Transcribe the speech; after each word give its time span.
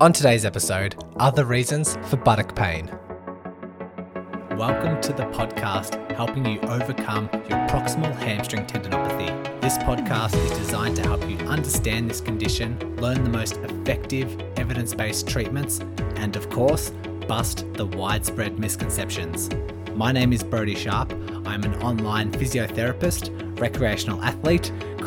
On 0.00 0.12
today's 0.12 0.44
episode, 0.44 0.96
other 1.18 1.44
reasons 1.44 1.96
for 2.08 2.16
buttock 2.16 2.56
pain. 2.56 2.86
Welcome 4.56 5.00
to 5.02 5.12
the 5.12 5.24
podcast 5.32 6.10
helping 6.12 6.44
you 6.46 6.58
overcome 6.62 7.28
your 7.32 7.58
proximal 7.68 8.14
hamstring 8.16 8.66
tendinopathy. 8.66 9.60
This 9.60 9.78
podcast 9.78 10.34
is 10.44 10.58
designed 10.58 10.96
to 10.96 11.02
help 11.02 11.28
you 11.28 11.36
understand 11.46 12.10
this 12.10 12.20
condition, 12.20 12.78
learn 12.96 13.22
the 13.22 13.30
most 13.30 13.58
effective 13.58 14.40
evidence 14.56 14.94
based 14.94 15.28
treatments, 15.28 15.80
and 16.16 16.36
of 16.36 16.48
course, 16.50 16.90
bust 17.28 17.66
the 17.74 17.86
widespread 17.86 18.58
misconceptions. 18.58 19.50
My 19.94 20.10
name 20.10 20.32
is 20.32 20.42
Brodie 20.42 20.74
Sharp. 20.74 21.12
I'm 21.46 21.64
an 21.64 21.74
online 21.82 22.32
physiotherapist, 22.32 23.60
recreational 23.60 24.22
athlete, 24.22 24.72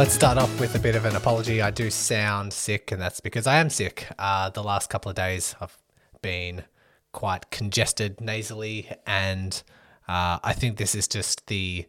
Let's 0.00 0.14
start 0.14 0.38
off 0.38 0.58
with 0.58 0.74
a 0.74 0.78
bit 0.78 0.96
of 0.96 1.04
an 1.04 1.14
apology. 1.14 1.60
I 1.60 1.70
do 1.70 1.90
sound 1.90 2.54
sick, 2.54 2.90
and 2.90 2.98
that's 2.98 3.20
because 3.20 3.46
I 3.46 3.56
am 3.56 3.68
sick. 3.68 4.06
Uh, 4.18 4.48
the 4.48 4.62
last 4.62 4.88
couple 4.88 5.10
of 5.10 5.14
days, 5.14 5.54
I've 5.60 5.76
been 6.22 6.64
quite 7.12 7.50
congested 7.50 8.18
nasally, 8.18 8.90
and 9.06 9.62
uh, 10.08 10.38
I 10.42 10.54
think 10.54 10.78
this 10.78 10.94
is 10.94 11.06
just 11.06 11.46
the 11.48 11.84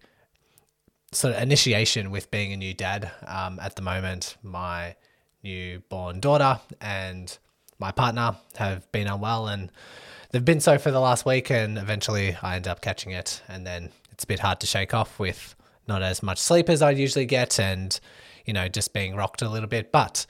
sort 1.13 1.35
of 1.35 1.41
initiation 1.41 2.11
with 2.11 2.29
being 2.31 2.51
a 2.51 2.57
new 2.57 2.73
dad. 2.73 3.09
Um, 3.25 3.61
at 3.61 3.77
the 3.77 3.81
moment, 3.81 4.35
my 4.43 4.97
newborn 5.41 6.19
daughter 6.19 6.59
and 6.81 7.37
my 7.79 7.93
partner 7.93 8.35
have 8.57 8.91
been 8.91 9.07
unwell, 9.07 9.47
and 9.47 9.71
they've 10.31 10.43
been 10.43 10.59
so 10.59 10.77
for 10.77 10.91
the 10.91 10.99
last 10.99 11.25
week, 11.25 11.49
and 11.49 11.77
eventually 11.77 12.35
I 12.41 12.57
end 12.57 12.67
up 12.67 12.81
catching 12.81 13.13
it, 13.13 13.41
and 13.47 13.65
then 13.65 13.89
it's 14.11 14.25
a 14.25 14.27
bit 14.27 14.41
hard 14.41 14.59
to 14.59 14.67
shake 14.67 14.93
off 14.93 15.17
with 15.17 15.55
not 15.87 16.01
as 16.03 16.21
much 16.23 16.37
sleep 16.37 16.69
as 16.69 16.81
I'd 16.81 16.97
usually 16.97 17.25
get, 17.25 17.59
and 17.59 17.99
you 18.45 18.53
know, 18.53 18.67
just 18.67 18.93
being 18.93 19.15
rocked 19.15 19.41
a 19.41 19.49
little 19.49 19.69
bit. 19.69 19.91
But 19.91 20.25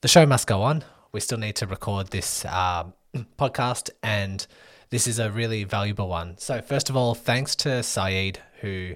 the 0.00 0.08
show 0.08 0.26
must 0.26 0.46
go 0.46 0.62
on. 0.62 0.84
We 1.12 1.20
still 1.20 1.38
need 1.38 1.56
to 1.56 1.66
record 1.66 2.08
this 2.08 2.44
uh, 2.44 2.84
podcast, 3.38 3.90
and 4.02 4.46
this 4.90 5.06
is 5.06 5.18
a 5.18 5.30
really 5.30 5.64
valuable 5.64 6.08
one. 6.08 6.38
So, 6.38 6.60
first 6.60 6.90
of 6.90 6.96
all, 6.96 7.14
thanks 7.14 7.54
to 7.56 7.82
Saeed 7.82 8.40
who 8.60 8.94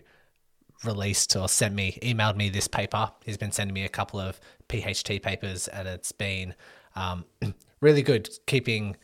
released 0.85 1.37
or 1.37 1.49
sent 1.49 1.75
me, 1.75 1.99
emailed 2.03 2.37
me 2.37 2.51
this 2.51 2.69
paper. 2.69 3.11
He's 3.25 3.37
been 3.37 3.53
sending 3.53 3.75
me 3.75 3.85
a 3.85 3.89
couple 3.89 4.21
of 4.21 4.41
PHT 4.69 5.23
papers, 5.23 5.69
and 5.69 5.87
it's 5.89 6.13
been 6.13 6.55
um, 6.97 7.25
really 7.81 8.03
good 8.03 8.29
keeping 8.47 8.97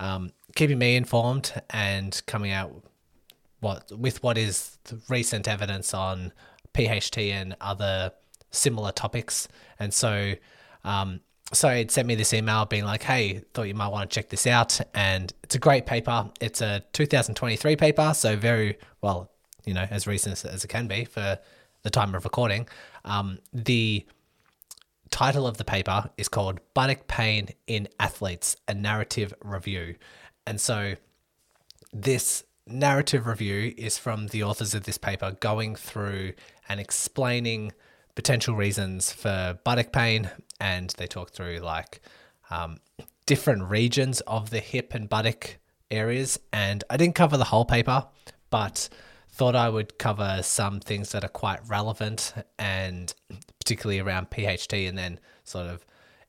um, 0.00 0.30
keeping 0.56 0.78
me 0.78 0.96
informed 0.96 1.52
and 1.70 2.20
coming 2.26 2.50
out 2.50 2.84
what 3.64 3.90
with 3.90 4.22
what 4.22 4.38
is 4.38 4.78
recent 5.08 5.48
evidence 5.48 5.94
on 5.94 6.32
PHT 6.74 7.32
and 7.32 7.56
other 7.60 8.12
similar 8.50 8.92
topics. 8.92 9.48
And 9.78 9.92
so, 9.92 10.34
um, 10.84 11.20
so 11.52 11.68
it 11.70 11.90
sent 11.90 12.06
me 12.06 12.14
this 12.14 12.32
email 12.32 12.66
being 12.66 12.84
like, 12.84 13.02
"Hey, 13.02 13.42
thought 13.54 13.64
you 13.64 13.74
might 13.74 13.88
want 13.88 14.08
to 14.08 14.14
check 14.14 14.28
this 14.28 14.46
out." 14.46 14.80
And 14.94 15.32
it's 15.42 15.54
a 15.54 15.58
great 15.58 15.86
paper. 15.86 16.30
It's 16.40 16.60
a 16.60 16.84
2023 16.92 17.74
paper, 17.74 18.12
so 18.14 18.36
very 18.36 18.78
well, 19.00 19.30
you 19.64 19.74
know, 19.74 19.86
as 19.90 20.06
recent 20.06 20.44
as 20.44 20.64
it 20.64 20.68
can 20.68 20.86
be 20.86 21.04
for 21.04 21.38
the 21.82 21.90
time 21.90 22.14
of 22.14 22.24
recording. 22.24 22.68
Um, 23.04 23.38
the 23.52 24.06
title 25.10 25.46
of 25.46 25.56
the 25.56 25.64
paper 25.64 26.10
is 26.18 26.28
called 26.28 26.60
"Buttock 26.74 27.06
Pain 27.08 27.48
in 27.66 27.88
Athletes: 27.98 28.56
A 28.68 28.74
Narrative 28.74 29.32
Review," 29.42 29.96
and 30.46 30.60
so 30.60 30.96
this 31.92 32.44
narrative 32.66 33.26
review 33.26 33.74
is 33.76 33.98
from 33.98 34.28
the 34.28 34.42
authors 34.42 34.74
of 34.74 34.84
this 34.84 34.98
paper 34.98 35.36
going 35.40 35.74
through 35.74 36.32
and 36.68 36.80
explaining 36.80 37.72
potential 38.14 38.54
reasons 38.54 39.12
for 39.12 39.58
buttock 39.64 39.92
pain, 39.92 40.30
and 40.60 40.90
they 40.96 41.06
talk 41.06 41.30
through 41.30 41.58
like 41.58 42.00
um, 42.50 42.78
different 43.26 43.64
regions 43.64 44.20
of 44.22 44.50
the 44.50 44.60
hip 44.60 44.94
and 44.94 45.08
buttock 45.08 45.58
areas. 45.90 46.38
And 46.52 46.84
I 46.88 46.96
didn't 46.96 47.14
cover 47.14 47.36
the 47.36 47.44
whole 47.44 47.64
paper, 47.64 48.06
but 48.50 48.88
thought 49.28 49.56
I 49.56 49.68
would 49.68 49.98
cover 49.98 50.40
some 50.42 50.80
things 50.80 51.10
that 51.10 51.24
are 51.24 51.28
quite 51.28 51.60
relevant 51.68 52.32
and 52.58 53.12
particularly 53.58 53.98
around 53.98 54.30
PHT, 54.30 54.88
and 54.88 54.96
then 54.96 55.18
sort 55.42 55.66
of 55.66 55.84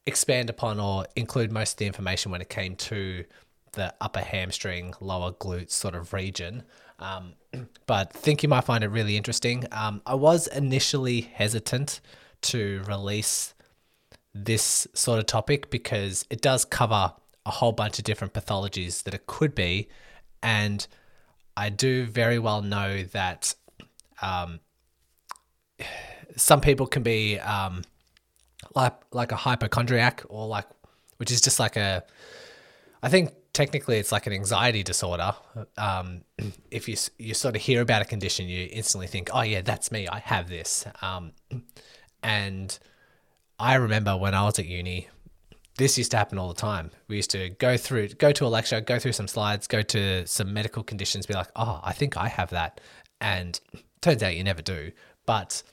expand 0.08 0.50
upon 0.50 0.80
or 0.80 1.06
include 1.16 1.52
most 1.52 1.74
of 1.74 1.78
the 1.78 1.86
information 1.86 2.32
when 2.32 2.42
it 2.42 2.50
came 2.50 2.76
to 2.76 3.26
the 3.76 3.94
upper 4.02 4.22
hamstring, 4.22 4.94
lower 5.00 5.32
glute 5.32 5.72
sort 5.72 5.96
of 5.96 6.14
region. 6.14 6.64
Um, 7.00 7.34
but 7.86 8.12
think 8.12 8.44
you 8.44 8.50
might 8.50 8.64
find 8.64 8.84
it 8.84 8.88
really 8.88 9.18
interesting. 9.18 9.66
Um, 9.72 10.02
I 10.06 10.16
was 10.16 10.48
initially 10.48 11.22
hesitant 11.22 12.02
to 12.44 12.82
release 12.88 13.54
this 14.34 14.88
sort 14.94 15.20
of 15.20 15.26
topic 15.26 15.70
because 15.70 16.26
it 16.30 16.42
does 16.42 16.66
cover 16.66 17.14
a 17.46 17.52
whole 17.52 17.72
bunch 17.72 18.00
of 18.00 18.06
different 18.06 18.34
pathologies 18.34 19.04
that 19.04 19.14
it 19.14 19.28
could 19.28 19.56
be. 19.56 19.88
And 20.44 20.86
I 21.56 21.70
do 21.70 22.06
very 22.06 22.40
well 22.40 22.62
know 22.62 23.04
that 23.04 23.56
um, 24.22 24.60
some 26.36 26.62
people 26.62 26.88
can 26.88 27.04
be 27.04 27.40
um, 27.40 27.84
like 28.76 28.94
like 29.12 29.32
a 29.32 29.36
hypochondriac 29.36 30.24
or 30.30 30.48
like 30.48 30.66
which 31.18 31.32
is 31.32 31.42
just 31.42 31.60
like 31.60 31.76
a 31.76 32.04
I 33.02 33.10
think 33.10 33.32
technically 33.56 33.98
it's 33.98 34.12
like 34.12 34.28
an 34.28 34.34
anxiety 34.34 34.84
disorder. 34.84 35.34
Um, 35.78 36.24
if 36.70 36.88
you 36.90 36.96
you 37.18 37.34
sort 37.34 37.56
of 37.56 37.62
hear 37.62 37.82
about 37.82 38.02
a 38.02 38.06
condition, 38.06 38.48
you 38.48 38.68
instantly 38.72 39.08
think, 39.08 39.30
"Oh 39.34 39.42
yeah, 39.42 39.62
that's 39.62 39.92
me. 39.92 40.08
I 40.08 40.20
have 40.20 40.50
this." 40.50 40.86
Um, 41.02 41.32
and 42.22 42.78
I 43.58 43.76
remember 43.76 44.16
when 44.18 44.36
I 44.36 44.44
was 44.44 44.60
at 44.60 44.66
uni, 44.66 45.08
this 45.78 45.98
used 45.98 46.12
to 46.12 46.18
happen 46.18 46.38
all 46.38 46.50
the 46.50 46.62
time. 46.62 46.92
We 47.08 47.16
used 47.16 47.32
to 47.32 47.50
go 47.50 47.78
through, 47.78 48.10
go 48.10 48.34
to 48.34 48.46
a 48.46 48.48
lecture, 48.48 48.82
go 48.82 49.00
through 49.00 49.14
some 49.14 49.28
slides, 49.28 49.68
go 49.68 49.82
to 49.82 50.28
some 50.28 50.54
medical 50.54 50.84
conditions, 50.84 51.26
be 51.26 51.34
like, 51.34 51.50
"Oh, 51.56 51.80
I 51.82 51.94
think 51.94 52.18
I 52.18 52.28
have 52.28 52.50
that," 52.50 52.82
and 53.22 53.60
turns 54.02 54.22
out 54.22 54.36
you 54.36 54.44
never 54.44 54.62
do. 54.62 54.92
But 55.26 55.64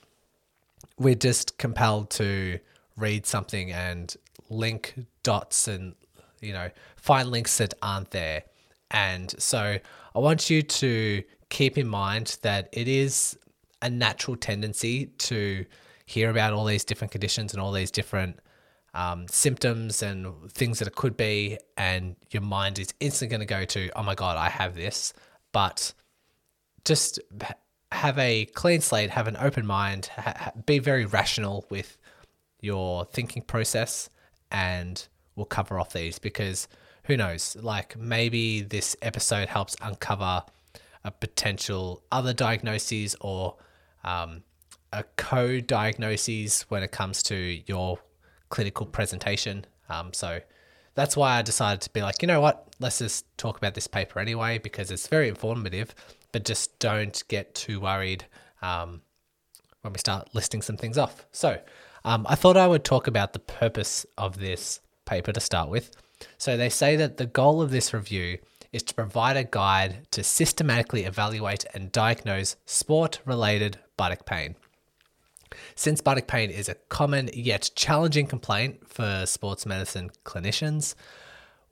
we're 0.97 1.15
just 1.15 1.57
compelled 1.57 2.09
to 2.11 2.59
read 2.95 3.25
something 3.25 3.71
and 3.71 4.15
link 4.49 4.95
dots 5.23 5.67
and 5.67 5.95
you 6.43 6.53
know, 6.53 6.69
find 7.03 7.29
links 7.29 7.57
that 7.57 7.73
aren't 7.81 8.11
there. 8.11 8.43
And 8.89 9.35
so 9.37 9.77
I 10.15 10.19
want 10.19 10.49
you 10.49 10.61
to 10.61 11.21
keep 11.49 11.77
in 11.77 11.87
mind 11.87 12.37
that 12.43 12.69
it 12.71 12.87
is 12.87 13.37
a 13.81 13.89
natural 13.89 14.37
tendency 14.37 15.07
to 15.17 15.65
hear 16.05 16.29
about 16.29 16.53
all 16.53 16.63
these 16.63 16.85
different 16.85 17.11
conditions 17.11 17.53
and 17.53 17.61
all 17.61 17.73
these 17.73 17.91
different 17.91 18.39
um, 18.93 19.27
symptoms 19.27 20.01
and 20.01 20.49
things 20.53 20.79
that 20.79 20.87
it 20.87 20.95
could 20.95 21.17
be, 21.17 21.57
and 21.75 22.15
your 22.31 22.41
mind 22.41 22.79
is 22.79 22.93
instantly 23.01 23.35
going 23.35 23.45
to 23.45 23.53
go 23.53 23.65
to, 23.65 23.99
oh 23.99 24.03
my 24.03 24.15
God, 24.15 24.37
I 24.37 24.47
have 24.47 24.73
this. 24.73 25.13
But 25.51 25.93
just 26.85 27.19
have 27.91 28.17
a 28.17 28.45
clean 28.45 28.79
slate, 28.79 29.09
have 29.09 29.27
an 29.27 29.35
open 29.37 29.65
mind, 29.65 30.05
ha- 30.15 30.51
be 30.65 30.79
very 30.79 31.05
rational 31.05 31.65
with 31.69 31.97
your 32.61 33.03
thinking 33.05 33.41
process, 33.41 34.09
and 34.51 35.05
we'll 35.35 35.45
cover 35.45 35.77
off 35.79 35.91
these 35.91 36.17
because 36.17 36.69
who 37.05 37.17
knows? 37.17 37.57
Like 37.59 37.97
maybe 37.97 38.61
this 38.61 38.95
episode 39.01 39.49
helps 39.49 39.75
uncover 39.81 40.43
a 41.03 41.11
potential 41.11 42.03
other 42.11 42.33
diagnoses 42.33 43.15
or 43.19 43.57
um, 44.03 44.43
a 44.91 45.03
co-diagnoses 45.17 46.61
when 46.69 46.83
it 46.83 46.91
comes 46.91 47.23
to 47.23 47.61
your 47.65 47.99
clinical 48.49 48.85
presentation. 48.85 49.65
Um, 49.89 50.13
so 50.13 50.39
that's 50.95 51.17
why 51.17 51.37
I 51.37 51.41
decided 51.41 51.81
to 51.81 51.89
be 51.89 52.01
like, 52.01 52.21
you 52.21 52.27
know 52.27 52.39
what? 52.39 52.67
Let's 52.79 52.99
just 52.99 53.25
talk 53.37 53.57
about 53.57 53.73
this 53.73 53.87
paper 53.87 54.19
anyway 54.19 54.59
because 54.59 54.91
it's 54.91 55.07
very 55.07 55.27
informative. 55.27 55.93
But 56.31 56.45
just 56.45 56.79
don't 56.79 57.21
get 57.27 57.53
too 57.53 57.79
worried 57.79 58.25
um, 58.61 59.01
when 59.81 59.93
we 59.93 59.99
start 59.99 60.29
listing 60.33 60.61
some 60.61 60.77
things 60.77 60.97
off. 60.97 61.25
So 61.31 61.59
um, 62.05 62.25
I 62.29 62.35
thought 62.35 62.57
I 62.57 62.67
would 62.67 62.83
talk 62.83 63.07
about 63.07 63.33
the 63.33 63.39
purpose 63.39 64.05
of 64.17 64.39
this 64.39 64.79
paper 65.05 65.31
to 65.31 65.39
start 65.39 65.69
with. 65.69 65.91
So 66.37 66.57
they 66.57 66.69
say 66.69 66.95
that 66.95 67.17
the 67.17 67.25
goal 67.25 67.61
of 67.61 67.71
this 67.71 67.93
review 67.93 68.39
is 68.71 68.83
to 68.83 68.95
provide 68.95 69.37
a 69.37 69.43
guide 69.43 70.07
to 70.11 70.23
systematically 70.23 71.03
evaluate 71.05 71.65
and 71.73 71.91
diagnose 71.91 72.55
sport 72.65 73.19
related 73.25 73.77
buttock 73.97 74.25
pain. 74.25 74.55
Since 75.75 76.01
buttock 76.01 76.27
pain 76.27 76.49
is 76.49 76.67
a 76.67 76.75
common 76.89 77.29
yet 77.33 77.69
challenging 77.75 78.25
complaint 78.25 78.87
for 78.87 79.25
sports 79.27 79.65
medicine 79.65 80.09
clinicians, 80.25 80.95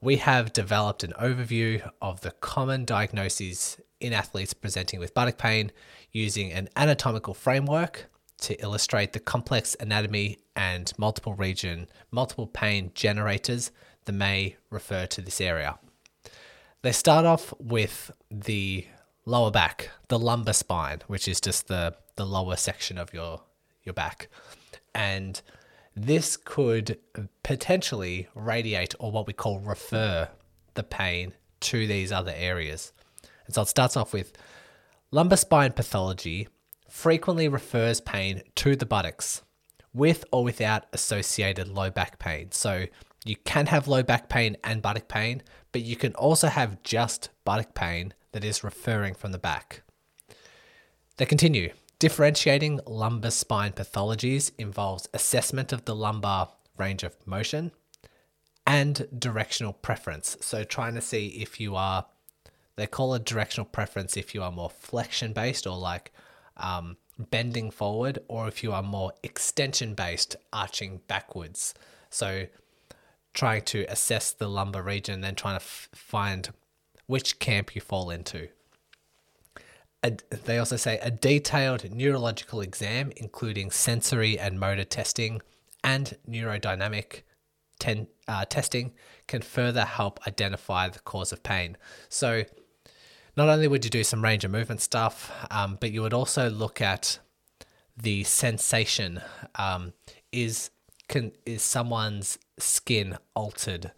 we 0.00 0.16
have 0.16 0.52
developed 0.52 1.04
an 1.04 1.12
overview 1.20 1.88
of 2.00 2.20
the 2.20 2.30
common 2.30 2.84
diagnoses 2.84 3.78
in 4.00 4.12
athletes 4.12 4.54
presenting 4.54 5.00
with 5.00 5.14
buttock 5.14 5.38
pain 5.38 5.72
using 6.12 6.52
an 6.52 6.68
anatomical 6.76 7.34
framework 7.34 8.06
to 8.40 8.60
illustrate 8.60 9.12
the 9.12 9.20
complex 9.20 9.76
anatomy 9.78 10.38
and 10.56 10.92
multiple 10.98 11.34
region, 11.34 11.88
multiple 12.10 12.48
pain 12.48 12.90
generators 12.94 13.70
that 14.04 14.12
may 14.12 14.56
refer 14.70 15.06
to 15.06 15.20
this 15.20 15.40
area. 15.40 15.78
They 16.82 16.92
start 16.92 17.24
off 17.24 17.54
with 17.58 18.10
the 18.30 18.86
lower 19.24 19.50
back, 19.50 19.90
the 20.08 20.18
lumbar 20.18 20.54
spine, 20.54 21.00
which 21.06 21.28
is 21.28 21.40
just 21.40 21.68
the, 21.68 21.94
the 22.16 22.26
lower 22.26 22.56
section 22.56 22.98
of 22.98 23.14
your, 23.14 23.42
your 23.84 23.92
back. 23.92 24.28
And 24.94 25.40
this 25.94 26.36
could 26.36 26.98
potentially 27.42 28.28
radiate 28.34 28.94
or 28.98 29.12
what 29.12 29.26
we 29.26 29.32
call 29.32 29.60
refer 29.60 30.28
the 30.74 30.82
pain 30.82 31.34
to 31.60 31.86
these 31.86 32.10
other 32.10 32.32
areas. 32.34 32.92
And 33.46 33.54
so 33.54 33.62
it 33.62 33.68
starts 33.68 33.96
off 33.96 34.12
with 34.12 34.32
lumbar 35.10 35.36
spine 35.36 35.72
pathology 35.72 36.48
frequently 36.88 37.48
refers 37.48 38.00
pain 38.00 38.42
to 38.54 38.76
the 38.76 38.84
buttocks 38.84 39.42
with 39.94 40.24
or 40.30 40.44
without 40.44 40.84
associated 40.92 41.68
low 41.68 41.90
back 41.90 42.18
pain. 42.18 42.50
So 42.50 42.86
you 43.24 43.36
can 43.44 43.66
have 43.66 43.88
low 43.88 44.02
back 44.02 44.28
pain 44.28 44.56
and 44.64 44.82
buttock 44.82 45.08
pain, 45.08 45.42
but 45.70 45.82
you 45.82 45.96
can 45.96 46.14
also 46.14 46.48
have 46.48 46.82
just 46.82 47.30
buttock 47.44 47.74
pain 47.74 48.14
that 48.32 48.44
is 48.44 48.64
referring 48.64 49.14
from 49.14 49.32
the 49.32 49.38
back. 49.38 49.82
They 51.16 51.26
continue. 51.26 51.72
Differentiating 51.98 52.80
lumbar 52.86 53.30
spine 53.30 53.72
pathologies 53.72 54.50
involves 54.58 55.08
assessment 55.14 55.72
of 55.72 55.84
the 55.84 55.94
lumbar 55.94 56.48
range 56.76 57.04
of 57.04 57.14
motion 57.26 57.70
and 58.66 59.06
directional 59.16 59.72
preference. 59.72 60.36
So, 60.40 60.64
trying 60.64 60.94
to 60.94 61.00
see 61.00 61.28
if 61.28 61.60
you 61.60 61.76
are, 61.76 62.06
they 62.76 62.86
call 62.86 63.14
it 63.14 63.24
directional 63.24 63.66
preference 63.66 64.16
if 64.16 64.34
you 64.34 64.42
are 64.42 64.50
more 64.50 64.70
flexion 64.70 65.32
based 65.32 65.66
or 65.66 65.76
like 65.76 66.12
um, 66.56 66.96
bending 67.18 67.70
forward, 67.70 68.18
or 68.26 68.48
if 68.48 68.64
you 68.64 68.72
are 68.72 68.82
more 68.82 69.12
extension 69.22 69.94
based, 69.94 70.34
arching 70.52 71.02
backwards. 71.06 71.74
So, 72.10 72.46
trying 73.34 73.62
to 73.62 73.84
assess 73.88 74.32
the 74.32 74.48
lumbar 74.48 74.82
region, 74.82 75.14
and 75.14 75.24
then 75.24 75.34
trying 75.34 75.58
to 75.58 75.64
f- 75.64 75.88
find 75.94 76.50
which 77.06 77.38
camp 77.38 77.74
you 77.74 77.80
fall 77.80 78.10
into. 78.10 78.48
A, 80.02 80.16
they 80.44 80.58
also 80.58 80.76
say 80.76 80.98
a 80.98 81.10
detailed 81.10 81.90
neurological 81.90 82.60
exam, 82.60 83.12
including 83.16 83.70
sensory 83.70 84.38
and 84.38 84.58
motor 84.58 84.84
testing 84.84 85.40
and 85.84 86.16
neurodynamic 86.28 87.22
ten, 87.78 88.06
uh, 88.28 88.44
testing, 88.44 88.92
can 89.26 89.42
further 89.42 89.84
help 89.84 90.20
identify 90.26 90.88
the 90.88 90.98
cause 91.00 91.32
of 91.32 91.42
pain. 91.42 91.76
So, 92.08 92.44
not 93.36 93.48
only 93.48 93.66
would 93.68 93.84
you 93.84 93.90
do 93.90 94.04
some 94.04 94.22
range 94.22 94.44
of 94.44 94.50
movement 94.50 94.80
stuff, 94.82 95.32
um, 95.50 95.78
but 95.80 95.90
you 95.90 96.02
would 96.02 96.12
also 96.12 96.50
look 96.50 96.80
at 96.80 97.18
the 97.96 98.24
sensation. 98.24 99.20
Um, 99.54 99.92
is 100.32 100.70
can 101.12 101.32
is 101.46 101.62
someone's 101.62 102.38
skin 102.58 103.16
altered? 103.34 103.92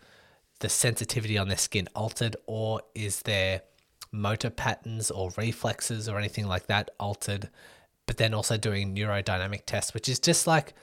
The 0.60 0.68
sensitivity 0.68 1.38
on 1.38 1.48
their 1.48 1.56
skin 1.56 1.88
altered, 1.94 2.36
or 2.46 2.82
is 2.94 3.22
their 3.22 3.62
motor 4.12 4.50
patterns 4.50 5.10
or 5.10 5.30
reflexes 5.36 6.08
or 6.08 6.18
anything 6.18 6.46
like 6.46 6.66
that 6.66 6.90
altered? 6.98 7.48
But 8.06 8.18
then 8.18 8.34
also 8.34 8.58
doing 8.58 8.94
neurodynamic 8.94 9.62
tests, 9.64 9.94
which 9.94 10.08
is 10.08 10.18
just 10.18 10.46
like 10.46 10.74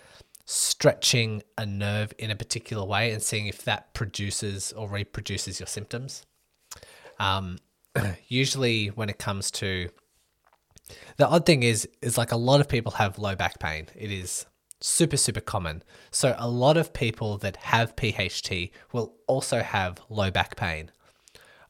stretching 0.45 1.43
a 1.57 1.65
nerve 1.65 2.13
in 2.17 2.31
a 2.31 2.35
particular 2.35 2.83
way 2.85 3.11
and 3.11 3.21
seeing 3.21 3.47
if 3.47 3.63
that 3.65 3.93
produces 3.93 4.71
or 4.71 4.89
reproduces 4.89 5.59
your 5.59 5.67
symptoms. 5.67 6.25
Um, 7.19 7.59
usually, 8.27 8.87
when 8.87 9.09
it 9.09 9.19
comes 9.19 9.51
to 9.51 9.89
the 11.17 11.27
odd 11.27 11.45
thing 11.45 11.63
is, 11.63 11.87
is 12.01 12.17
like 12.17 12.31
a 12.31 12.37
lot 12.37 12.61
of 12.61 12.69
people 12.69 12.93
have 12.93 13.19
low 13.19 13.35
back 13.35 13.59
pain. 13.59 13.87
It 13.95 14.11
is 14.11 14.45
super, 14.81 15.17
super 15.17 15.41
common. 15.41 15.83
So, 16.09 16.35
a 16.37 16.49
lot 16.49 16.77
of 16.77 16.93
people 16.93 17.37
that 17.37 17.55
have 17.57 17.95
PHT 17.95 18.71
will 18.91 19.13
also 19.27 19.61
have 19.61 20.01
low 20.09 20.31
back 20.31 20.55
pain. 20.55 20.91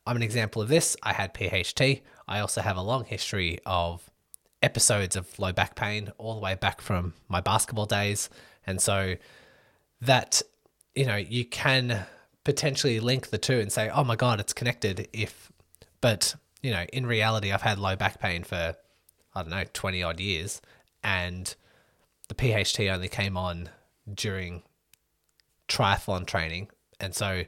I'm 0.06 0.16
an 0.16 0.24
example 0.24 0.62
of 0.62 0.68
this. 0.68 0.98
I 1.04 1.14
had 1.14 1.34
PHT. 1.34 2.02
I 2.28 2.40
also 2.40 2.62
have 2.62 2.78
a 2.78 2.82
long 2.82 3.06
history 3.06 3.60
of 3.66 4.10
episodes 4.62 5.16
of 5.16 5.38
low 5.40 5.52
back 5.52 5.76
pain 5.76 6.12
all 6.18 6.36
the 6.36 6.42
way 6.42 6.56
back 6.56 6.82
from 6.82 7.14
my 7.28 7.42
basketball 7.42 7.86
days. 7.86 8.30
And 8.66 8.82
so 8.82 9.16
that, 10.02 10.42
you 10.96 11.06
know, 11.06 11.16
you 11.16 11.46
can 11.46 12.06
potentially 12.44 13.00
link 13.00 13.30
the 13.30 13.38
two 13.38 13.60
and 13.60 13.72
say, 13.72 13.90
oh 13.90 14.04
my 14.04 14.16
God, 14.16 14.40
it's 14.40 14.54
connected 14.54 15.08
if, 15.14 15.52
but, 16.00 16.36
you 16.62 16.72
know, 16.72 16.86
in 16.94 17.06
reality, 17.06 17.52
I've 17.52 17.62
had 17.62 17.80
low 17.80 17.96
back 17.96 18.20
pain 18.20 18.44
for, 18.44 18.76
I 19.36 19.42
don't 19.42 19.52
know, 19.52 19.64
20 19.74 20.04
odd 20.04 20.20
years. 20.20 20.62
And 21.04 21.54
the 22.32 22.36
PHT 22.36 22.90
only 22.90 23.10
came 23.10 23.36
on 23.36 23.68
during 24.12 24.64
triathlon 25.68 26.26
training. 26.26 26.70
And 26.98 27.14
so 27.14 27.44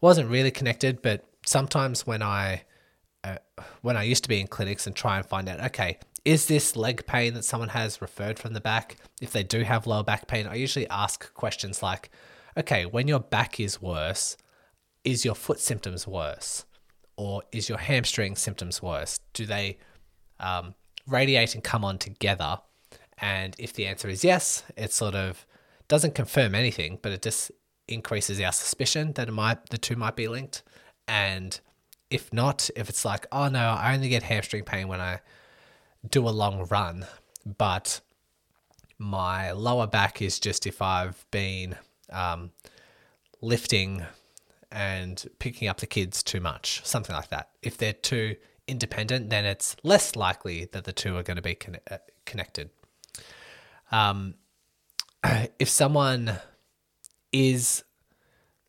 wasn't 0.00 0.30
really 0.30 0.50
connected, 0.50 1.02
but 1.02 1.26
sometimes 1.44 2.06
when 2.06 2.22
I, 2.22 2.62
uh, 3.22 3.36
when 3.82 3.98
I 3.98 4.04
used 4.04 4.22
to 4.22 4.30
be 4.30 4.40
in 4.40 4.46
clinics 4.46 4.86
and 4.86 4.96
try 4.96 5.18
and 5.18 5.26
find 5.26 5.46
out, 5.46 5.60
okay, 5.66 5.98
is 6.24 6.46
this 6.46 6.74
leg 6.74 7.04
pain 7.06 7.34
that 7.34 7.44
someone 7.44 7.68
has 7.68 8.00
referred 8.00 8.38
from 8.38 8.54
the 8.54 8.62
back? 8.62 8.96
If 9.20 9.32
they 9.32 9.42
do 9.42 9.60
have 9.62 9.86
lower 9.86 10.02
back 10.02 10.26
pain, 10.26 10.46
I 10.46 10.54
usually 10.54 10.88
ask 10.88 11.32
questions 11.34 11.82
like, 11.82 12.08
okay, 12.56 12.86
when 12.86 13.06
your 13.06 13.20
back 13.20 13.60
is 13.60 13.82
worse, 13.82 14.38
is 15.04 15.26
your 15.26 15.34
foot 15.34 15.60
symptoms 15.60 16.06
worse? 16.06 16.64
Or 17.18 17.42
is 17.52 17.68
your 17.68 17.76
hamstring 17.76 18.36
symptoms 18.36 18.80
worse? 18.80 19.20
Do 19.34 19.44
they 19.44 19.76
um, 20.40 20.74
radiate 21.06 21.54
and 21.54 21.62
come 21.62 21.84
on 21.84 21.98
together? 21.98 22.60
And 23.18 23.54
if 23.58 23.72
the 23.72 23.86
answer 23.86 24.08
is 24.08 24.24
yes, 24.24 24.64
it 24.76 24.92
sort 24.92 25.14
of 25.14 25.46
doesn't 25.88 26.14
confirm 26.14 26.54
anything, 26.54 26.98
but 27.02 27.12
it 27.12 27.22
just 27.22 27.50
increases 27.86 28.40
our 28.40 28.52
suspicion 28.52 29.12
that 29.12 29.28
it 29.28 29.32
might 29.32 29.68
the 29.70 29.78
two 29.78 29.96
might 29.96 30.16
be 30.16 30.28
linked. 30.28 30.62
And 31.06 31.58
if 32.10 32.32
not, 32.32 32.70
if 32.76 32.88
it's 32.88 33.04
like, 33.04 33.26
oh 33.32 33.48
no, 33.48 33.60
I 33.60 33.94
only 33.94 34.08
get 34.08 34.22
hamstring 34.22 34.64
pain 34.64 34.88
when 34.88 35.00
I 35.00 35.20
do 36.08 36.28
a 36.28 36.30
long 36.30 36.66
run, 36.68 37.06
but 37.58 38.00
my 38.98 39.52
lower 39.52 39.86
back 39.86 40.22
is 40.22 40.38
just 40.38 40.66
if 40.66 40.80
I've 40.80 41.24
been 41.30 41.76
um, 42.10 42.52
lifting 43.40 44.04
and 44.70 45.24
picking 45.38 45.68
up 45.68 45.78
the 45.78 45.86
kids 45.86 46.22
too 46.22 46.40
much, 46.40 46.84
something 46.84 47.14
like 47.14 47.28
that. 47.28 47.50
If 47.62 47.76
they're 47.78 47.92
too 47.92 48.36
independent, 48.66 49.30
then 49.30 49.44
it's 49.44 49.76
less 49.82 50.16
likely 50.16 50.66
that 50.72 50.84
the 50.84 50.92
two 50.92 51.16
are 51.16 51.22
going 51.22 51.36
to 51.36 51.42
be 51.42 51.54
con- 51.54 51.78
uh, 51.90 51.98
connected. 52.24 52.70
Um, 53.94 54.34
if 55.58 55.68
someone 55.68 56.38
is 57.32 57.84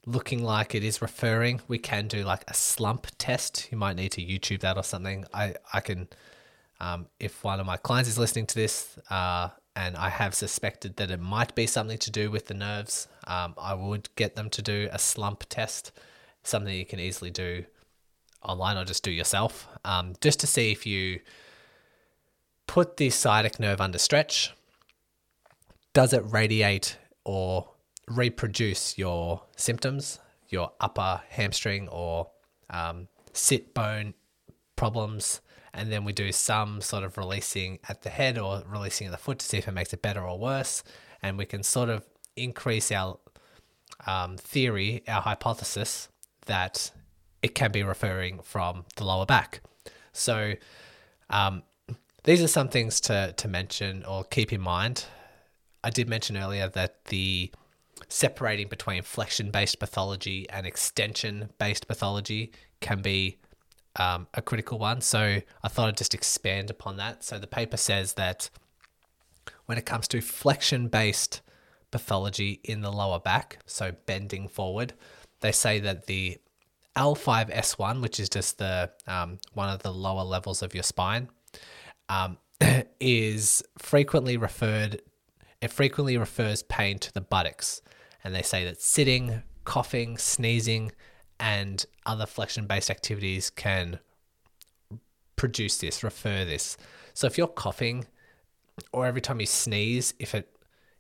looking 0.06 0.44
like 0.44 0.76
it 0.76 0.84
is 0.84 1.02
referring, 1.02 1.62
we 1.68 1.80
can 1.80 2.08
do 2.08 2.24
like 2.24 2.44
a 2.48 2.54
slump 2.54 3.08
test. 3.18 3.70
You 3.72 3.78
might 3.78 3.96
need 3.96 4.12
to 4.14 4.22
YouTube 4.22 4.60
that 4.60 4.78
or 4.78 4.84
something. 4.84 5.26
I, 5.34 5.56
I 5.74 5.80
can 5.80 6.08
um, 6.80 7.08
if 7.20 7.44
one 7.44 7.60
of 7.60 7.66
my 7.66 7.78
clients 7.78 8.10
is 8.10 8.18
listening 8.18 8.46
to 8.48 8.56
this 8.56 9.00
uh, 9.10 9.50
and 9.76 9.96
I 9.96 10.10
have 10.10 10.36
suspected 10.36 10.98
that 10.98 11.10
it 11.10 11.20
might 11.20 11.56
be 11.56 11.68
something 11.68 11.98
to 12.00 12.12
do 12.12 12.30
with 12.30 12.48
the 12.48 12.54
nerves, 12.54 13.08
um, 13.28 13.56
I 13.58 13.74
would 13.74 14.10
get 14.16 14.36
them 14.36 14.50
to 14.52 14.62
do 14.62 14.90
a 14.92 15.00
slump 15.00 15.46
test, 15.50 15.92
something 16.44 16.74
you 16.74 16.86
can 16.86 17.00
easily 17.00 17.32
do 17.32 17.66
online 18.42 18.78
or 18.78 18.86
just 18.86 19.04
do 19.04 19.12
yourself, 19.12 19.68
um, 19.84 20.14
just 20.22 20.40
to 20.42 20.48
see 20.48 20.72
if 20.72 20.86
you 20.86 21.20
put 22.68 22.98
the 22.98 23.10
sciatic 23.10 23.60
nerve 23.60 23.82
under 23.82 23.98
stretch. 23.98 24.54
Does 25.96 26.14
it 26.14 26.24
radiate 26.28 27.00
or 27.24 27.72
reproduce 28.08 29.00
your 29.00 29.42
symptoms, 29.56 30.20
your 30.50 30.74
upper 30.80 31.24
hamstring 31.30 31.88
or 31.88 32.30
um, 32.70 33.08
sit 33.34 33.74
bone 33.74 34.14
problems? 34.76 35.42
and 35.76 35.92
then 35.92 36.06
we 36.06 36.14
do 36.14 36.32
some 36.32 36.80
sort 36.80 37.04
of 37.04 37.18
releasing 37.18 37.80
at 37.90 38.02
the 38.02 38.10
head 38.10 38.38
or 38.38 38.64
releasing 38.66 39.08
at 39.08 39.12
the 39.12 39.18
foot 39.18 39.40
to 39.40 39.46
see 39.46 39.58
if 39.58 39.68
it 39.68 39.74
makes 39.74 39.94
it 39.94 40.02
better 40.02 40.22
or 40.22 40.40
worse. 40.40 40.84
And 41.22 41.38
we 41.38 41.46
can 41.46 41.64
sort 41.64 41.90
of 41.90 42.06
increase 42.38 42.92
our 42.94 43.20
um, 44.08 44.38
theory, 44.38 45.04
our 45.08 45.22
hypothesis 45.22 46.08
that 46.46 46.92
it 47.42 47.56
can 47.56 47.74
be 47.74 47.84
referring 47.84 48.40
from 48.40 48.86
the 48.96 49.04
lower 49.04 49.26
back. 49.26 49.60
So 50.14 50.54
um, 51.30 51.64
these 52.24 52.42
are 52.42 52.48
some 52.48 52.70
things 52.70 53.02
to, 53.02 53.34
to 53.36 53.48
mention 53.50 54.06
or 54.06 54.24
keep 54.24 54.54
in 54.54 54.62
mind. 54.62 55.06
I 55.86 55.92
did 55.92 56.10
mention 56.10 56.36
earlier 56.36 56.68
that 56.70 57.06
the 57.06 57.52
separating 58.10 58.68
between 58.68 59.04
flexion 59.04 59.52
based 59.52 59.80
pathology 59.80 60.50
and 60.50 60.66
extension 60.66 61.52
based 61.60 61.88
pathology 61.88 62.52
can 62.82 63.02
be 63.02 63.38
um, 63.98 64.28
a 64.34 64.42
critical 64.42 64.80
one. 64.80 65.02
So 65.02 65.42
I 65.64 65.68
thought 65.68 65.88
I'd 65.88 65.98
just 65.98 66.16
expand 66.16 66.72
upon 66.72 66.98
that. 66.98 67.24
So 67.24 67.38
the 67.38 67.48
paper 67.48 67.78
says 67.78 68.14
that 68.14 68.50
when 69.68 69.78
it 69.78 69.86
comes 69.86 70.08
to 70.10 70.22
flexion 70.22 70.88
based 70.88 71.42
pathology 71.92 72.60
in 72.64 72.82
the 72.82 72.92
lower 72.92 73.20
back, 73.20 73.60
so 73.68 73.94
bending 74.08 74.48
forward, 74.48 74.94
they 75.42 75.52
say 75.52 75.80
that 75.80 76.08
the 76.08 76.40
L5S1, 76.96 78.02
which 78.02 78.20
is 78.20 78.28
just 78.28 78.58
the 78.58 78.90
um, 79.08 79.38
one 79.54 79.70
of 79.70 79.84
the 79.84 79.94
lower 79.94 80.24
levels 80.24 80.64
of 80.64 80.74
your 80.74 80.84
spine, 80.84 81.30
um, 82.10 82.38
is 83.00 83.64
frequently 83.78 84.36
referred. 84.36 85.02
It 85.62 85.72
frequently 85.72 86.18
refers 86.18 86.64
pain 86.64 87.00
to 87.00 87.14
the 87.14 87.22
buttocks, 87.22 87.82
and 88.24 88.36
they 88.36 88.42
say 88.42 88.66
that 88.66 88.82
sitting, 88.82 89.44
coughing, 89.64 90.18
sneezing, 90.18 90.92
and 91.40 91.86
other 92.06 92.26
flexion-based 92.26 92.90
activities 92.90 93.50
can 93.50 94.00
produce 95.36 95.78
this, 95.78 96.04
refer 96.04 96.46
this. 96.46 96.78
So 97.14 97.28
if 97.28 97.38
you're 97.38 97.48
coughing, 97.48 98.06
or 98.92 99.06
every 99.06 99.22
time 99.22 99.40
you 99.40 99.46
sneeze, 99.46 100.14
if 100.20 100.36
it 100.36 100.50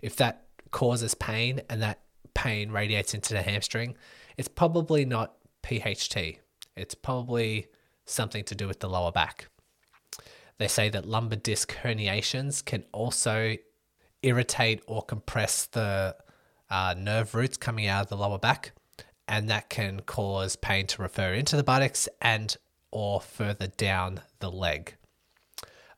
if 0.02 0.16
that 0.18 0.46
causes 0.72 1.16
pain 1.16 1.62
and 1.70 1.82
that 1.82 2.02
pain 2.34 2.72
radiates 2.72 3.14
into 3.14 3.34
the 3.34 3.42
hamstring, 3.42 3.96
it's 4.38 4.48
probably 4.48 5.06
not 5.06 5.36
PHT. 5.64 6.38
It's 6.76 6.96
probably 6.96 7.68
something 8.06 8.44
to 8.44 8.56
do 8.56 8.68
with 8.68 8.82
the 8.82 8.90
lower 8.90 9.12
back. 9.12 9.48
They 10.58 10.68
say 10.68 10.90
that 10.90 11.08
lumbar 11.08 11.38
disc 11.38 11.76
herniations 11.82 12.64
can 12.64 12.84
also 12.92 13.56
irritate 14.25 14.82
or 14.88 15.01
compress 15.03 15.65
the 15.67 16.15
uh, 16.70 16.96
nerve 16.98 17.36
roots 17.36 17.58
coming 17.58 17.88
out 17.88 18.03
of 18.03 18.10
the 18.10 18.17
lower 18.17 18.39
back, 18.39 18.74
and 19.27 19.50
that 19.50 19.70
can 19.70 20.01
cause 20.01 20.55
pain 20.55 20.88
to 20.88 21.01
refer 21.01 21.34
into 21.34 21.55
the 21.55 21.63
buttocks 21.63 22.10
and 22.22 22.58
or 22.91 23.22
further 23.22 23.67
down 23.67 24.22
the 24.39 24.51
leg. 24.51 24.96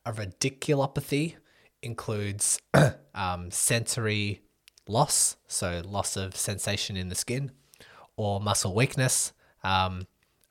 A 0.06 0.12
radiculopathy 0.12 1.36
includes 1.82 2.60
um, 3.16 3.52
sensory 3.52 4.42
loss, 4.88 5.38
so 5.48 5.82
loss 5.86 6.18
of 6.18 6.36
sensation 6.36 6.98
in 6.98 7.10
the 7.10 7.16
skin, 7.16 7.52
or 8.16 8.40
muscle 8.40 8.74
weakness. 8.74 9.34
Um, 9.64 10.08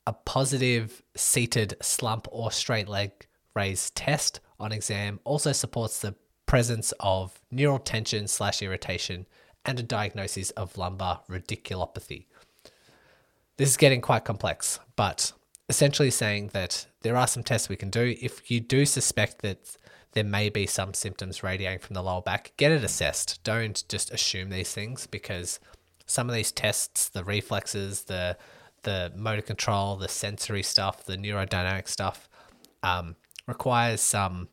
a 0.07 0.13
positive 0.13 1.03
seated 1.17 1.75
slump 1.83 2.29
or 2.31 2.53
straight 2.53 2.89
leg 2.89 3.27
raise 3.55 3.91
test 3.91 4.41
on 4.61 4.73
exam 4.73 5.19
also 5.25 5.53
supports 5.53 6.01
the 6.01 6.15
presence 6.47 6.93
of 7.01 7.41
neural 7.51 7.79
tension 7.79 8.29
slash 8.29 8.63
irritation 8.63 9.27
and 9.65 9.81
a 9.81 9.83
diagnosis 9.83 10.51
of 10.51 10.79
lumbar 10.79 11.21
radiculopathy. 11.29 12.27
This 13.57 13.71
is 13.71 13.77
getting 13.77 14.01
quite 14.01 14.25
complex, 14.25 14.79
but 14.97 15.33
essentially 15.69 16.11
saying 16.11 16.49
that 16.53 16.87
there 17.03 17.17
are 17.17 17.27
some 17.27 17.43
tests 17.43 17.69
we 17.69 17.77
can 17.77 17.91
do. 17.91 18.15
If 18.21 18.51
you 18.51 18.61
do 18.61 18.87
suspect 18.87 19.43
that 19.43 19.77
there 20.13 20.25
may 20.25 20.49
be 20.49 20.67
some 20.67 20.95
symptoms 20.95 21.43
radiating 21.43 21.81
from 21.81 21.95
the 21.95 22.03
lower 22.03 22.23
back, 22.23 22.53
get 22.57 22.73
it 22.73 22.85
assessed. 22.85 23.43
Don't 23.45 23.85
just 23.89 24.11
assume 24.13 24.51
these 24.51 24.73
things 24.73 25.07
because 25.07 25.59
some 26.07 26.29
of 26.29 26.35
these 26.35 26.53
tests, 26.53 27.09
the 27.09 27.25
reflexes, 27.25 28.05
the 28.05 28.37
the 28.83 29.13
motor 29.17 29.43
control, 29.43 29.97
the 29.97 30.09
sensory 30.09 30.63
stuff, 30.63 31.05
the 31.05 31.17
neurodynamic 31.17 31.89
stuff, 31.89 32.29
um, 32.85 33.17
requires 33.49 34.01
some 34.01 34.49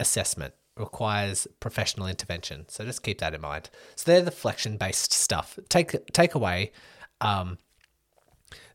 assessment, 0.00 0.54
requires 0.76 1.46
professional 1.60 2.06
intervention. 2.06 2.66
So 2.68 2.84
just 2.84 3.02
keep 3.02 3.18
that 3.18 3.34
in 3.34 3.40
mind. 3.40 3.70
So 3.94 4.10
they're 4.10 4.22
the 4.22 4.30
flexion 4.30 4.76
based 4.76 5.12
stuff. 5.12 5.58
Take 5.68 6.12
take 6.12 6.34
away 6.34 6.72
um, 7.20 7.58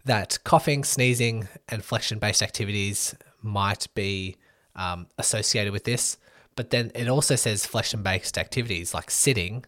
that 0.05 0.39
coughing, 0.43 0.83
sneezing, 0.83 1.47
and 1.69 1.83
flexion 1.83 2.19
based 2.19 2.41
activities 2.41 3.15
might 3.41 3.87
be 3.93 4.37
um, 4.75 5.07
associated 5.17 5.73
with 5.73 5.83
this. 5.83 6.17
But 6.55 6.69
then 6.69 6.91
it 6.95 7.07
also 7.07 7.35
says 7.35 7.65
flexion 7.65 8.03
based 8.03 8.37
activities 8.37 8.93
like 8.93 9.11
sitting 9.11 9.65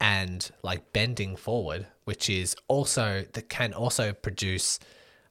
and 0.00 0.50
like 0.62 0.92
bending 0.92 1.36
forward, 1.36 1.86
which 2.04 2.28
is 2.28 2.56
also 2.68 3.24
that 3.32 3.48
can 3.48 3.72
also 3.72 4.12
produce 4.12 4.78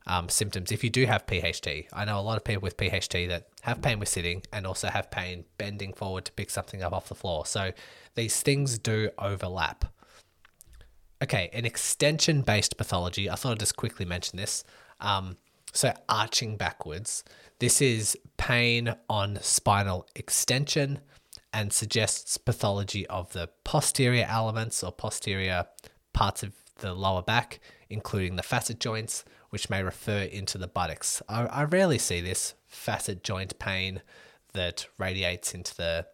um, 0.07 0.29
symptoms 0.29 0.71
if 0.71 0.83
you 0.83 0.89
do 0.89 1.05
have 1.05 1.25
PHT. 1.25 1.87
I 1.93 2.05
know 2.05 2.19
a 2.19 2.21
lot 2.21 2.37
of 2.37 2.43
people 2.43 2.61
with 2.61 2.77
PHT 2.77 3.27
that 3.29 3.48
have 3.61 3.81
pain 3.81 3.99
with 3.99 4.09
sitting 4.09 4.43
and 4.53 4.65
also 4.65 4.87
have 4.87 5.11
pain 5.11 5.45
bending 5.57 5.93
forward 5.93 6.25
to 6.25 6.31
pick 6.31 6.49
something 6.49 6.81
up 6.81 6.93
off 6.93 7.09
the 7.09 7.15
floor. 7.15 7.45
So 7.45 7.71
these 8.15 8.41
things 8.41 8.77
do 8.77 9.09
overlap. 9.17 9.85
Okay, 11.21 11.49
an 11.51 11.65
extension 11.65 12.41
based 12.41 12.77
pathology. 12.77 13.29
I 13.29 13.35
thought 13.35 13.53
I'd 13.53 13.59
just 13.59 13.75
quickly 13.75 14.05
mention 14.05 14.37
this. 14.37 14.63
Um, 15.01 15.37
so, 15.73 15.93
arching 16.07 16.57
backwards. 16.57 17.23
This 17.59 17.81
is 17.81 18.17
pain 18.37 18.95
on 19.09 19.37
spinal 19.41 20.07
extension 20.15 20.99
and 21.53 21.73
suggests 21.73 22.37
pathology 22.37 23.05
of 23.07 23.33
the 23.33 23.49
posterior 23.63 24.25
elements 24.27 24.83
or 24.83 24.91
posterior 24.91 25.65
parts 26.13 26.41
of 26.41 26.53
the 26.77 26.93
lower 26.93 27.21
back, 27.21 27.59
including 27.89 28.35
the 28.35 28.43
facet 28.43 28.79
joints, 28.79 29.25
which 29.49 29.69
may 29.69 29.83
refer 29.83 30.21
into 30.21 30.57
the 30.57 30.67
buttocks. 30.67 31.21
I, 31.27 31.45
I 31.45 31.63
rarely 31.65 31.97
see 31.97 32.21
this 32.21 32.55
facet 32.69 33.23
joint 33.23 33.59
pain 33.59 34.01
that 34.53 34.87
radiates 34.97 35.53
into 35.53 35.75
the 35.75 36.05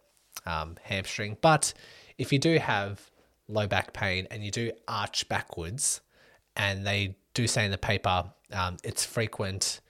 um, 0.44 0.76
hamstring, 0.82 1.36
but 1.40 1.72
if 2.18 2.32
you 2.32 2.38
do 2.38 2.58
have 2.58 3.10
low 3.48 3.66
back 3.66 3.92
pain 3.92 4.26
and 4.30 4.44
you 4.44 4.50
do 4.50 4.72
arch 4.88 5.28
backwards, 5.28 6.00
and 6.56 6.86
they 6.86 7.16
do 7.34 7.46
say 7.46 7.64
in 7.64 7.70
the 7.70 7.78
paper 7.78 8.24
um, 8.52 8.76
it's 8.84 9.04
frequent. 9.04 9.80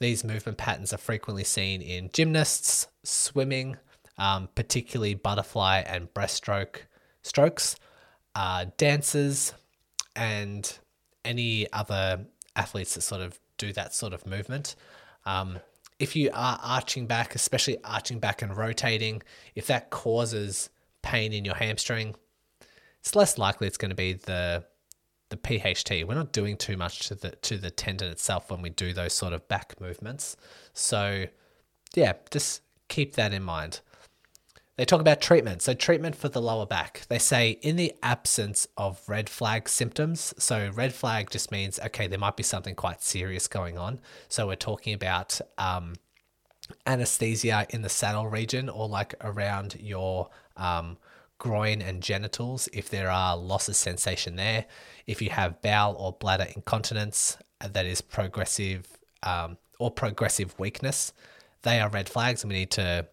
These 0.00 0.24
movement 0.24 0.58
patterns 0.58 0.92
are 0.92 0.98
frequently 0.98 1.44
seen 1.44 1.80
in 1.80 2.10
gymnasts, 2.12 2.88
swimming, 3.04 3.76
um, 4.18 4.48
particularly 4.54 5.14
butterfly 5.14 5.82
and 5.86 6.12
breaststroke 6.12 6.80
strokes, 7.22 7.76
uh, 8.34 8.66
dancers, 8.76 9.54
and 10.16 10.78
any 11.24 11.72
other 11.72 12.26
athletes 12.56 12.94
that 12.94 13.02
sort 13.02 13.22
of 13.22 13.38
do 13.56 13.72
that 13.72 13.94
sort 13.94 14.12
of 14.12 14.26
movement. 14.26 14.74
Um, 15.24 15.58
if 15.98 16.16
you 16.16 16.30
are 16.32 16.58
arching 16.62 17.06
back, 17.06 17.34
especially 17.34 17.78
arching 17.84 18.18
back 18.18 18.42
and 18.42 18.56
rotating, 18.56 19.22
if 19.54 19.66
that 19.68 19.90
causes 19.90 20.70
pain 21.02 21.32
in 21.32 21.44
your 21.44 21.54
hamstring, 21.54 22.14
it's 23.00 23.14
less 23.14 23.38
likely 23.38 23.66
it's 23.66 23.76
going 23.76 23.90
to 23.90 23.94
be 23.96 24.14
the 24.14 24.64
the 25.30 25.36
PHT. 25.36 26.06
We're 26.06 26.14
not 26.14 26.32
doing 26.32 26.56
too 26.56 26.76
much 26.76 27.08
to 27.08 27.14
the 27.14 27.30
to 27.30 27.58
the 27.58 27.70
tendon 27.70 28.10
itself 28.10 28.50
when 28.50 28.62
we 28.62 28.70
do 28.70 28.92
those 28.92 29.14
sort 29.14 29.32
of 29.32 29.46
back 29.48 29.80
movements. 29.80 30.36
So 30.72 31.26
yeah, 31.94 32.14
just 32.30 32.62
keep 32.88 33.14
that 33.16 33.32
in 33.32 33.42
mind. 33.42 33.80
They 34.76 34.84
talk 34.84 35.00
about 35.00 35.20
treatment. 35.20 35.62
So, 35.62 35.72
treatment 35.72 36.16
for 36.16 36.28
the 36.28 36.42
lower 36.42 36.66
back. 36.66 37.02
They 37.08 37.20
say 37.20 37.58
in 37.62 37.76
the 37.76 37.94
absence 38.02 38.66
of 38.76 39.00
red 39.08 39.28
flag 39.28 39.68
symptoms. 39.68 40.34
So, 40.36 40.70
red 40.74 40.92
flag 40.92 41.30
just 41.30 41.52
means, 41.52 41.78
okay, 41.78 42.08
there 42.08 42.18
might 42.18 42.36
be 42.36 42.42
something 42.42 42.74
quite 42.74 43.00
serious 43.02 43.46
going 43.46 43.78
on. 43.78 44.00
So, 44.28 44.48
we're 44.48 44.56
talking 44.56 44.92
about 44.92 45.40
um, 45.58 45.94
anesthesia 46.86 47.66
in 47.70 47.82
the 47.82 47.88
saddle 47.88 48.26
region 48.26 48.68
or 48.68 48.88
like 48.88 49.14
around 49.20 49.76
your 49.78 50.30
um, 50.56 50.96
groin 51.38 51.82
and 51.82 52.02
genitals 52.02 52.68
if 52.72 52.88
there 52.88 53.10
are 53.10 53.36
loss 53.36 53.68
of 53.68 53.76
sensation 53.76 54.36
there. 54.36 54.64
If 55.06 55.22
you 55.22 55.30
have 55.30 55.62
bowel 55.62 55.94
or 55.96 56.12
bladder 56.12 56.46
incontinence 56.54 57.36
uh, 57.60 57.68
that 57.68 57.86
is 57.86 58.00
progressive 58.00 58.86
um, 59.22 59.56
or 59.78 59.90
progressive 59.90 60.58
weakness, 60.58 61.12
they 61.62 61.80
are 61.80 61.88
red 61.88 62.08
flags 62.08 62.42
and 62.42 62.52
we 62.52 62.58
need 62.58 62.70
to 62.72 63.06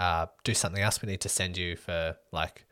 uh, 0.00 0.26
do 0.44 0.54
something 0.54 0.82
else. 0.82 1.02
We 1.02 1.10
need 1.10 1.20
to 1.20 1.28
send 1.28 1.58
you 1.58 1.76
for 1.76 2.16
like 2.32 2.64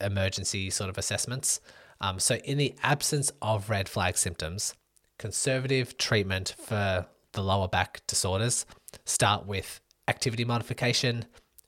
emergency 0.00 0.70
sort 0.70 0.88
of 0.88 0.96
assessments. 0.96 1.60
Um, 2.00 2.18
so, 2.18 2.36
in 2.36 2.56
the 2.56 2.74
absence 2.82 3.30
of 3.42 3.68
red 3.68 3.88
flag 3.88 4.16
symptoms, 4.16 4.74
conservative 5.18 5.98
treatment 5.98 6.54
for 6.58 7.06
the 7.32 7.42
lower 7.42 7.68
back 7.68 8.00
disorders 8.06 8.64
start 9.04 9.46
with 9.46 9.80
activity 10.08 10.46
modification, 10.46 11.26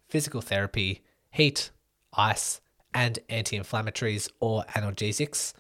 physical 0.09 0.41
therapy, 0.41 1.03
heat, 1.31 1.71
ice, 2.15 2.63
and 2.95 3.19
anti 3.29 3.59
inflammatories 3.59 4.31
or 4.41 4.65
analgesics. 4.75 5.53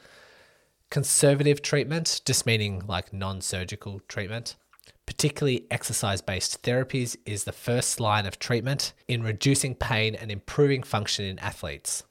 Conservative 0.89 1.61
treatment, 1.61 2.23
just 2.25 2.47
meaning 2.47 2.83
like 2.87 3.13
non 3.13 3.43
surgical 3.43 4.01
treatment, 4.09 4.57
particularly 5.07 5.67
exercise 5.71 6.21
based 6.21 6.63
therapies, 6.63 7.17
is 7.27 7.45
the 7.45 7.53
first 7.53 8.01
line 8.01 8.27
of 8.27 8.39
treatment 8.39 8.93
in 9.09 9.23
reducing 9.23 9.75
pain 9.75 10.15
and 10.15 10.31
improving 10.31 10.83
function 10.83 11.25
in 11.25 11.39
athletes. 11.39 12.05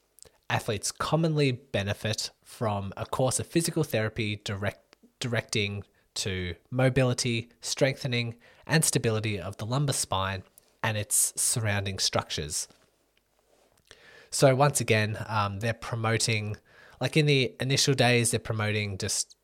Athletes 0.49 0.91
commonly 0.91 1.51
benefit 1.51 2.31
from 2.43 2.91
a 2.97 3.05
course 3.05 3.39
of 3.39 3.47
physical 3.47 3.83
therapy 3.83 4.41
direct, 4.43 4.97
directing 5.19 5.83
to 6.15 6.55
mobility, 6.69 7.49
strengthening, 7.61 8.35
and 8.67 8.83
stability 8.83 9.39
of 9.39 9.57
the 9.57 9.65
lumbar 9.65 9.93
spine 9.93 10.43
and 10.83 10.97
its 10.97 11.33
surrounding 11.35 11.99
structures. 11.99 12.67
So 14.29 14.55
once 14.55 14.79
again, 14.81 15.17
um, 15.27 15.59
they're 15.59 15.73
promoting, 15.73 16.57
like 16.99 17.17
in 17.17 17.25
the 17.25 17.53
initial 17.59 17.93
days, 17.93 18.31
they're 18.31 18.39
promoting 18.39 18.97
just 18.97 19.35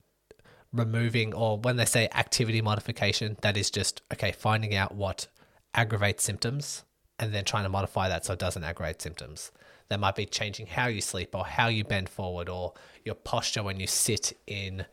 removing, 0.74 1.33
or 1.33 1.57
when 1.57 1.77
they 1.77 1.86
say 1.86 2.09
activity 2.13 2.62
modification, 2.62 3.38
that 3.41 3.57
is 3.57 3.69
just 3.69 4.01
okay, 4.13 4.31
finding 4.31 4.75
out 4.75 4.95
what 4.95 5.27
aggravates 5.74 6.24
symptoms 6.24 6.83
and 7.19 7.33
then 7.33 7.45
trying 7.45 7.63
to 7.63 7.69
modify 7.69 8.09
that 8.09 8.25
so 8.25 8.33
it 8.33 8.39
doesn't 8.39 8.63
aggravate 8.63 9.01
symptoms. 9.01 9.51
That 9.89 10.00
might 10.00 10.15
be 10.15 10.25
changing 10.25 10.67
how 10.67 10.88
you 10.88 11.01
sleep 11.01 11.33
or 11.33 11.45
how 11.45 11.67
you 11.67 11.83
bend 11.83 12.09
forward 12.09 12.50
or 12.50 12.74
your 13.05 13.15
posture 13.15 13.63
when 13.63 13.79
you 13.79 13.88
sit 13.88 14.38
in 14.45 14.86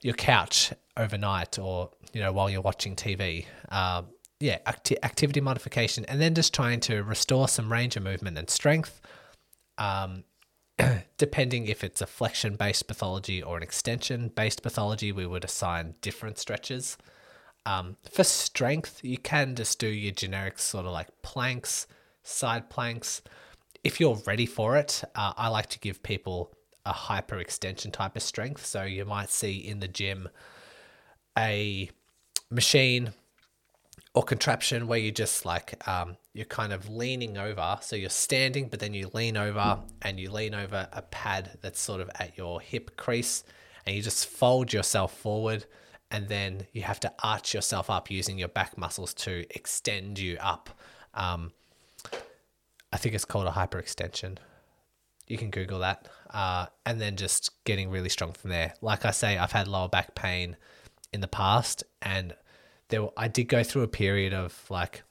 your 0.00 0.14
couch 0.14 0.72
overnight 0.96 1.58
or 1.58 1.90
you 2.12 2.20
know 2.20 2.32
while 2.32 2.50
you're 2.50 2.62
watching 2.62 2.96
TV. 2.96 3.46
Um, 3.68 4.06
yeah, 4.40 4.58
acti- 4.66 5.02
activity 5.04 5.40
modification, 5.40 6.04
and 6.06 6.20
then 6.20 6.34
just 6.34 6.52
trying 6.52 6.80
to 6.80 7.02
restore 7.04 7.46
some 7.46 7.70
range 7.70 7.96
of 7.96 8.02
movement 8.02 8.36
and 8.36 8.50
strength. 8.50 9.00
Um, 9.78 10.24
depending 11.18 11.66
if 11.66 11.84
it's 11.84 12.00
a 12.00 12.06
flexion 12.06 12.56
based 12.56 12.86
pathology 12.86 13.42
or 13.42 13.56
an 13.56 13.62
extension 13.62 14.28
based 14.28 14.62
pathology, 14.62 15.12
we 15.12 15.26
would 15.26 15.44
assign 15.44 15.94
different 16.00 16.38
stretches. 16.38 16.96
Um, 17.64 17.96
for 18.10 18.24
strength, 18.24 19.00
you 19.02 19.18
can 19.18 19.54
just 19.54 19.78
do 19.78 19.86
your 19.86 20.12
generic 20.12 20.58
sort 20.58 20.86
of 20.86 20.92
like 20.92 21.08
planks, 21.22 21.86
side 22.22 22.70
planks. 22.70 23.22
If 23.84 24.00
you're 24.00 24.20
ready 24.26 24.46
for 24.46 24.76
it, 24.76 25.02
uh, 25.14 25.32
I 25.36 25.48
like 25.48 25.68
to 25.70 25.78
give 25.78 26.02
people 26.02 26.52
a 26.84 26.92
hyper 26.92 27.38
extension 27.38 27.92
type 27.92 28.16
of 28.16 28.22
strength. 28.22 28.66
So 28.66 28.82
you 28.82 29.04
might 29.04 29.30
see 29.30 29.56
in 29.56 29.80
the 29.80 29.88
gym 29.88 30.28
a 31.38 31.90
machine 32.50 33.12
or 34.14 34.22
contraption 34.22 34.86
where 34.86 34.98
you 34.98 35.10
just 35.10 35.46
like 35.46 35.86
um, 35.88 36.16
you're 36.34 36.44
kind 36.44 36.72
of 36.72 36.88
leaning 36.88 37.38
over. 37.38 37.78
So 37.80 37.96
you're 37.96 38.10
standing 38.10 38.68
but 38.68 38.80
then 38.80 38.94
you 38.94 39.10
lean 39.12 39.36
over 39.36 39.80
and 40.02 40.20
you 40.20 40.30
lean 40.30 40.54
over 40.54 40.88
a 40.92 41.02
pad 41.02 41.58
that's 41.62 41.80
sort 41.80 42.00
of 42.00 42.10
at 42.18 42.36
your 42.36 42.60
hip 42.60 42.96
crease 42.96 43.42
and 43.86 43.96
you 43.96 44.02
just 44.02 44.26
fold 44.26 44.72
yourself 44.72 45.16
forward 45.16 45.64
and 46.10 46.28
then 46.28 46.66
you 46.72 46.82
have 46.82 47.00
to 47.00 47.12
arch 47.22 47.54
yourself 47.54 47.88
up 47.88 48.10
using 48.10 48.38
your 48.38 48.48
back 48.48 48.76
muscles 48.76 49.14
to 49.14 49.46
extend 49.50 50.18
you 50.18 50.36
up. 50.40 50.70
Um, 51.14 51.52
i 52.94 52.98
think 52.98 53.14
it's 53.14 53.24
called 53.24 53.46
a 53.46 53.50
hyperextension. 53.50 54.36
You 55.26 55.38
can 55.38 55.50
google 55.50 55.78
that 55.78 56.08
uh, 56.30 56.66
and 56.84 57.00
then 57.00 57.16
just 57.16 57.64
getting 57.64 57.88
really 57.88 58.10
strong 58.10 58.32
from 58.32 58.50
there. 58.50 58.74
Like 58.82 59.06
i 59.06 59.10
say 59.10 59.38
i've 59.38 59.52
had 59.52 59.68
lower 59.68 59.88
back 59.88 60.14
pain 60.14 60.58
in 61.14 61.22
the 61.22 61.28
past 61.28 61.84
and 62.02 62.34
there 62.92 63.08
I 63.16 63.26
did 63.26 63.48
go 63.48 63.64
through 63.64 63.82
a 63.82 63.88
period 63.88 64.32
of 64.32 64.64
like 64.70 65.02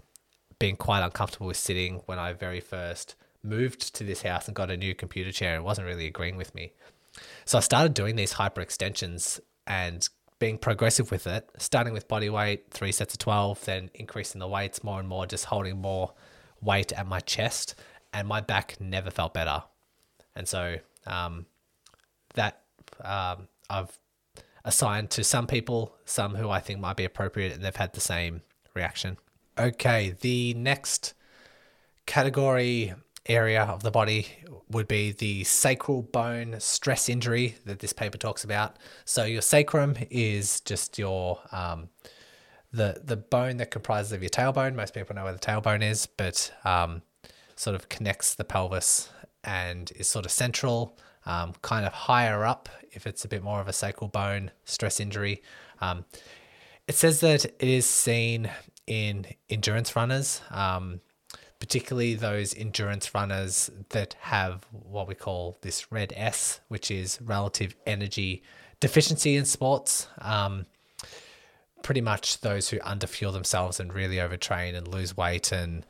being 0.59 0.77
quite 0.77 1.03
uncomfortable 1.03 1.47
with 1.47 1.57
sitting 1.57 2.01
when 2.05 2.19
I 2.19 2.31
very 2.33 2.61
first 2.61 3.15
moved 3.43 3.95
to 3.95 4.03
this 4.03 4.21
house 4.21 4.47
and 4.47 4.55
got 4.55 4.69
a 4.69 4.77
new 4.77 4.93
computer 4.93 5.31
chair. 5.31 5.55
It 5.55 5.63
wasn't 5.63 5.87
really 5.87 6.05
agreeing 6.05 6.37
with 6.37 6.53
me. 6.53 6.73
So 7.45 7.57
I 7.57 7.61
started 7.61 7.95
doing 7.95 8.15
these 8.15 8.33
hyper 8.33 8.61
extensions 8.61 9.41
and 9.65 10.07
being 10.37 10.59
progressive 10.59 11.11
with 11.11 11.25
it, 11.25 11.49
starting 11.57 11.93
with 11.93 12.07
body 12.07 12.29
weight, 12.29 12.69
three 12.69 12.91
sets 12.91 13.15
of 13.15 13.19
12, 13.19 13.65
then 13.65 13.89
increasing 13.95 14.39
the 14.39 14.47
weights 14.47 14.83
more 14.83 14.99
and 14.99 15.09
more, 15.09 15.25
just 15.25 15.45
holding 15.45 15.81
more 15.81 16.13
weight 16.61 16.93
at 16.93 17.07
my 17.07 17.19
chest. 17.19 17.75
And 18.13 18.27
my 18.27 18.41
back 18.41 18.77
never 18.79 19.09
felt 19.09 19.33
better. 19.33 19.63
And 20.35 20.47
so 20.47 20.77
um, 21.07 21.47
that 22.35 22.61
um, 23.03 23.47
I've 23.69 23.97
assigned 24.63 25.09
to 25.11 25.23
some 25.23 25.47
people, 25.47 25.95
some 26.05 26.35
who 26.35 26.49
I 26.49 26.59
think 26.59 26.79
might 26.79 26.97
be 26.97 27.05
appropriate, 27.05 27.53
and 27.53 27.63
they've 27.63 27.75
had 27.75 27.93
the 27.93 28.01
same 28.01 28.41
reaction. 28.73 29.17
Okay, 29.57 30.15
the 30.21 30.53
next 30.53 31.13
category 32.05 32.93
area 33.25 33.63
of 33.63 33.83
the 33.83 33.91
body 33.91 34.27
would 34.69 34.87
be 34.87 35.11
the 35.11 35.43
sacral 35.43 36.01
bone 36.01 36.55
stress 36.59 37.09
injury 37.09 37.55
that 37.65 37.79
this 37.79 37.93
paper 37.93 38.17
talks 38.17 38.43
about. 38.43 38.77
So 39.05 39.23
your 39.23 39.41
sacrum 39.41 39.95
is 40.09 40.61
just 40.61 40.97
your 40.97 41.39
um, 41.51 41.89
the 42.71 43.01
the 43.03 43.17
bone 43.17 43.57
that 43.57 43.71
comprises 43.71 44.11
of 44.11 44.21
your 44.21 44.29
tailbone. 44.29 44.75
Most 44.75 44.93
people 44.93 45.15
know 45.15 45.23
where 45.23 45.33
the 45.33 45.39
tailbone 45.39 45.83
is, 45.83 46.05
but 46.05 46.51
um, 46.63 47.01
sort 47.55 47.75
of 47.75 47.89
connects 47.89 48.33
the 48.35 48.43
pelvis 48.43 49.09
and 49.43 49.91
is 49.95 50.07
sort 50.07 50.25
of 50.25 50.31
central 50.31 50.97
um, 51.25 51.53
kind 51.61 51.85
of 51.85 51.93
higher 51.93 52.45
up 52.45 52.69
if 52.91 53.05
it's 53.07 53.23
a 53.23 53.27
bit 53.27 53.43
more 53.43 53.61
of 53.61 53.67
a 53.67 53.73
sacral 53.73 54.07
bone 54.07 54.51
stress 54.65 54.99
injury. 54.99 55.41
Um, 55.79 56.05
it 56.87 56.95
says 56.95 57.19
that 57.21 57.45
it 57.45 57.55
is 57.59 57.85
seen 57.85 58.49
in 58.87 59.25
endurance 59.49 59.95
runners, 59.95 60.41
um, 60.49 61.01
particularly 61.59 62.15
those 62.15 62.55
endurance 62.55 63.13
runners 63.13 63.69
that 63.89 64.15
have 64.19 64.65
what 64.71 65.07
we 65.07 65.15
call 65.15 65.57
this 65.61 65.91
red 65.91 66.13
S, 66.15 66.59
which 66.67 66.91
is 66.91 67.21
relative 67.21 67.75
energy 67.85 68.43
deficiency 68.79 69.35
in 69.35 69.45
sports. 69.45 70.07
Um, 70.19 70.65
pretty 71.83 72.01
much 72.01 72.41
those 72.41 72.69
who 72.69 72.79
underfuel 72.79 73.33
themselves 73.33 73.79
and 73.79 73.93
really 73.93 74.17
overtrain 74.17 74.75
and 74.75 74.87
lose 74.87 75.15
weight 75.17 75.51
and 75.51 75.85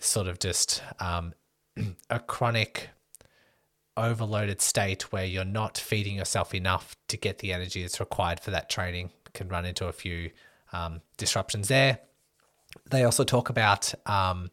sort 0.00 0.26
of 0.26 0.38
just 0.38 0.82
um, 1.00 1.34
a 2.10 2.20
chronic 2.20 2.90
overloaded 3.98 4.60
state 4.60 5.12
where 5.12 5.24
you're 5.24 5.44
not 5.44 5.76
feeding 5.76 6.16
yourself 6.16 6.54
enough 6.54 6.96
to 7.08 7.16
get 7.16 7.38
the 7.38 7.52
energy 7.52 7.82
that's 7.82 8.00
required 8.00 8.40
for 8.40 8.50
that 8.50 8.70
training 8.70 9.10
can 9.34 9.48
run 9.48 9.64
into 9.64 9.86
a 9.86 9.92
few 9.92 10.30
um, 10.72 11.00
disruptions 11.16 11.68
there. 11.68 12.00
They 12.90 13.04
also 13.04 13.24
talk 13.24 13.48
about 13.48 13.92
um, 14.06 14.50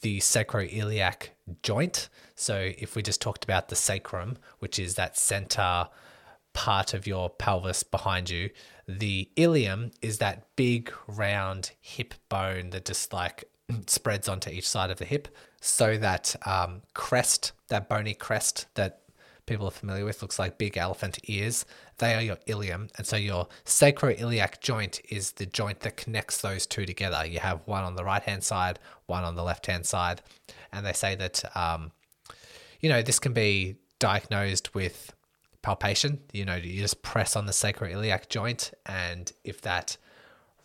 the 0.00 0.18
sacroiliac 0.18 1.30
joint. 1.62 2.08
So 2.34 2.72
if 2.78 2.96
we 2.96 3.02
just 3.02 3.20
talked 3.20 3.44
about 3.44 3.68
the 3.68 3.76
sacrum, 3.76 4.36
which 4.58 4.78
is 4.78 4.94
that 4.94 5.16
center 5.16 5.88
part 6.52 6.94
of 6.94 7.06
your 7.06 7.30
pelvis 7.30 7.82
behind 7.82 8.30
you, 8.30 8.50
the 8.88 9.28
ilium 9.36 9.90
is 10.00 10.18
that 10.18 10.46
big 10.56 10.92
round 11.06 11.72
hip 11.80 12.14
bone 12.28 12.70
that 12.70 12.84
just 12.84 13.12
like 13.12 13.44
spreads 13.86 14.28
onto 14.28 14.50
each 14.50 14.68
side 14.68 14.90
of 14.90 14.98
the 14.98 15.04
hip 15.04 15.28
so 15.66 15.96
that 15.98 16.36
um, 16.46 16.82
crest, 16.94 17.52
that 17.68 17.88
bony 17.88 18.14
crest 18.14 18.66
that 18.74 19.00
people 19.46 19.66
are 19.66 19.72
familiar 19.72 20.04
with, 20.04 20.22
looks 20.22 20.38
like 20.38 20.58
big 20.58 20.76
elephant 20.76 21.18
ears. 21.24 21.64
They 21.98 22.14
are 22.14 22.22
your 22.22 22.38
ilium. 22.46 22.88
And 22.96 23.06
so 23.06 23.16
your 23.16 23.48
sacroiliac 23.64 24.60
joint 24.60 25.00
is 25.08 25.32
the 25.32 25.46
joint 25.46 25.80
that 25.80 25.96
connects 25.96 26.40
those 26.40 26.66
two 26.66 26.86
together. 26.86 27.26
You 27.26 27.40
have 27.40 27.60
one 27.66 27.84
on 27.84 27.96
the 27.96 28.04
right 28.04 28.22
hand 28.22 28.44
side, 28.44 28.78
one 29.06 29.24
on 29.24 29.34
the 29.34 29.42
left 29.42 29.66
hand 29.66 29.86
side. 29.86 30.22
And 30.72 30.84
they 30.84 30.92
say 30.92 31.14
that, 31.16 31.44
um, 31.56 31.92
you 32.80 32.88
know, 32.88 33.02
this 33.02 33.18
can 33.18 33.32
be 33.32 33.76
diagnosed 33.98 34.74
with 34.74 35.14
palpation. 35.62 36.20
You 36.32 36.44
know, 36.44 36.56
you 36.56 36.80
just 36.80 37.02
press 37.02 37.34
on 37.34 37.46
the 37.46 37.52
sacroiliac 37.52 38.28
joint, 38.28 38.72
and 38.84 39.32
if 39.42 39.60
that 39.62 39.96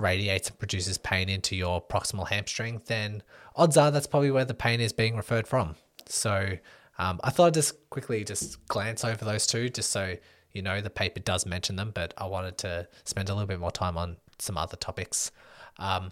radiates 0.02 0.50
and 0.50 0.60
produces 0.60 0.98
pain 0.98 1.30
into 1.30 1.56
your 1.56 1.82
proximal 1.82 2.28
hamstring, 2.28 2.82
then 2.88 3.24
odds 3.56 3.78
are 3.78 3.92
that's 3.92 4.08
probably 4.08 4.32
where 4.32 4.46
the 4.46 4.54
pain 4.54 4.82
is 4.82 4.94
being 4.94 5.16
referred 5.16 5.48
from. 5.48 5.76
So 6.08 6.58
um, 6.98 7.20
I 7.24 7.30
thought 7.30 7.48
I'd 7.48 7.54
just 7.54 7.90
quickly 7.90 8.24
just 8.24 8.66
glance 8.68 9.06
over 9.06 9.24
those 9.24 9.48
two, 9.48 9.70
just 9.70 9.92
so 9.92 10.16
you 10.52 10.62
know 10.62 10.82
the 10.82 10.90
paper 10.90 11.20
does 11.20 11.46
mention 11.46 11.76
them, 11.76 11.92
but 11.94 12.14
I 12.18 12.26
wanted 12.26 12.58
to 12.60 12.88
spend 13.04 13.30
a 13.30 13.34
little 13.34 13.48
bit 13.48 13.60
more 13.60 13.72
time 13.72 13.98
on 13.98 14.18
some 14.40 14.58
other 14.58 14.76
topics. 14.76 15.32
Um, 15.78 16.12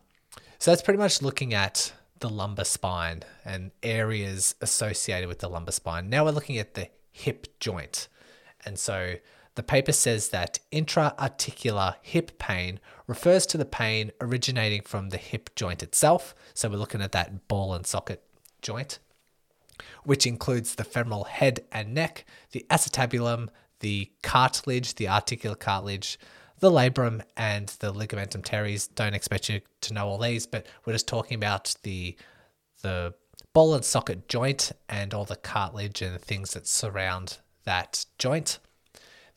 so 0.60 0.72
that's 0.72 0.82
pretty 0.82 1.00
much 1.00 1.22
looking 1.22 1.54
at 1.54 1.92
the 2.20 2.30
lumbar 2.30 2.66
spine 2.66 3.24
and 3.46 3.72
areas 3.82 4.56
associated 4.62 5.28
with 5.28 5.40
the 5.40 5.50
lumbar 5.50 5.72
spine. 5.72 6.10
Now 6.10 6.26
we're 6.26 6.32
looking 6.32 6.58
at 6.58 6.74
the 6.74 6.90
hip 7.12 7.48
joint. 7.60 8.08
And 8.66 8.78
so 8.78 9.16
the 9.56 9.64
paper 9.64 9.92
says 9.92 10.30
that 10.30 10.60
intra-articular 10.72 11.96
hip 12.02 12.38
pain 12.40 12.80
refers 13.08 13.46
to 13.48 13.58
the 13.58 13.66
pain 13.66 14.12
originating 14.22 14.82
from 14.82 15.10
the 15.10 15.18
hip 15.18 15.50
joint 15.56 15.84
itself. 15.84 16.36
So 16.54 16.70
we're 16.70 16.78
looking 16.78 17.02
at 17.02 17.12
that 17.12 17.48
ball 17.48 17.74
and 17.74 17.86
socket 17.86 18.24
joint, 18.62 19.00
which 20.04 20.26
includes 20.26 20.76
the 20.76 20.84
femoral 20.84 21.26
head 21.26 21.62
and 21.72 21.94
neck, 21.94 22.26
the 22.52 22.66
acetabulum, 22.70 23.50
the 23.80 24.12
cartilage, 24.22 24.96
the 24.96 25.08
articular 25.08 25.56
cartilage, 25.56 26.20
the 26.60 26.70
labrum, 26.70 27.22
and 27.38 27.70
the 27.80 27.94
ligamentum 27.94 28.44
teres. 28.44 28.88
Don't 28.88 29.14
expect 29.14 29.50
you 29.50 29.62
to 29.82 29.94
know 29.94 30.08
all 30.08 30.18
these, 30.18 30.46
but 30.46 30.66
we're 30.86 30.94
just 30.94 31.08
talking 31.08 31.36
about 31.36 31.76
the 31.84 32.18
the 32.82 33.14
ball 33.54 33.74
and 33.74 33.84
socket 33.84 34.28
joint 34.28 34.72
and 34.88 35.14
all 35.14 35.26
the 35.26 35.36
cartilage 35.36 36.02
and 36.02 36.16
the 36.16 36.20
things 36.20 36.52
that 36.52 36.68
surround 36.68 37.40
that 37.66 38.06
joint. 38.18 38.60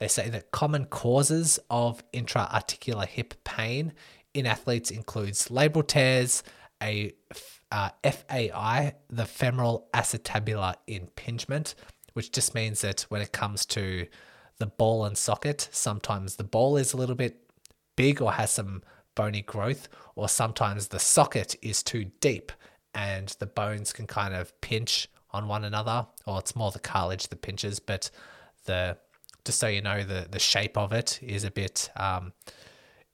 They 0.02 0.08
say 0.08 0.30
that 0.30 0.50
common 0.50 0.86
causes 0.86 1.60
of 1.70 2.02
intra-articular 2.12 3.06
hip 3.06 3.34
pain 3.44 3.92
in 4.34 4.46
athletes 4.46 4.90
includes 4.90 5.46
labral 5.46 5.86
tears, 5.86 6.42
a 6.82 7.12
uh, 7.70 7.90
FAI, 8.02 8.94
the 9.10 9.26
femoral 9.26 9.86
acetabular 9.94 10.74
impingement, 10.88 11.76
which 12.14 12.32
just 12.32 12.52
means 12.52 12.80
that 12.80 13.02
when 13.10 13.22
it 13.22 13.30
comes 13.30 13.64
to 13.66 14.08
the 14.58 14.66
ball 14.66 15.04
and 15.04 15.16
socket, 15.16 15.68
sometimes 15.70 16.34
the 16.34 16.42
ball 16.42 16.76
is 16.76 16.92
a 16.92 16.96
little 16.96 17.14
bit 17.14 17.36
big 17.94 18.20
or 18.20 18.32
has 18.32 18.50
some 18.50 18.82
bony 19.14 19.42
growth, 19.42 19.88
or 20.16 20.28
sometimes 20.28 20.88
the 20.88 20.98
socket 20.98 21.54
is 21.62 21.80
too 21.80 22.06
deep 22.18 22.50
and 22.92 23.36
the 23.38 23.46
bones 23.46 23.92
can 23.92 24.08
kind 24.08 24.34
of 24.34 24.60
pinch 24.60 25.06
on 25.30 25.46
one 25.46 25.62
another, 25.62 26.08
or 26.26 26.40
it's 26.40 26.56
more 26.56 26.72
the 26.72 26.80
cartilage 26.80 27.28
that 27.28 27.40
pinches, 27.40 27.78
but 27.78 28.10
the 28.64 28.96
just 29.44 29.58
so 29.58 29.68
you 29.68 29.80
know, 29.80 30.02
the 30.02 30.26
the 30.30 30.38
shape 30.38 30.76
of 30.76 30.92
it 30.92 31.18
is 31.22 31.44
a 31.44 31.50
bit 31.50 31.90
um, 31.96 32.32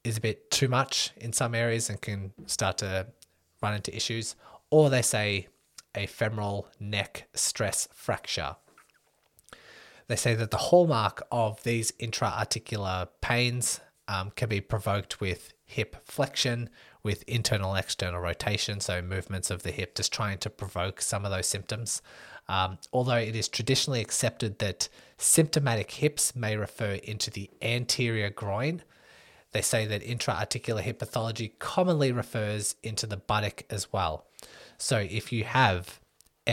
is 0.05 0.17
a 0.17 0.21
bit 0.21 0.51
too 0.51 0.69
much 0.69 1.13
in 1.17 1.33
some 1.33 1.55
areas 1.55 1.91
and 1.91 2.01
can 2.01 2.33
start 2.47 2.79
to 2.79 3.07
run 3.63 3.75
into 3.75 3.95
issues. 3.95 4.37
Or 4.71 4.91
they 4.91 5.03
say 5.03 5.49
a 5.95 6.07
femoral 6.07 6.69
neck 6.79 7.29
stress 7.35 7.89
fracture. 7.93 8.57
They 10.07 10.17
say 10.17 10.35
that 10.35 10.51
the 10.51 10.57
hallmark 10.57 11.27
of 11.31 11.63
these 11.65 11.93
intra-articular 11.99 13.09
pains 13.21 13.81
um, 14.07 14.31
can 14.37 14.49
be 14.49 14.61
provoked 14.61 15.21
with 15.21 15.53
hip 15.67 15.97
flexion, 16.05 16.71
with 17.03 17.23
internal 17.25 17.75
external 17.75 18.21
rotation, 18.21 18.81
so 18.81 19.03
movements 19.03 19.51
of 19.51 19.63
the 19.63 19.71
hip, 19.71 19.95
just 19.95 20.13
trying 20.13 20.39
to 20.39 20.51
provoke 20.51 21.03
some 21.03 21.27
of 21.27 21.31
those 21.31 21.47
symptoms. 21.47 22.01
Um, 22.49 22.79
although 22.93 23.17
it 23.17 23.37
is 23.37 23.49
traditionally 23.49 24.01
accepted 24.01 24.59
that 24.61 24.89
symptomatic 25.19 25.91
hips 25.91 26.35
may 26.35 26.57
refer 26.57 26.93
into 27.03 27.31
the 27.31 27.51
anterior 27.61 28.31
groin, 28.31 28.83
they 29.53 29.63
say 29.63 29.87
that 29.87 30.03
intra-articular 30.03 30.83
hip 30.83 30.99
pathology 30.99 31.55
commonly 31.59 32.13
refers 32.13 32.77
into 32.83 33.07
the 33.07 33.17
buttock 33.17 33.63
as 33.71 33.93
well. 33.93 34.27
So 34.77 34.99
if 34.99 35.33
you 35.33 35.45
have 35.45 36.01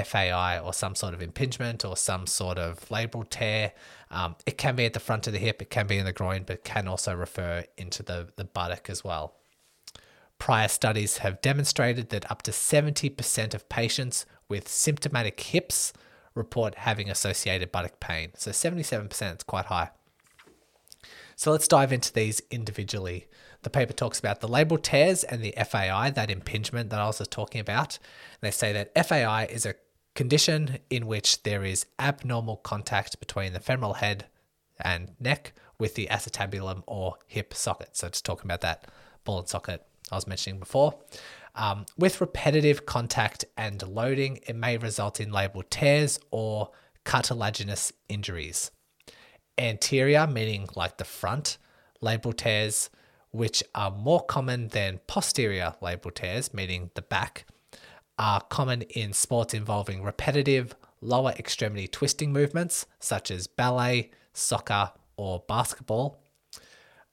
FAI 0.04 0.60
or 0.60 0.74
some 0.74 0.96
sort 0.96 1.14
of 1.14 1.22
impingement 1.22 1.86
or 1.86 1.96
some 1.96 2.28
sort 2.28 2.58
of 2.58 2.80
labral 2.90 3.28
tear. 3.30 3.72
Um, 4.12 4.36
it 4.46 4.58
can 4.58 4.76
be 4.76 4.86
at 4.86 4.94
the 4.94 5.00
front 5.00 5.28
of 5.28 5.34
the 5.34 5.40
hip, 5.40 5.62
it 5.62 5.70
can 5.70 5.88
be 5.88 5.98
in 5.98 6.06
the 6.06 6.14
groin, 6.14 6.44
but 6.46 6.64
can 6.64 6.88
also 6.88 7.16
refer 7.16 7.64
into 7.78 8.04
the, 8.04 8.28
the 8.36 8.44
buttock 8.44 8.90
as 8.90 9.04
well. 9.04 9.36
Prior 10.38 10.68
studies 10.68 11.20
have 11.20 11.42
demonstrated 11.42 12.10
that 12.10 12.30
up 12.30 12.42
to 12.44 12.52
70% 12.52 13.54
of 13.54 13.70
patients 13.70 14.26
with 14.50 14.68
symptomatic 14.68 15.40
hips 15.40 15.94
report 16.36 16.76
having 16.76 17.10
associated 17.10 17.72
buttock 17.72 18.00
pain. 18.00 18.32
So 18.36 18.52
77% 18.52 19.38
is 19.38 19.44
quite 19.44 19.66
high. 19.66 19.90
So 21.36 21.52
let's 21.52 21.68
dive 21.68 21.92
into 21.92 22.14
these 22.14 22.42
individually. 22.52 23.28
The 23.64 23.70
paper 23.70 23.94
talks 23.94 24.20
about 24.20 24.42
the 24.42 24.48
labral 24.48 24.82
tears 24.82 25.24
and 25.24 25.42
the 25.42 25.54
FAI, 25.58 26.12
that 26.12 26.30
impingement 26.30 26.92
that 26.92 27.00
I 27.00 27.08
was 27.08 27.22
talking 27.30 27.60
about. 27.60 27.98
They 28.42 28.52
say 28.52 28.72
that 28.74 28.94
FAI 29.08 29.46
is 29.46 29.66
a 29.66 29.76
condition 30.14 30.80
in 30.90 31.08
which 31.08 31.44
there 31.44 31.64
is 31.64 31.86
abnormal 32.00 32.58
contact 32.58 33.20
between 33.20 33.54
the 33.54 33.60
femoral 33.60 33.96
head 33.96 34.26
and 34.80 35.12
neck 35.20 35.54
with 35.80 35.96
the 35.96 36.08
acetabulum 36.12 36.84
or 36.88 37.16
hip 37.28 37.54
socket. 37.54 37.98
So, 37.98 38.08
just 38.10 38.24
talking 38.24 38.46
about 38.46 38.62
that 38.62 38.86
ball 39.24 39.40
and 39.40 39.48
socket 39.50 39.86
I 40.12 40.16
was 40.16 40.28
mentioning 40.28 40.60
before. 40.60 40.96
Um, 41.56 41.86
with 41.98 42.20
repetitive 42.20 42.86
contact 42.86 43.46
and 43.58 43.82
loading, 43.88 44.40
it 44.48 44.56
may 44.56 44.78
result 44.78 45.20
in 45.20 45.32
labral 45.32 45.64
tears 45.70 46.20
or 46.30 46.70
cartilaginous 47.06 47.94
injuries. 48.10 48.72
Anterior, 49.58 50.28
meaning 50.28 50.68
like 50.76 50.98
the 50.98 51.06
front, 51.06 51.58
labral 52.02 52.36
tears, 52.36 52.90
which 53.32 53.64
are 53.74 53.92
more 53.92 54.24
common 54.24 54.68
than 54.70 55.00
posterior 55.08 55.76
labral 55.82 56.14
tears, 56.14 56.54
meaning 56.54 56.90
the 56.96 57.02
back, 57.02 57.46
are 58.20 58.42
common 58.42 58.82
in 58.82 59.14
sports 59.14 59.54
involving 59.54 60.04
repetitive 60.04 60.76
lower 61.02 61.32
extremity 61.38 61.88
twisting 61.88 62.34
movements, 62.34 62.86
such 63.00 63.32
as 63.32 63.48
ballet, 63.48 64.12
soccer, 64.34 64.92
or 65.18 65.44
basketball. 65.48 66.22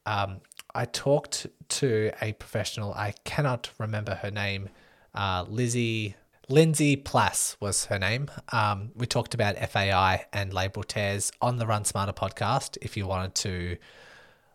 Um, 0.06 0.40
I 0.74 0.86
talked 0.86 1.46
to 1.68 2.12
a 2.20 2.32
professional, 2.32 2.92
I 2.94 3.14
cannot 3.24 3.70
remember 3.78 4.14
her 4.16 4.30
name, 4.30 4.68
uh, 5.14 5.44
Lizzie. 5.48 6.16
Lindsay 6.48 6.96
Plass 6.96 7.56
was 7.60 7.86
her 7.86 7.98
name. 7.98 8.28
Um, 8.50 8.90
we 8.94 9.06
talked 9.06 9.32
about 9.34 9.56
FAI 9.56 10.26
and 10.32 10.52
labral 10.52 10.84
tears 10.84 11.30
on 11.40 11.58
the 11.58 11.66
Run 11.66 11.84
Smarter 11.84 12.12
podcast. 12.12 12.76
If 12.82 12.96
you 12.96 13.06
wanted 13.06 13.34
to 13.36 13.76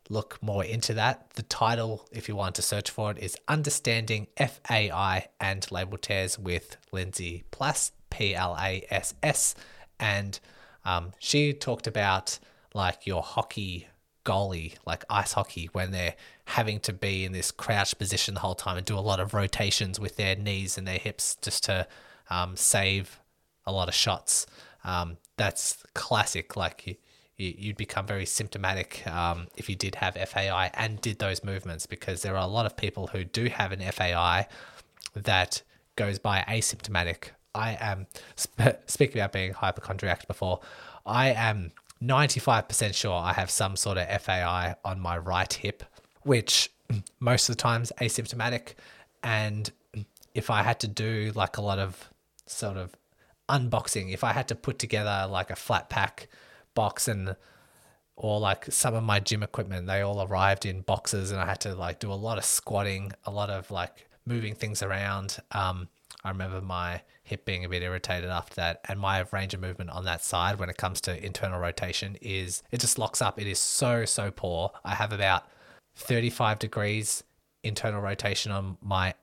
look 0.10 0.42
more 0.42 0.64
into 0.64 0.94
that. 0.96 1.30
The 1.32 1.44
title, 1.44 2.06
if 2.12 2.28
you 2.28 2.36
want 2.36 2.56
to 2.56 2.62
search 2.62 2.90
for 2.90 3.12
it, 3.12 3.18
is 3.18 3.38
Understanding 3.48 4.28
FAI 4.38 5.28
and 5.40 5.62
Labral 5.68 6.02
Tears 6.02 6.40
with 6.40 6.78
Lindsay 6.92 7.44
Plass, 7.52 7.92
P 8.10 8.36
L 8.36 8.56
A 8.60 8.86
S 8.90 9.14
S. 9.24 9.56
And 10.00 10.40
um, 10.86 11.12
she 11.20 11.54
talked 11.54 11.88
about 11.88 12.40
like 12.74 13.06
your 13.06 13.22
hockey 13.22 13.88
goalie, 14.28 14.76
like 14.86 15.06
ice 15.10 15.34
hockey, 15.34 15.70
when 15.72 15.92
they're 15.92 16.16
having 16.46 16.82
to 16.82 16.92
be 16.92 17.24
in 17.24 17.32
this 17.32 17.50
crouched 17.50 17.98
position 17.98 18.34
the 18.34 18.42
whole 18.42 18.56
time 18.56 18.76
and 18.76 18.86
do 18.86 18.98
a 18.98 19.00
lot 19.00 19.22
of 19.22 19.34
rotations 19.34 20.00
with 20.00 20.18
their 20.18 20.36
knees 20.36 20.78
and 20.78 20.86
their 20.86 20.98
hips 20.98 21.38
just 21.42 21.64
to 21.64 21.88
um, 22.30 22.58
save 22.58 23.22
a 23.66 23.72
lot 23.72 23.88
of 23.88 23.94
shots. 23.94 24.46
Um, 24.84 25.18
that's 25.38 25.84
classic. 25.94 26.58
Like 26.58 27.00
you'd 27.38 27.78
become 27.78 28.06
very 28.06 28.26
symptomatic 28.26 29.06
um, 29.08 29.48
if 29.56 29.70
you 29.70 29.76
did 29.76 29.96
have 29.96 30.16
FAI 30.16 30.72
and 30.74 31.00
did 31.00 31.20
those 31.20 31.44
movements 31.44 31.86
because 31.86 32.22
there 32.22 32.36
are 32.36 32.44
a 32.44 32.48
lot 32.48 32.66
of 32.66 32.76
people 32.76 33.08
who 33.08 33.24
do 33.24 33.46
have 33.46 33.72
an 33.72 33.80
FAI 33.80 34.48
that 35.16 35.62
goes 35.96 36.20
by 36.20 36.44
asymptomatic. 36.48 37.30
I 37.56 37.78
am, 37.80 38.08
sp- 38.36 38.82
speaking 38.88 39.22
about 39.22 39.32
being 39.32 39.54
hypochondriac 39.54 40.28
before, 40.28 40.60
I 41.06 41.30
am 41.30 41.72
95% 42.02 42.94
sure 42.94 43.14
I 43.14 43.34
have 43.34 43.50
some 43.50 43.76
sort 43.76 43.98
of 43.98 44.22
FAI 44.22 44.76
on 44.86 45.00
my 45.00 45.18
right 45.18 45.52
hip, 45.52 45.84
which 46.24 46.72
most 47.20 47.50
of 47.50 47.56
the 47.56 47.62
times 47.62 47.92
asymptomatic. 48.00 48.74
And 49.24 49.72
if 50.34 50.50
I 50.50 50.64
had 50.64 50.80
to 50.82 50.88
do 50.88 51.32
like 51.36 51.58
a 51.58 51.62
lot 51.62 51.80
of 51.80 52.10
sort 52.46 52.78
of 52.78 52.96
unboxing, 53.50 54.14
if 54.14 54.24
I 54.24 54.34
had 54.34 54.48
to 54.50 54.56
put 54.56 54.80
together 54.80 55.28
like 55.30 55.50
a 55.50 55.56
flat 55.56 55.90
pack 55.90 56.28
box 56.76 57.08
and 57.08 57.36
or 58.18 58.40
like 58.40 58.66
some 58.72 58.96
of 58.96 59.04
my 59.04 59.20
gym 59.20 59.44
equipment 59.44 59.88
they 59.88 60.02
all 60.02 60.22
arrived 60.22 60.66
in 60.66 60.82
boxes 60.82 61.32
and 61.32 61.40
i 61.40 61.46
had 61.46 61.60
to 61.60 61.74
like 61.74 62.00
do 62.00 62.12
a 62.12 62.14
lot 62.14 62.38
of 62.38 62.44
squatting 62.46 63.12
a 63.26 63.32
lot 63.32 63.50
of 63.50 63.70
like 63.72 64.08
moving 64.26 64.54
things 64.54 64.84
around 64.84 65.38
um, 65.54 65.88
i 66.24 66.30
remember 66.30 66.62
my 66.62 67.02
hip 67.24 67.46
being 67.46 67.66
a 67.66 67.70
bit 67.70 67.82
irritated 67.82 68.30
after 68.30 68.56
that 68.56 68.80
and 68.88 69.00
my 69.00 69.24
range 69.32 69.54
of 69.54 69.62
movement 69.62 69.90
on 69.90 70.06
that 70.06 70.24
side 70.24 70.60
when 70.60 70.70
it 70.70 70.78
comes 70.78 71.02
to 71.02 71.26
internal 71.26 71.60
rotation 71.60 72.18
is 72.22 72.64
it 72.72 72.80
just 72.80 72.98
locks 72.98 73.22
up 73.22 73.40
it 73.40 73.48
is 73.48 73.60
so 73.60 74.06
so 74.06 74.32
poor 74.32 74.72
i 74.84 74.96
have 74.96 75.12
about 75.14 75.44
35 75.96 76.60
degrees 76.60 77.24
internal 77.64 78.02
rotation 78.02 78.52
on 78.52 78.78
my 78.82 79.14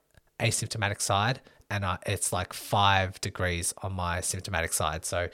asymptomatic 0.40 1.00
side 1.00 1.40
and 1.70 1.84
I, 1.84 1.98
it's 2.04 2.32
like 2.32 2.52
five 2.52 3.20
degrees 3.20 3.72
on 3.82 3.92
my 3.92 4.20
symptomatic 4.20 4.72
side 4.72 5.04
so 5.04 5.28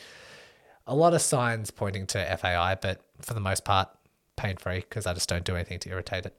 a 0.90 0.94
lot 0.94 1.14
of 1.14 1.23
signs 1.23 1.70
pointing 1.70 2.07
to 2.09 2.37
FAI, 2.37 2.77
but 2.81 3.01
for 3.20 3.33
the 3.33 3.40
most 3.40 3.64
part, 3.64 3.88
pain 4.37 4.57
free 4.57 4.81
because 4.81 5.07
I 5.07 5.14
just 5.14 5.29
don't 5.29 5.44
do 5.44 5.55
anything 5.55 5.79
to 5.81 5.90
irritate 5.90 6.27
it. 6.27 6.37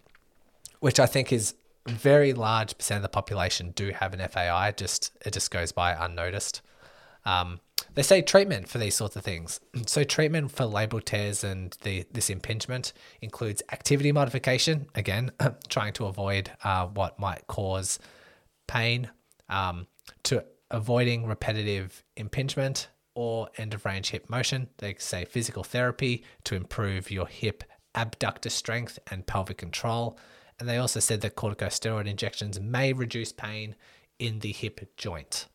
Which 0.81 0.99
I 0.99 1.05
think 1.05 1.31
is 1.31 1.55
very 1.87 2.33
large 2.33 2.77
percent 2.77 2.97
of 2.97 3.03
the 3.03 3.09
population 3.09 3.71
do 3.71 3.91
have 3.91 4.13
an 4.13 4.27
FAI. 4.27 4.71
Just 4.71 5.11
it 5.25 5.33
just 5.33 5.51
goes 5.51 5.71
by 5.71 5.93
unnoticed. 5.93 6.61
Um, 7.25 7.59
they 7.93 8.03
say 8.03 8.21
treatment 8.21 8.69
for 8.69 8.77
these 8.77 8.95
sorts 8.95 9.15
of 9.15 9.23
things. 9.23 9.59
So 9.87 10.03
treatment 10.03 10.51
for 10.51 10.63
labral 10.65 11.03
tears 11.03 11.43
and 11.43 11.75
the 11.83 12.05
this 12.11 12.29
impingement 12.29 12.93
includes 13.21 13.61
activity 13.71 14.11
modification. 14.11 14.87
Again, 14.95 15.31
trying 15.69 15.93
to 15.93 16.05
avoid 16.05 16.51
uh, 16.63 16.87
what 16.87 17.19
might 17.19 17.47
cause 17.47 17.99
pain. 18.67 19.09
Um, 19.49 19.87
to 20.23 20.45
avoiding 20.71 21.27
repetitive 21.27 22.03
impingement 22.15 22.87
or 23.13 23.49
end 23.57 23.73
of 23.73 23.85
range 23.85 24.09
hip 24.09 24.29
motion. 24.29 24.69
They 24.77 24.95
say 24.97 25.25
physical 25.25 25.63
therapy 25.63 26.23
to 26.45 26.55
improve 26.55 27.11
your 27.11 27.27
hip 27.27 27.63
abductor 27.93 28.49
strength 28.49 28.97
and 29.09 29.27
pelvic 29.27 29.57
control. 29.57 30.17
And 30.61 30.69
they 30.69 30.77
also 30.77 30.99
said 30.99 31.21
that 31.21 31.35
corticosteroid 31.35 32.05
injections 32.05 32.59
may 32.59 32.93
reduce 32.93 33.31
pain 33.31 33.75
in 34.19 34.41
the 34.41 34.51
hip 34.51 34.95
joint. 34.95 35.47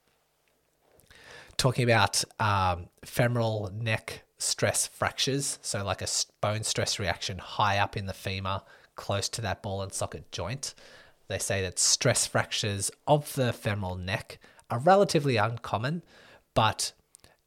Talking 1.57 1.85
about 1.85 2.25
um, 2.41 2.89
femoral 3.05 3.71
neck 3.73 4.25
stress 4.39 4.89
fractures, 4.89 5.61
so 5.63 5.85
like 5.85 6.03
a 6.03 6.09
bone 6.41 6.65
stress 6.65 6.99
reaction 6.99 7.39
high 7.39 7.79
up 7.79 7.97
in 7.97 8.07
the 8.07 8.13
femur, 8.13 8.63
close 8.97 9.29
to 9.29 9.41
that 9.43 9.63
ball 9.63 9.81
and 9.81 9.93
socket 9.93 10.33
joint. 10.33 10.75
They 11.29 11.39
say 11.39 11.63
that 11.63 11.79
stress 11.79 12.27
fractures 12.27 12.91
of 13.07 13.33
the 13.37 13.53
femoral 13.53 13.95
neck 13.95 14.41
are 14.71 14.81
relatively 14.81 15.37
uncommon, 15.37 16.03
but 16.53 16.93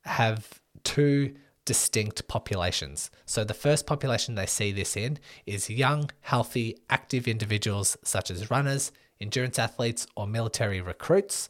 have 0.05 0.61
two 0.85 1.35
distinct 1.69 2.27
populations. 2.27 3.11
So, 3.27 3.43
the 3.43 3.53
first 3.53 3.85
population 3.85 4.33
they 4.33 4.47
see 4.47 4.71
this 4.71 4.97
in 4.97 5.19
is 5.45 5.69
young, 5.69 6.09
healthy, 6.21 6.79
active 6.89 7.27
individuals 7.27 7.95
such 8.03 8.31
as 8.31 8.49
runners, 8.49 8.91
endurance 9.21 9.59
athletes, 9.59 10.07
or 10.15 10.25
military 10.25 10.81
recruits. 10.81 11.47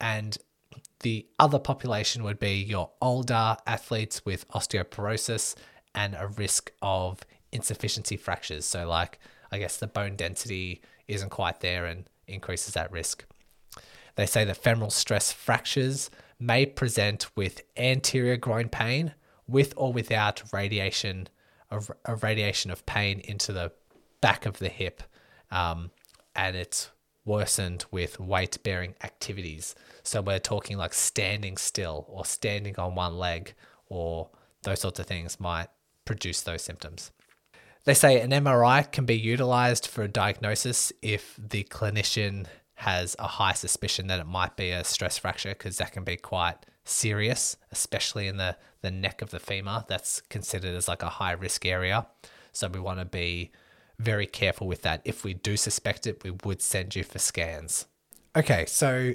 And 0.00 0.38
the 1.00 1.26
other 1.38 1.58
population 1.58 2.24
would 2.24 2.38
be 2.38 2.54
your 2.54 2.92
older 3.02 3.58
athletes 3.66 4.24
with 4.24 4.48
osteoporosis 4.48 5.56
and 5.94 6.14
a 6.14 6.28
risk 6.28 6.72
of 6.80 7.20
insufficiency 7.52 8.16
fractures. 8.16 8.64
So, 8.64 8.88
like, 8.88 9.18
I 9.52 9.58
guess 9.58 9.76
the 9.76 9.88
bone 9.88 10.16
density 10.16 10.80
isn't 11.06 11.28
quite 11.28 11.60
there 11.60 11.84
and 11.84 12.08
increases 12.26 12.72
that 12.72 12.90
risk. 12.90 13.26
They 14.14 14.24
say 14.24 14.46
that 14.46 14.56
femoral 14.56 14.88
stress 14.88 15.34
fractures 15.34 16.08
may 16.38 16.64
present 16.64 17.26
with 17.36 17.60
anterior 17.76 18.38
groin 18.38 18.70
pain 18.70 19.12
with 19.50 19.74
or 19.76 19.92
without 19.92 20.42
radiation 20.52 21.28
of 21.70 21.90
radiation 22.22 22.70
of 22.70 22.84
pain 22.84 23.20
into 23.20 23.52
the 23.52 23.72
back 24.20 24.44
of 24.44 24.58
the 24.58 24.68
hip 24.68 25.02
um, 25.50 25.90
and 26.34 26.56
it's 26.56 26.90
worsened 27.24 27.84
with 27.90 28.18
weight 28.18 28.58
bearing 28.62 28.94
activities. 29.04 29.74
So 30.02 30.20
we're 30.22 30.38
talking 30.38 30.76
like 30.76 30.94
standing 30.94 31.56
still 31.56 32.06
or 32.08 32.24
standing 32.24 32.78
on 32.78 32.94
one 32.94 33.18
leg 33.18 33.54
or 33.88 34.30
those 34.62 34.80
sorts 34.80 34.98
of 34.98 35.06
things 35.06 35.38
might 35.38 35.68
produce 36.04 36.42
those 36.42 36.62
symptoms. 36.62 37.12
They 37.84 37.94
say 37.94 38.20
an 38.20 38.30
MRI 38.30 38.90
can 38.90 39.06
be 39.06 39.16
utilized 39.16 39.86
for 39.86 40.02
a 40.02 40.08
diagnosis 40.08 40.92
if 41.02 41.38
the 41.38 41.64
clinician 41.64 42.46
has 42.74 43.14
a 43.18 43.26
high 43.26 43.52
suspicion 43.52 44.06
that 44.06 44.20
it 44.20 44.26
might 44.26 44.56
be 44.56 44.70
a 44.70 44.84
stress 44.84 45.18
fracture 45.18 45.50
because 45.50 45.78
that 45.78 45.92
can 45.92 46.04
be 46.04 46.16
quite 46.16 46.66
serious, 46.84 47.56
especially 47.70 48.26
in 48.26 48.36
the, 48.36 48.56
the 48.82 48.90
neck 48.90 49.22
of 49.22 49.30
the 49.30 49.40
femur. 49.40 49.84
That's 49.88 50.20
considered 50.22 50.74
as 50.74 50.88
like 50.88 51.02
a 51.02 51.08
high 51.08 51.32
risk 51.32 51.66
area. 51.66 52.06
So 52.52 52.68
we 52.68 52.80
want 52.80 52.98
to 52.98 53.04
be 53.04 53.52
very 53.98 54.26
careful 54.26 54.66
with 54.66 54.82
that. 54.82 55.02
If 55.04 55.24
we 55.24 55.34
do 55.34 55.56
suspect 55.56 56.06
it, 56.06 56.24
we 56.24 56.32
would 56.44 56.62
send 56.62 56.96
you 56.96 57.04
for 57.04 57.18
scans. 57.18 57.86
Okay, 58.34 58.64
so 58.66 59.12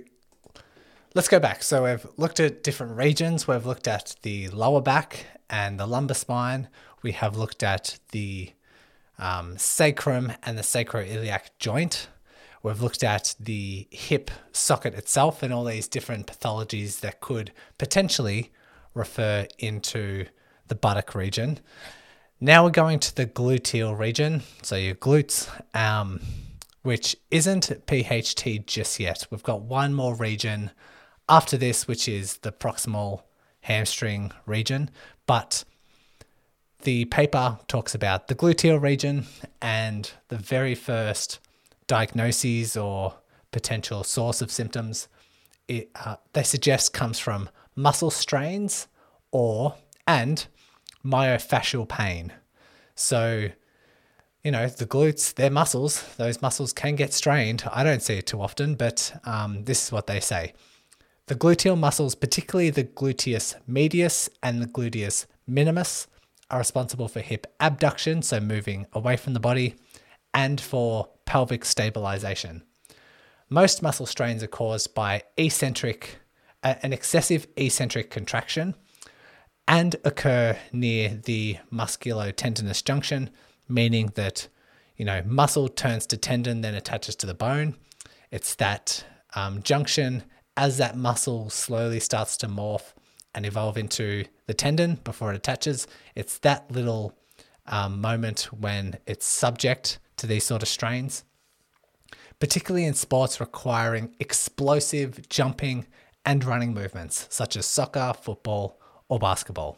let's 1.14 1.28
go 1.28 1.40
back. 1.40 1.64
So 1.64 1.84
we've 1.86 2.06
looked 2.18 2.40
at 2.40 2.64
different 2.64 2.96
regions. 2.96 3.48
We've 3.48 3.66
looked 3.66 3.88
at 3.88 4.16
the 4.22 4.50
lower 4.50 4.82
back 4.82 5.26
and 5.50 5.80
the 5.80 5.88
lumbar 5.88 6.16
spine. 6.16 6.68
We 7.02 7.14
have 7.14 7.36
looked 7.38 7.64
at 7.64 8.00
the 8.12 8.52
um, 9.18 9.58
sacrum 9.58 10.34
and 10.44 10.58
the 10.58 10.64
sacroiliac 10.64 11.50
joint. 11.60 12.10
We've 12.66 12.82
looked 12.82 13.04
at 13.04 13.36
the 13.40 13.88
hip 13.92 14.32
socket 14.52 14.96
itself 14.96 15.44
and 15.44 15.54
all 15.54 15.66
these 15.66 15.88
different 15.88 16.26
pathologies 16.26 17.02
that 17.02 17.22
could 17.22 17.52
potentially 17.78 18.52
refer 18.96 19.46
into 19.60 20.26
the 20.68 20.74
buttock 20.74 21.14
region. 21.14 21.60
Now 22.42 22.64
we're 22.64 22.72
going 22.72 22.98
to 23.02 23.16
the 23.16 23.28
gluteal 23.28 23.96
region, 23.96 24.42
so 24.64 24.78
your 24.78 24.96
glutes, 24.96 25.48
um, 25.76 26.22
which 26.82 27.16
isn't 27.30 27.86
PHT 27.86 28.66
just 28.66 29.00
yet. 29.00 29.28
We've 29.30 29.44
got 29.44 29.62
one 29.62 29.94
more 29.94 30.16
region 30.16 30.72
after 31.30 31.58
this, 31.58 31.88
which 31.88 32.10
is 32.10 32.38
the 32.38 32.52
proximal 32.52 33.22
hamstring 33.62 34.32
region, 34.48 34.90
but 35.28 35.66
the 36.82 37.06
paper 37.06 37.60
talks 37.68 37.94
about 37.94 38.28
the 38.28 38.34
gluteal 38.34 38.82
region 38.82 39.28
and 39.62 40.10
the 40.30 40.38
very 40.38 40.74
first 40.74 41.38
diagnoses 41.88 42.76
or 42.76 43.16
potential 43.52 44.04
source 44.04 44.42
of 44.42 44.52
symptoms 44.52 45.08
it, 45.68 45.90
uh, 45.96 46.16
they 46.34 46.44
suggest 46.44 46.94
comes 46.94 47.20
from 47.20 47.50
muscle 47.76 48.12
strains 48.12 48.88
or 49.32 49.76
and 50.08 50.48
myofascial 51.04 51.88
pain. 51.88 52.34
So, 52.96 53.50
you 54.44 54.52
know, 54.52 54.68
the 54.68 54.86
glutes, 54.86 55.34
they're 55.34 55.50
muscles. 55.50 56.04
Those 56.18 56.42
muscles 56.42 56.74
can 56.74 56.96
get 56.96 57.14
strained. 57.14 57.64
I 57.72 57.84
don't 57.84 58.02
see 58.02 58.16
it 58.16 58.28
too 58.28 58.42
often, 58.42 58.76
but 58.76 59.20
um, 59.26 59.64
this 59.66 59.86
is 59.86 59.92
what 59.92 60.08
they 60.08 60.20
say. 60.20 60.54
The 61.28 61.36
gluteal 61.36 61.78
muscles, 61.78 62.14
particularly 62.14 62.70
the 62.70 62.84
gluteus 62.84 63.56
medius 63.68 64.30
and 64.44 64.62
the 64.62 64.68
gluteus 64.68 65.26
minimus, 65.48 66.08
are 66.52 66.60
responsible 66.60 67.08
for 67.08 67.22
hip 67.22 67.48
abduction, 67.60 68.22
so 68.22 68.40
moving 68.40 68.86
away 68.94 69.18
from 69.18 69.34
the 69.34 69.40
body, 69.40 69.76
and 70.36 70.62
for 70.62 71.10
pelvic 71.36 71.66
stabilization. 71.66 72.64
Most 73.50 73.84
muscle 73.84 74.06
strains 74.06 74.42
are 74.42 74.48
caused 74.48 74.96
by 74.96 75.22
eccentric, 75.36 76.20
uh, 76.64 76.76
an 76.82 76.94
excessive 76.94 77.46
eccentric 77.58 78.10
contraction 78.10 78.74
and 79.68 79.98
occur 80.06 80.58
near 80.72 81.10
the 81.10 81.58
musculotendinous 81.74 82.82
junction, 82.82 83.30
meaning 83.68 84.14
that 84.16 84.48
you 84.96 85.04
know 85.04 85.24
muscle 85.26 85.68
turns 85.68 86.06
to 86.06 86.16
tendon, 86.16 86.62
then 86.62 86.74
attaches 86.74 87.18
to 87.18 87.26
the 87.26 87.34
bone. 87.34 87.76
It's 88.32 88.56
that 88.56 89.04
um, 89.36 89.62
junction 89.62 90.24
as 90.56 90.78
that 90.78 90.96
muscle 90.96 91.50
slowly 91.50 92.00
starts 92.00 92.38
to 92.38 92.48
morph 92.48 92.94
and 93.34 93.46
evolve 93.46 93.78
into 93.78 94.24
the 94.48 94.54
tendon 94.54 95.02
before 95.04 95.34
it 95.34 95.36
attaches. 95.36 95.86
It's 96.16 96.38
that 96.38 96.72
little 96.72 97.12
um, 97.66 98.00
moment 98.00 98.48
when 98.58 99.00
it's 99.06 99.26
subject 99.26 100.00
to 100.18 100.28
these 100.28 100.44
sort 100.44 100.62
of 100.62 100.68
strains, 100.68 101.24
particularly 102.40 102.86
in 102.86 102.94
sports 102.94 103.40
requiring 103.40 104.16
explosive 104.20 105.28
jumping 105.30 105.86
and 106.26 106.44
running 106.44 106.74
movements, 106.74 107.28
such 107.30 107.56
as 107.56 107.66
soccer, 107.66 108.14
football, 108.20 108.80
or 109.08 109.20
basketball. 109.20 109.78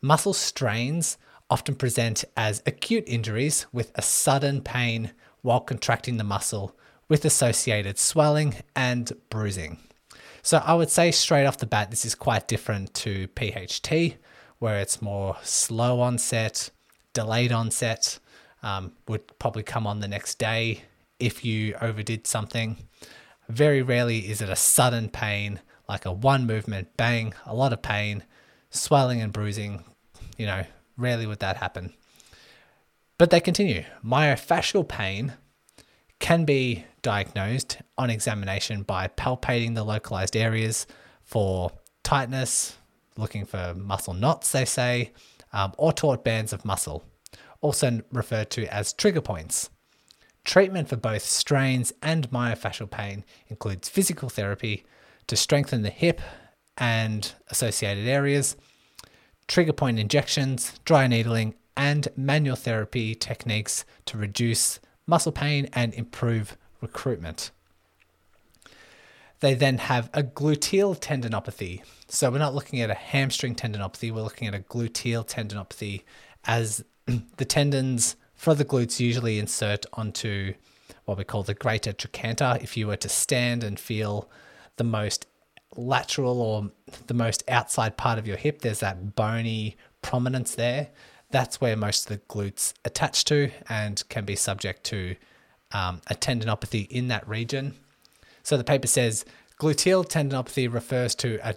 Muscle 0.00 0.32
strains 0.32 1.18
often 1.48 1.74
present 1.74 2.24
as 2.36 2.62
acute 2.66 3.04
injuries 3.06 3.66
with 3.72 3.92
a 3.94 4.02
sudden 4.02 4.60
pain 4.60 5.12
while 5.42 5.60
contracting 5.60 6.16
the 6.16 6.24
muscle, 6.24 6.76
with 7.08 7.24
associated 7.24 7.98
swelling 7.98 8.56
and 8.74 9.12
bruising. 9.30 9.78
So, 10.42 10.58
I 10.58 10.74
would 10.74 10.90
say 10.90 11.12
straight 11.12 11.46
off 11.46 11.58
the 11.58 11.66
bat, 11.66 11.90
this 11.90 12.04
is 12.04 12.14
quite 12.14 12.48
different 12.48 12.94
to 12.94 13.28
PHT, 13.28 14.16
where 14.58 14.78
it's 14.78 15.02
more 15.02 15.36
slow 15.42 16.00
onset, 16.00 16.70
delayed 17.12 17.52
onset, 17.52 18.18
um, 18.62 18.92
would 19.08 19.38
probably 19.38 19.62
come 19.62 19.86
on 19.86 20.00
the 20.00 20.08
next 20.08 20.38
day 20.38 20.82
if 21.18 21.44
you 21.44 21.74
overdid 21.80 22.26
something. 22.26 22.76
Very 23.48 23.82
rarely 23.82 24.28
is 24.30 24.42
it 24.42 24.48
a 24.48 24.56
sudden 24.56 25.08
pain, 25.08 25.60
like 25.88 26.04
a 26.04 26.12
one 26.12 26.46
movement 26.46 26.96
bang, 26.96 27.34
a 27.44 27.54
lot 27.54 27.72
of 27.72 27.82
pain, 27.82 28.24
swelling 28.70 29.20
and 29.20 29.32
bruising. 29.32 29.84
You 30.36 30.46
know, 30.46 30.64
rarely 30.96 31.26
would 31.26 31.38
that 31.40 31.56
happen. 31.56 31.94
But 33.18 33.30
they 33.30 33.40
continue. 33.40 33.84
Myofascial 34.04 34.86
pain 34.86 35.34
can 36.18 36.44
be 36.44 36.84
diagnosed 37.02 37.78
on 37.96 38.10
examination 38.10 38.82
by 38.82 39.08
palpating 39.08 39.74
the 39.74 39.84
localized 39.84 40.36
areas 40.36 40.86
for 41.22 41.70
tightness, 42.02 42.76
looking 43.16 43.44
for 43.46 43.74
muscle 43.76 44.14
knots, 44.14 44.52
they 44.52 44.64
say, 44.64 45.12
um, 45.52 45.72
or 45.78 45.92
taut 45.92 46.24
bands 46.24 46.52
of 46.52 46.64
muscle 46.64 47.04
also 47.60 48.00
referred 48.12 48.50
to 48.50 48.66
as 48.72 48.92
trigger 48.92 49.20
points. 49.20 49.70
Treatment 50.44 50.88
for 50.88 50.96
both 50.96 51.22
strains 51.22 51.92
and 52.02 52.30
myofascial 52.30 52.90
pain 52.90 53.24
includes 53.48 53.88
physical 53.88 54.28
therapy 54.28 54.84
to 55.26 55.36
strengthen 55.36 55.82
the 55.82 55.90
hip 55.90 56.20
and 56.78 57.32
associated 57.48 58.06
areas, 58.06 58.56
trigger 59.48 59.72
point 59.72 59.98
injections, 59.98 60.78
dry 60.84 61.06
needling, 61.06 61.54
and 61.76 62.08
manual 62.16 62.56
therapy 62.56 63.14
techniques 63.14 63.84
to 64.06 64.16
reduce 64.16 64.78
muscle 65.06 65.32
pain 65.32 65.68
and 65.72 65.92
improve 65.94 66.56
recruitment. 66.80 67.50
They 69.40 69.54
then 69.54 69.78
have 69.78 70.08
a 70.14 70.22
gluteal 70.22 70.98
tendinopathy. 70.98 71.82
So 72.08 72.30
we're 72.30 72.38
not 72.38 72.54
looking 72.54 72.80
at 72.80 72.90
a 72.90 72.94
hamstring 72.94 73.54
tendinopathy, 73.54 74.10
we're 74.10 74.22
looking 74.22 74.48
at 74.48 74.54
a 74.54 74.60
gluteal 74.60 75.26
tendinopathy 75.26 76.04
as 76.44 76.84
the 77.06 77.44
tendons 77.44 78.16
for 78.34 78.54
the 78.54 78.64
glutes 78.64 79.00
usually 79.00 79.38
insert 79.38 79.86
onto 79.92 80.54
what 81.04 81.18
we 81.18 81.24
call 81.24 81.42
the 81.42 81.54
greater 81.54 81.92
trochanter. 81.92 82.58
If 82.60 82.76
you 82.76 82.86
were 82.86 82.96
to 82.96 83.08
stand 83.08 83.64
and 83.64 83.78
feel 83.78 84.28
the 84.76 84.84
most 84.84 85.26
lateral 85.76 86.40
or 86.40 86.70
the 87.06 87.14
most 87.14 87.44
outside 87.48 87.96
part 87.96 88.18
of 88.18 88.26
your 88.26 88.36
hip, 88.36 88.60
there's 88.60 88.80
that 88.80 89.14
bony 89.14 89.76
prominence 90.02 90.54
there. 90.54 90.88
That's 91.30 91.60
where 91.60 91.76
most 91.76 92.10
of 92.10 92.16
the 92.16 92.22
glutes 92.26 92.72
attach 92.84 93.24
to 93.26 93.50
and 93.68 94.02
can 94.08 94.24
be 94.24 94.36
subject 94.36 94.84
to 94.84 95.16
um, 95.72 96.00
a 96.08 96.14
tendinopathy 96.14 96.88
in 96.88 97.08
that 97.08 97.26
region. 97.28 97.74
So 98.42 98.56
the 98.56 98.64
paper 98.64 98.86
says 98.86 99.24
gluteal 99.58 100.08
tendinopathy 100.08 100.72
refers 100.72 101.14
to 101.16 101.38
a, 101.42 101.54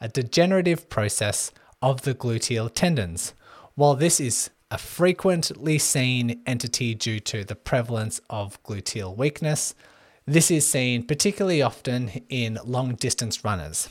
a 0.00 0.08
degenerative 0.08 0.88
process 0.88 1.52
of 1.82 2.02
the 2.02 2.14
gluteal 2.14 2.72
tendons. 2.72 3.32
While 3.74 3.94
this 3.94 4.18
is 4.18 4.50
a 4.70 4.78
frequently 4.78 5.78
seen 5.78 6.42
entity 6.44 6.94
due 6.94 7.20
to 7.20 7.44
the 7.44 7.54
prevalence 7.54 8.20
of 8.28 8.60
gluteal 8.64 9.16
weakness. 9.16 9.74
This 10.26 10.50
is 10.50 10.66
seen 10.66 11.06
particularly 11.06 11.62
often 11.62 12.08
in 12.28 12.58
long 12.64 12.96
distance 12.96 13.44
runners. 13.44 13.88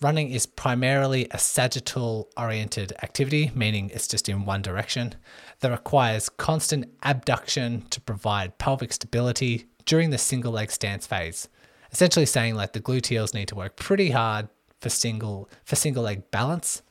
Running 0.00 0.30
is 0.30 0.46
primarily 0.46 1.26
a 1.30 1.38
sagittal 1.38 2.30
oriented 2.36 2.92
activity, 3.02 3.50
meaning 3.54 3.90
it's 3.90 4.08
just 4.08 4.28
in 4.28 4.46
one 4.46 4.62
direction, 4.62 5.14
that 5.60 5.70
requires 5.70 6.28
constant 6.28 6.86
abduction 7.02 7.82
to 7.90 8.00
provide 8.00 8.58
pelvic 8.58 8.92
stability 8.92 9.66
during 9.84 10.10
the 10.10 10.16
single 10.16 10.52
leg 10.52 10.70
stance 10.70 11.06
phase. 11.06 11.48
Essentially 11.92 12.26
saying 12.26 12.54
like 12.54 12.72
the 12.72 12.80
gluteals 12.80 13.34
need 13.34 13.48
to 13.48 13.56
work 13.56 13.76
pretty 13.76 14.10
hard 14.10 14.48
for 14.80 14.88
single 14.88 15.50
for 15.64 15.76
single 15.76 16.04
leg 16.04 16.30
balance 16.30 16.82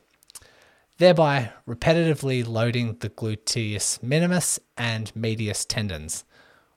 thereby 0.98 1.52
repetitively 1.68 2.48
loading 2.48 2.98
the 3.00 3.10
gluteus 3.10 4.02
minimus 4.02 4.60
and 4.78 5.16
medius 5.16 5.66
tendons. 5.66 6.24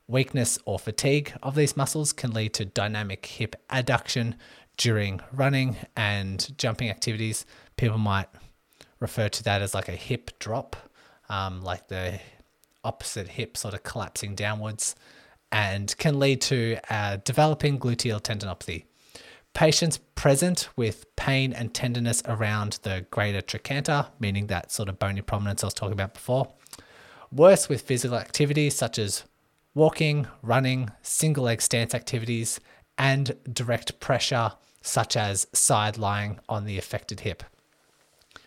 Weakness 0.07 0.59
or 0.65 0.79
fatigue 0.79 1.33
of 1.43 1.55
these 1.55 1.77
muscles 1.77 2.13
can 2.13 2.33
lead 2.33 2.53
to 2.55 2.65
dynamic 2.65 3.25
hip 3.27 3.57
adduction 3.71 4.35
during 4.77 5.21
running 5.33 5.77
and 5.97 6.57
jumping 6.59 6.91
activities. 6.91 7.47
People 7.77 7.99
might 7.99 8.29
refer 8.99 9.29
to 9.29 9.45
that 9.45 9.63
as 9.63 9.75
like 9.75 9.89
a 9.89 9.93
hip 9.93 10.39
drop, 10.39 10.77
um, 11.29 11.63
like 11.63 11.89
the 11.89 12.19
opposite 12.83 13.29
hip 13.29 13.57
sort 13.57 13.75
of 13.75 13.83
collapsing 13.83 14.35
downwards, 14.35 14.97
and 15.53 15.97
can 15.99 16.19
lead 16.19 16.41
to 16.41 16.79
uh, 16.91 17.19
developing 17.25 17.79
gluteal 17.79 18.21
tendinopathy. 18.21 18.85
Patients 19.55 19.99
present 20.15 20.69
with 20.77 21.05
pain 21.17 21.53
and 21.53 21.75
tenderness 21.75 22.23
around 22.25 22.79
the 22.83 23.05
greater 23.11 23.41
trochanter, 23.41 24.07
meaning 24.19 24.47
that 24.47 24.71
sort 24.71 24.89
of 24.89 24.99
bony 24.99 25.23
prominence 25.23 25.63
I 25.63 25.67
was 25.67 25.75
talking 25.75 25.93
about 25.93 26.15
before, 26.15 26.53
worse 27.33 27.69
with 27.69 27.83
physical 27.83 28.17
activities 28.17 28.77
such 28.77 28.99
as 28.99 29.25
walking, 29.75 30.27
running, 30.43 30.91
single 31.03 31.45
leg 31.45 31.63
stance 31.63 31.95
activities, 31.95 32.61
and 32.97 33.37
direct 33.53 33.99
pressure 34.01 34.53
such 34.83 35.17
as 35.17 35.47
side 35.53 35.99
lying 35.99 36.39
on 36.49 36.65
the 36.65 36.79
affected 36.79 37.21
hip. 37.21 37.43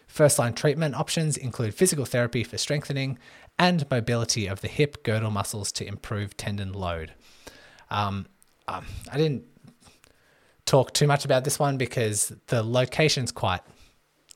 First 0.08 0.38
line 0.38 0.54
treatment 0.54 0.96
options 0.96 1.38
include 1.38 1.74
physical 1.74 2.06
therapy 2.06 2.44
for 2.44 2.58
strengthening 2.58 3.18
and 3.58 3.90
mobility 3.90 4.48
of 4.48 4.62
the 4.62 4.68
hip 4.68 5.04
girdle 5.04 5.32
muscles 5.32 5.72
to 5.74 5.88
improve 5.88 6.38
tendon 6.38 6.72
load. 6.72 7.14
Um, 7.90 8.28
um, 8.68 8.86
I 9.12 9.18
didn't 9.18 9.44
talk 10.74 10.92
too 10.92 11.06
much 11.06 11.24
about 11.24 11.44
this 11.44 11.60
one 11.60 11.78
because 11.78 12.34
the 12.48 12.64
location's 12.64 13.32
quite 13.32 13.62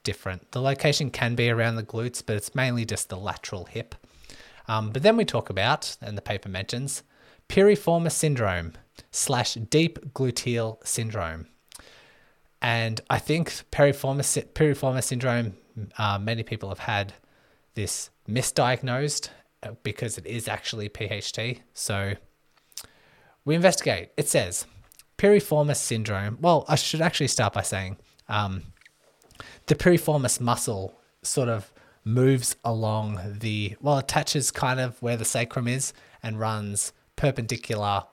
different. 0.03 0.51
The 0.51 0.61
location 0.61 1.09
can 1.09 1.33
be 1.33 1.49
around 1.49 1.77
the 1.77 1.83
glutes, 1.83 2.21
but 2.23 2.35
it's 2.35 2.53
mainly 2.53 2.85
just 2.85 3.09
the 3.09 3.17
lateral 3.17 3.65
hip. 3.65 3.95
Um, 4.67 4.91
but 4.91 5.01
then 5.01 5.17
we 5.17 5.25
talk 5.25 5.49
about, 5.49 5.97
and 5.99 6.15
the 6.15 6.21
paper 6.21 6.47
mentions, 6.47 7.01
piriformis 7.49 8.11
syndrome 8.11 8.73
slash 9.09 9.55
deep 9.55 10.13
gluteal 10.13 10.77
syndrome. 10.85 11.47
And 12.61 13.01
I 13.09 13.17
think 13.17 13.49
piriformis, 13.71 14.45
piriformis 14.53 15.05
syndrome 15.05 15.55
uh, 15.97 16.19
many 16.19 16.43
people 16.43 16.69
have 16.69 16.85
had 16.85 17.13
this 17.73 18.11
misdiagnosed 18.29 19.29
uh, 19.63 19.71
because 19.81 20.19
it 20.19 20.27
is 20.27 20.47
actually 20.47 20.87
PHT. 20.87 21.61
So 21.73 22.13
we 23.43 23.55
investigate. 23.55 24.09
It 24.17 24.27
says 24.27 24.67
piriformis 25.17 25.77
syndrome. 25.77 26.37
Well, 26.41 26.65
I 26.67 26.75
should 26.75 27.01
actually 27.01 27.27
start 27.27 27.53
by 27.53 27.63
saying 27.63 27.97
um, 28.27 28.63
the 29.65 29.75
piriformis 29.75 30.39
muscle 30.39 30.99
sort 31.21 31.49
of 31.49 31.71
moves 32.03 32.55
along 32.63 33.19
the, 33.39 33.75
well, 33.81 33.97
attaches 33.97 34.51
kind 34.51 34.79
of 34.79 35.01
where 35.01 35.17
the 35.17 35.25
sacrum 35.25 35.67
is 35.67 35.93
and 36.23 36.39
runs 36.39 36.93
perpendicular 37.15 38.03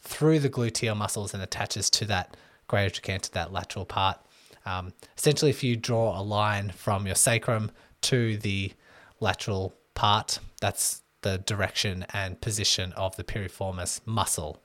through 0.00 0.38
the 0.38 0.48
gluteal 0.48 0.96
muscles 0.96 1.34
and 1.34 1.42
attaches 1.42 1.90
to 1.90 2.04
that 2.06 2.36
greater 2.68 2.90
trochanter, 2.90 3.30
that 3.32 3.52
lateral 3.52 3.84
part. 3.84 4.18
Um, 4.64 4.92
essentially, 5.16 5.50
if 5.50 5.64
you 5.64 5.76
draw 5.76 6.18
a 6.18 6.22
line 6.22 6.70
from 6.70 7.06
your 7.06 7.16
sacrum 7.16 7.70
to 8.02 8.36
the 8.36 8.72
lateral 9.18 9.74
part, 9.94 10.38
that's 10.60 11.02
the 11.22 11.38
direction 11.38 12.06
and 12.12 12.40
position 12.40 12.92
of 12.92 13.16
the 13.16 13.24
piriformis 13.24 14.00
muscle. 14.06 14.62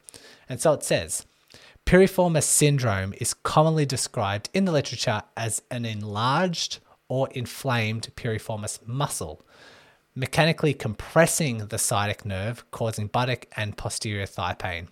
And 0.48 0.62
so 0.62 0.74
it 0.74 0.84
says, 0.84 1.26
piriformis 1.86 2.44
syndrome 2.44 3.14
is 3.20 3.34
commonly 3.34 3.86
described 3.86 4.50
in 4.54 4.66
the 4.66 4.72
literature 4.72 5.22
as 5.38 5.62
an 5.70 5.86
enlarged 5.86 6.80
or 7.08 7.30
inflamed 7.30 8.10
piriformis 8.16 8.80
muscle, 8.88 9.46
mechanically 10.16 10.74
compressing 10.74 11.68
the 11.68 11.78
sciatic 11.78 12.26
nerve, 12.26 12.70
causing 12.72 13.08
buttock 13.08 13.46
and 13.56 13.78
posterior 13.78 14.26
thigh 14.26 14.54
pain. 14.54 14.88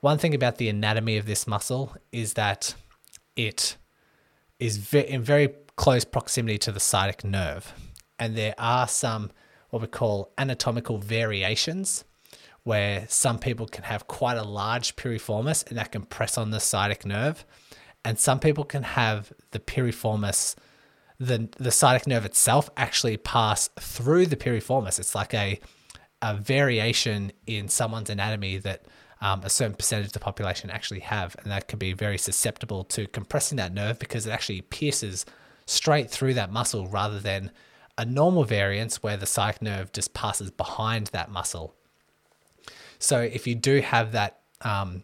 One 0.00 0.18
thing 0.18 0.34
about 0.34 0.58
the 0.58 0.68
anatomy 0.68 1.16
of 1.16 1.24
this 1.24 1.46
muscle 1.46 1.96
is 2.12 2.34
that 2.34 2.74
it 3.36 3.76
is 4.58 4.92
in 4.92 5.22
very 5.22 5.48
close 5.76 6.04
proximity 6.04 6.58
to 6.58 6.72
the 6.72 6.80
sciatic 6.80 7.24
nerve. 7.24 7.72
And 8.18 8.36
there 8.36 8.54
are 8.58 8.86
some 8.86 9.30
what 9.70 9.80
we 9.80 9.88
call 9.88 10.30
anatomical 10.36 10.98
variations 10.98 12.04
where 12.64 13.04
some 13.08 13.38
people 13.38 13.66
can 13.66 13.84
have 13.84 14.06
quite 14.06 14.38
a 14.38 14.42
large 14.42 14.96
piriformis 14.96 15.68
and 15.68 15.78
that 15.78 15.92
can 15.92 16.02
press 16.02 16.36
on 16.36 16.50
the 16.50 16.60
sciatic 16.60 17.04
nerve. 17.04 17.44
And 18.04 18.18
some 18.18 18.40
people 18.40 18.64
can 18.64 18.82
have 18.82 19.32
the 19.52 19.58
piriformis, 19.58 20.56
the, 21.18 21.48
the 21.58 21.70
sciatic 21.70 22.06
nerve 22.06 22.24
itself 22.24 22.68
actually 22.76 23.18
pass 23.18 23.68
through 23.78 24.26
the 24.26 24.36
piriformis. 24.36 24.98
It's 24.98 25.14
like 25.14 25.34
a, 25.34 25.60
a 26.22 26.34
variation 26.34 27.32
in 27.46 27.68
someone's 27.68 28.10
anatomy 28.10 28.58
that 28.58 28.84
um, 29.20 29.42
a 29.42 29.50
certain 29.50 29.74
percentage 29.74 30.08
of 30.08 30.12
the 30.12 30.20
population 30.20 30.70
actually 30.70 31.00
have, 31.00 31.36
and 31.42 31.52
that 31.52 31.68
can 31.68 31.78
be 31.78 31.92
very 31.92 32.18
susceptible 32.18 32.84
to 32.84 33.06
compressing 33.06 33.56
that 33.56 33.72
nerve 33.72 33.98
because 33.98 34.26
it 34.26 34.30
actually 34.30 34.62
pierces 34.62 35.24
straight 35.66 36.10
through 36.10 36.34
that 36.34 36.52
muscle 36.52 36.86
rather 36.86 37.18
than 37.18 37.50
a 37.96 38.04
normal 38.04 38.44
variance 38.44 39.02
where 39.02 39.16
the 39.16 39.26
sciatic 39.26 39.62
nerve 39.62 39.92
just 39.92 40.14
passes 40.14 40.50
behind 40.50 41.06
that 41.08 41.30
muscle. 41.30 41.74
So 43.04 43.20
if 43.20 43.46
you 43.46 43.54
do 43.54 43.82
have 43.82 44.12
that 44.12 44.38
um, 44.62 45.02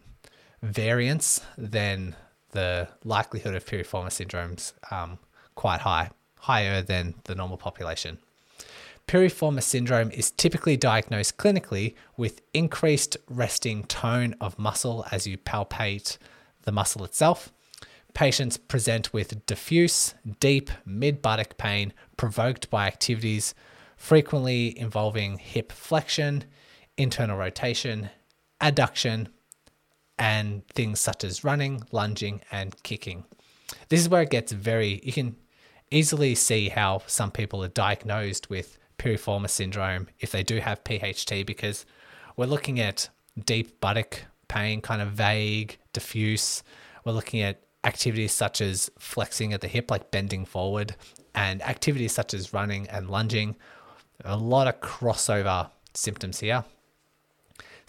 variance, 0.63 1.39
then 1.55 2.15
the 2.49 2.87
likelihood 3.03 3.53
of 3.53 3.63
piriformis 3.63 4.13
syndrome's 4.13 4.73
um, 4.89 5.19
quite 5.53 5.81
high, 5.81 6.09
higher 6.39 6.81
than 6.81 7.13
the 7.25 7.35
normal 7.35 7.57
population. 7.57 8.17
Piriformis 9.07 9.63
syndrome 9.63 10.09
is 10.09 10.31
typically 10.31 10.75
diagnosed 10.77 11.37
clinically 11.37 11.93
with 12.17 12.41
increased 12.55 13.17
resting 13.29 13.83
tone 13.83 14.33
of 14.41 14.57
muscle 14.57 15.05
as 15.11 15.27
you 15.27 15.37
palpate 15.37 16.17
the 16.63 16.71
muscle 16.71 17.05
itself. 17.05 17.53
Patients 18.15 18.57
present 18.57 19.13
with 19.13 19.45
diffuse, 19.45 20.15
deep 20.39 20.71
mid 20.87 21.21
buttock 21.21 21.55
pain 21.57 21.93
provoked 22.17 22.71
by 22.71 22.87
activities 22.87 23.53
frequently 23.95 24.75
involving 24.79 25.37
hip 25.37 25.71
flexion, 25.71 26.45
internal 27.01 27.37
rotation, 27.37 28.09
adduction, 28.61 29.27
and 30.17 30.67
things 30.67 30.99
such 30.99 31.23
as 31.23 31.43
running, 31.43 31.83
lunging, 31.91 32.41
and 32.51 32.81
kicking. 32.83 33.23
This 33.89 33.99
is 33.99 34.09
where 34.09 34.21
it 34.21 34.29
gets 34.29 34.51
very, 34.51 35.01
you 35.03 35.11
can 35.11 35.35
easily 35.89 36.35
see 36.35 36.69
how 36.69 37.01
some 37.07 37.31
people 37.31 37.63
are 37.63 37.69
diagnosed 37.69 38.49
with 38.49 38.77
piriformis 38.97 39.49
syndrome 39.49 40.07
if 40.19 40.31
they 40.31 40.43
do 40.43 40.59
have 40.59 40.83
PHT 40.83 41.45
because 41.45 41.85
we're 42.37 42.45
looking 42.45 42.79
at 42.79 43.09
deep 43.45 43.79
buttock 43.81 44.21
pain, 44.47 44.81
kind 44.81 45.01
of 45.01 45.09
vague, 45.09 45.77
diffuse. 45.93 46.63
We're 47.03 47.13
looking 47.13 47.41
at 47.41 47.61
activities 47.83 48.31
such 48.31 48.61
as 48.61 48.91
flexing 48.99 49.53
at 49.53 49.61
the 49.61 49.67
hip, 49.67 49.89
like 49.89 50.11
bending 50.11 50.45
forward, 50.45 50.95
and 51.33 51.61
activities 51.63 52.11
such 52.11 52.33
as 52.33 52.53
running 52.53 52.87
and 52.89 53.09
lunging. 53.09 53.55
A 54.23 54.37
lot 54.37 54.67
of 54.67 54.81
crossover 54.81 55.69
symptoms 55.93 56.39
here. 56.39 56.63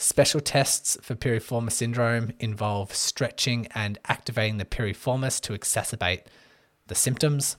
Special 0.03 0.41
tests 0.41 0.99
for 1.01 1.15
piriformis 1.15 1.75
syndrome 1.75 2.33
involve 2.41 2.93
stretching 2.93 3.69
and 3.73 4.01
activating 4.09 4.59
the 4.59 4.65
piriformis 4.65 5.41
to 5.43 5.53
exacerbate 5.53 6.25
the 6.89 6.97
symptoms. 6.97 7.57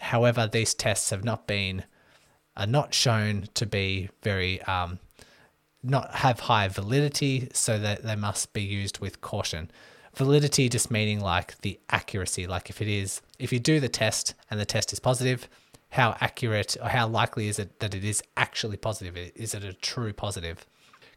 However, 0.00 0.46
these 0.46 0.74
tests 0.74 1.08
have 1.08 1.24
not 1.24 1.46
been 1.46 1.84
are 2.54 2.66
not 2.66 2.92
shown 2.92 3.46
to 3.54 3.64
be 3.64 4.10
very 4.22 4.60
um, 4.64 4.98
not 5.82 6.16
have 6.16 6.40
high 6.40 6.68
validity, 6.68 7.48
so 7.54 7.78
that 7.78 8.02
they 8.02 8.14
must 8.14 8.52
be 8.52 8.60
used 8.60 8.98
with 8.98 9.22
caution. 9.22 9.70
Validity 10.14 10.68
just 10.68 10.90
meaning 10.90 11.20
like 11.20 11.58
the 11.62 11.80
accuracy, 11.88 12.46
like 12.46 12.68
if 12.68 12.82
it 12.82 12.88
is 12.88 13.22
if 13.38 13.54
you 13.54 13.58
do 13.58 13.80
the 13.80 13.88
test 13.88 14.34
and 14.50 14.60
the 14.60 14.66
test 14.66 14.92
is 14.92 15.00
positive, 15.00 15.48
how 15.88 16.14
accurate 16.20 16.76
or 16.82 16.90
how 16.90 17.08
likely 17.08 17.48
is 17.48 17.58
it 17.58 17.80
that 17.80 17.94
it 17.94 18.04
is 18.04 18.22
actually 18.36 18.76
positive? 18.76 19.16
Is 19.34 19.54
it 19.54 19.64
a 19.64 19.72
true 19.72 20.12
positive? 20.12 20.66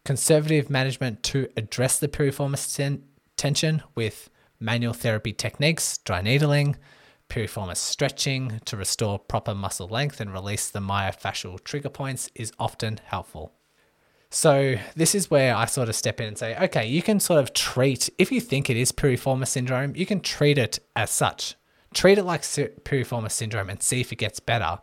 Conservative 0.06 0.70
management 0.70 1.24
to 1.24 1.48
address 1.58 2.00
the 2.00 2.08
piriformis 2.08 2.76
ten- 2.76 3.04
tension 3.38 3.84
with 3.96 4.30
manual 4.60 4.94
therapy 4.94 5.34
techniques, 5.34 5.98
dry 6.00 6.22
needling, 6.22 6.76
piriformis 7.30 7.78
stretching 7.78 8.60
to 8.66 8.76
restore 8.76 9.20
proper 9.20 9.54
muscle 9.54 9.88
length 9.88 10.20
and 10.20 10.34
release 10.34 10.70
the 10.70 10.80
myofascial 10.80 11.64
trigger 11.64 11.90
points 11.90 12.30
is 12.36 12.52
often 12.60 13.00
helpful. 13.06 13.54
So, 14.32 14.76
this 14.96 15.16
is 15.16 15.32
where 15.32 15.56
I 15.56 15.66
sort 15.66 15.90
of 15.90 15.96
step 15.96 16.22
in 16.22 16.28
and 16.28 16.38
say, 16.38 16.56
okay, 16.58 16.86
you 16.86 17.02
can 17.02 17.20
sort 17.20 17.40
of 17.40 17.54
treat, 17.54 18.10
if 18.20 18.32
you 18.32 18.40
think 18.40 18.70
it 18.70 18.78
is 18.78 18.92
piriformis 18.92 19.48
syndrome, 19.48 19.96
you 19.96 20.06
can 20.06 20.22
treat 20.22 20.60
it 20.60 20.80
as 20.96 21.10
such. 21.10 21.56
Treat 21.96 22.20
it 22.20 22.24
like 22.24 22.42
piriformis 22.42 23.32
syndrome 23.32 23.70
and 23.70 23.82
see 23.82 24.02
if 24.02 24.12
it 24.12 24.18
gets 24.18 24.40
better. 24.40 24.80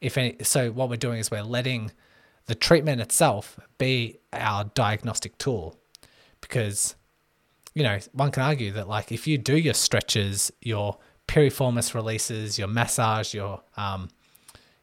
If 0.00 0.16
any, 0.16 0.36
so, 0.42 0.70
what 0.70 0.88
we're 0.88 0.96
doing 0.96 1.18
is 1.18 1.30
we're 1.30 1.42
letting 1.42 1.92
the 2.46 2.54
treatment 2.54 3.00
itself 3.00 3.58
be 3.78 4.18
our 4.32 4.64
diagnostic 4.74 5.36
tool 5.38 5.76
because 6.40 6.94
you 7.74 7.82
know 7.82 7.98
one 8.12 8.30
can 8.30 8.42
argue 8.42 8.72
that 8.72 8.88
like 8.88 9.12
if 9.12 9.26
you 9.26 9.36
do 9.38 9.56
your 9.56 9.74
stretches 9.74 10.52
your 10.60 10.98
piriformis 11.26 11.94
releases, 11.94 12.58
your 12.58 12.68
massage, 12.68 13.34
your 13.34 13.62
um, 13.76 14.08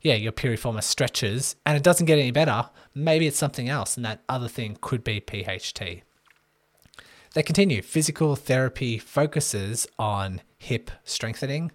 yeah, 0.02 0.16
your 0.16 0.32
piriformis 0.32 0.84
stretches, 0.84 1.56
and 1.66 1.78
it 1.78 1.84
doesn't 1.84 2.08
get 2.08 2.20
any 2.20 2.32
better, 2.32 2.70
maybe 2.94 3.26
it's 3.26 3.38
something 3.38 3.70
else, 3.70 3.96
and 3.96 4.06
that 4.06 4.22
other 4.28 4.50
thing 4.50 4.78
could 4.82 5.04
be 5.04 5.22
PHT. 5.22 6.02
They 7.34 7.44
continue. 7.44 7.82
Physical 7.82 8.36
therapy 8.36 8.98
focuses 8.98 9.88
on 9.98 10.42
hip 10.58 10.92
strengthening, 11.04 11.72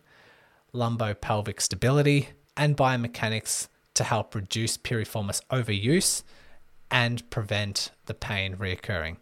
lumbo 0.73 1.15
pelvic 1.15 1.61
stability, 1.61 2.29
and 2.57 2.77
biomechanics 2.77 3.69
to 3.99 4.05
help 4.05 4.33
reduce 4.33 4.79
piriformis 4.79 5.43
overuse 5.51 6.23
and 6.89 7.29
prevent 7.31 7.91
the 8.07 8.15
pain 8.15 8.57
reoccurring. 8.57 9.17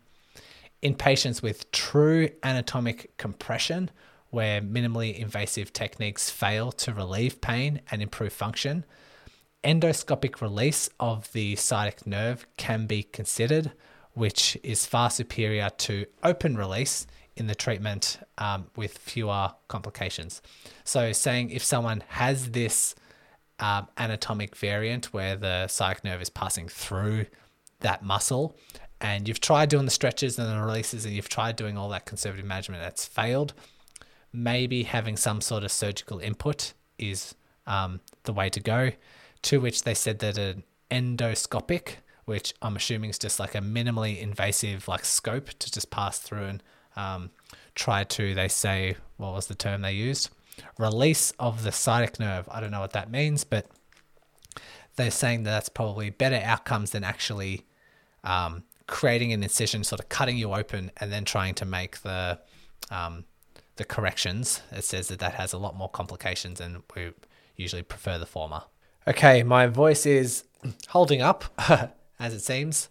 In 0.82 0.94
patients 0.94 1.40
with 1.40 1.72
true 1.72 2.28
anatomic 2.42 3.16
compression, 3.16 3.90
where 4.28 4.60
minimally 4.60 5.16
invasive 5.16 5.72
techniques 5.72 6.28
fail 6.28 6.70
to 6.72 6.92
relieve 6.92 7.40
pain 7.40 7.80
and 7.90 8.02
improve 8.02 8.34
function, 8.34 8.84
endoscopic 9.64 10.42
release 10.42 10.90
of 11.00 11.32
the 11.32 11.56
sciatic 11.56 12.06
nerve 12.06 12.46
can 12.58 12.84
be 12.84 13.02
considered, 13.02 13.72
which 14.12 14.58
is 14.62 14.84
far 14.84 15.08
superior 15.08 15.70
to 15.78 16.04
open 16.22 16.54
release 16.54 17.06
in 17.34 17.46
the 17.46 17.54
treatment 17.54 18.18
um, 18.36 18.66
with 18.76 18.98
fewer 18.98 19.52
complications. 19.68 20.42
So, 20.84 21.12
saying 21.12 21.48
if 21.48 21.64
someone 21.64 22.04
has 22.08 22.50
this 22.50 22.94
um, 23.58 23.88
anatomic 23.96 24.56
variant 24.56 25.12
where 25.12 25.36
the 25.36 25.66
sciatic 25.68 26.04
nerve 26.04 26.22
is 26.22 26.30
passing 26.30 26.68
through 26.68 27.26
that 27.80 28.02
muscle, 28.02 28.56
and 29.00 29.28
you've 29.28 29.40
tried 29.40 29.68
doing 29.68 29.84
the 29.84 29.90
stretches 29.90 30.38
and 30.38 30.48
the 30.48 30.60
releases, 30.60 31.04
and 31.04 31.14
you've 31.14 31.28
tried 31.28 31.56
doing 31.56 31.76
all 31.76 31.88
that 31.90 32.06
conservative 32.06 32.46
management, 32.46 32.82
that's 32.82 33.04
failed, 33.04 33.54
maybe 34.32 34.82
having 34.84 35.16
some 35.16 35.40
sort 35.40 35.64
of 35.64 35.72
surgical 35.72 36.18
input 36.18 36.72
is 36.98 37.34
um, 37.66 38.00
the 38.24 38.32
way 38.32 38.48
to 38.50 38.60
go. 38.60 38.90
To 39.42 39.60
which 39.60 39.82
they 39.84 39.94
said 39.94 40.18
that 40.20 40.38
an 40.38 40.64
endoscopic, 40.90 41.96
which 42.24 42.54
I'm 42.62 42.76
assuming 42.76 43.10
is 43.10 43.18
just 43.18 43.38
like 43.38 43.54
a 43.54 43.60
minimally 43.60 44.20
invasive 44.20 44.88
like 44.88 45.04
scope 45.04 45.50
to 45.50 45.70
just 45.70 45.90
pass 45.90 46.18
through 46.18 46.44
and 46.44 46.62
um, 46.96 47.30
try 47.74 48.02
to, 48.04 48.34
they 48.34 48.48
say, 48.48 48.96
what 49.18 49.34
was 49.34 49.46
the 49.46 49.54
term 49.54 49.82
they 49.82 49.92
used? 49.92 50.30
Release 50.78 51.32
of 51.38 51.62
the 51.62 51.72
sciatic 51.72 52.18
nerve. 52.18 52.48
I 52.50 52.60
don't 52.60 52.70
know 52.70 52.80
what 52.80 52.92
that 52.92 53.10
means, 53.10 53.44
but 53.44 53.66
they're 54.96 55.10
saying 55.10 55.44
that 55.44 55.50
that's 55.50 55.68
probably 55.68 56.10
better 56.10 56.40
outcomes 56.42 56.90
than 56.90 57.04
actually 57.04 57.66
um, 58.24 58.64
creating 58.86 59.32
an 59.32 59.42
incision, 59.42 59.84
sort 59.84 60.00
of 60.00 60.08
cutting 60.08 60.36
you 60.36 60.52
open 60.52 60.90
and 60.98 61.12
then 61.12 61.24
trying 61.24 61.54
to 61.54 61.64
make 61.64 62.00
the 62.02 62.38
um, 62.90 63.24
the 63.76 63.84
corrections. 63.84 64.62
It 64.72 64.84
says 64.84 65.08
that 65.08 65.18
that 65.20 65.34
has 65.34 65.52
a 65.52 65.58
lot 65.58 65.76
more 65.76 65.88
complications, 65.88 66.60
and 66.60 66.82
we 66.94 67.12
usually 67.56 67.82
prefer 67.82 68.18
the 68.18 68.26
former. 68.26 68.62
Okay, 69.06 69.42
my 69.42 69.66
voice 69.66 70.06
is 70.06 70.44
holding 70.88 71.22
up, 71.22 71.44
as 72.18 72.34
it 72.34 72.40
seems, 72.40 72.88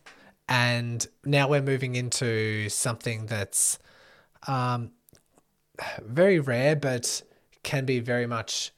and 0.47 1.05
now 1.25 1.47
we're 1.47 1.61
moving 1.61 1.95
into 1.95 2.69
something 2.69 3.25
that's 3.25 3.79
um, 4.47 4.91
very 6.01 6.39
rare, 6.39 6.75
but 6.75 7.21
can 7.65 7.83
be 7.83 7.99
very 7.99 8.25
much 8.27 8.71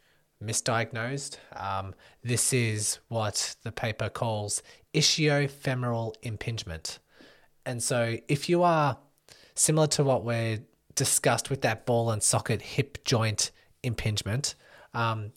misdiagnosed. 0.44 1.38
Um, 1.56 1.94
this 2.24 2.54
is 2.54 3.00
what 3.10 3.56
the 3.64 3.72
paper 3.72 4.10
calls 4.10 4.64
ischiofemoral 4.94 6.16
impingement. 6.24 6.98
And 7.66 7.84
so, 7.84 8.18
if 8.28 8.50
you 8.50 8.64
are 8.64 8.98
similar 9.54 9.88
to 9.88 10.04
what 10.04 10.24
we're 10.24 10.60
discussed 10.96 11.50
with 11.50 11.62
that 11.62 11.86
ball 11.86 12.10
and 12.10 12.24
socket 12.24 12.62
hip 12.62 13.04
joint 13.04 13.52
impingement, 13.84 14.56
um, 14.94 15.34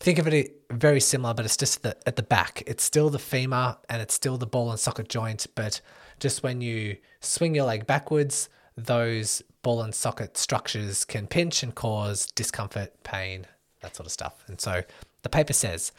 think 0.00 0.18
of 0.18 0.26
it 0.26 0.62
very 0.70 1.00
similar, 1.00 1.34
but 1.34 1.44
it's 1.44 1.56
just 1.56 1.82
the, 1.82 1.96
at 2.06 2.16
the 2.16 2.22
back. 2.22 2.62
It's 2.66 2.82
still 2.82 3.10
the 3.10 3.18
femur 3.18 3.76
and 3.88 4.02
it's 4.02 4.14
still 4.14 4.36
the 4.36 4.46
ball 4.46 4.70
and 4.70 4.78
socket 4.78 5.08
joint, 5.08 5.46
but 5.54 5.80
just 6.18 6.42
when 6.42 6.60
you 6.60 6.96
swing 7.20 7.54
your 7.54 7.64
leg 7.64 7.86
backwards, 7.86 8.48
those 8.86 9.42
ball 9.62 9.82
and 9.82 9.94
socket 9.94 10.36
structures 10.36 11.04
can 11.04 11.26
pinch 11.26 11.62
and 11.62 11.74
cause 11.74 12.26
discomfort, 12.32 13.02
pain, 13.02 13.46
that 13.82 13.96
sort 13.96 14.06
of 14.06 14.12
stuff. 14.12 14.44
And 14.46 14.60
so 14.60 14.82
the 15.22 15.28
paper 15.28 15.52
says 15.52 15.92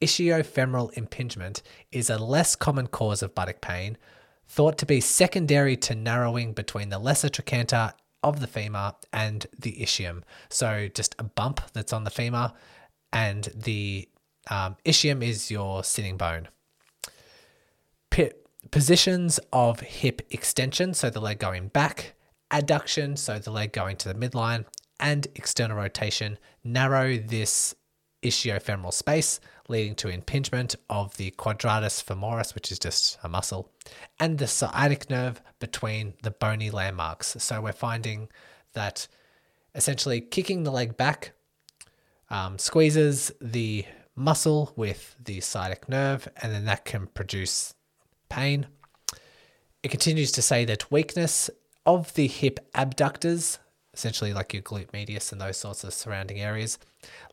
ischiofemoral 0.00 0.96
impingement 0.96 1.62
is 1.90 2.10
a 2.10 2.18
less 2.18 2.54
common 2.56 2.86
cause 2.86 3.22
of 3.22 3.34
buttock 3.34 3.60
pain, 3.60 3.96
thought 4.46 4.78
to 4.78 4.86
be 4.86 5.00
secondary 5.00 5.76
to 5.76 5.94
narrowing 5.94 6.52
between 6.52 6.88
the 6.88 6.98
lesser 6.98 7.28
trochanter 7.28 7.92
of 8.22 8.40
the 8.40 8.46
femur 8.46 8.92
and 9.12 9.46
the 9.58 9.72
ischium. 9.80 10.22
So 10.48 10.88
just 10.92 11.14
a 11.18 11.24
bump 11.24 11.60
that's 11.72 11.92
on 11.92 12.04
the 12.04 12.10
femur, 12.10 12.52
and 13.12 13.48
the 13.54 14.08
um, 14.50 14.76
ischium 14.84 15.22
is 15.22 15.50
your 15.50 15.84
sitting 15.84 16.16
bone. 16.16 16.48
P- 18.10 18.32
positions 18.70 19.40
of 19.52 19.80
hip 19.80 20.22
extension, 20.30 20.94
so 20.94 21.10
the 21.10 21.20
leg 21.20 21.38
going 21.38 21.68
back, 21.68 22.14
adduction, 22.50 23.16
so 23.16 23.38
the 23.38 23.50
leg 23.50 23.72
going 23.72 23.96
to 23.96 24.08
the 24.08 24.14
midline, 24.14 24.64
and 25.00 25.26
external 25.34 25.76
rotation 25.76 26.38
narrow 26.64 27.16
this 27.16 27.74
ischiofemoral 28.22 28.92
space, 28.92 29.40
leading 29.68 29.94
to 29.94 30.08
impingement 30.08 30.74
of 30.90 31.16
the 31.16 31.30
quadratus 31.32 32.02
femoris, 32.02 32.54
which 32.54 32.72
is 32.72 32.78
just 32.78 33.18
a 33.22 33.28
muscle, 33.28 33.70
and 34.18 34.38
the 34.38 34.46
sciatic 34.46 35.08
nerve 35.08 35.40
between 35.60 36.14
the 36.22 36.30
bony 36.30 36.70
landmarks. 36.70 37.36
So 37.38 37.60
we're 37.60 37.72
finding 37.72 38.28
that 38.72 39.06
essentially 39.74 40.20
kicking 40.20 40.64
the 40.64 40.72
leg 40.72 40.96
back 40.96 41.32
um, 42.30 42.58
squeezes 42.58 43.30
the 43.40 43.84
muscle 44.16 44.72
with 44.76 45.14
the 45.22 45.40
sciatic 45.40 45.88
nerve, 45.88 46.28
and 46.42 46.52
then 46.52 46.64
that 46.64 46.84
can 46.84 47.06
produce 47.06 47.74
pain. 48.38 48.66
It 49.82 49.90
continues 49.90 50.30
to 50.32 50.42
say 50.42 50.64
that 50.66 50.92
weakness 50.92 51.50
of 51.84 52.14
the 52.14 52.28
hip 52.28 52.60
abductors, 52.74 53.58
essentially 53.94 54.32
like 54.32 54.52
your 54.52 54.62
glute 54.62 54.92
medius 54.92 55.32
and 55.32 55.40
those 55.40 55.56
sorts 55.56 55.82
of 55.82 55.92
surrounding 55.92 56.40
areas, 56.40 56.78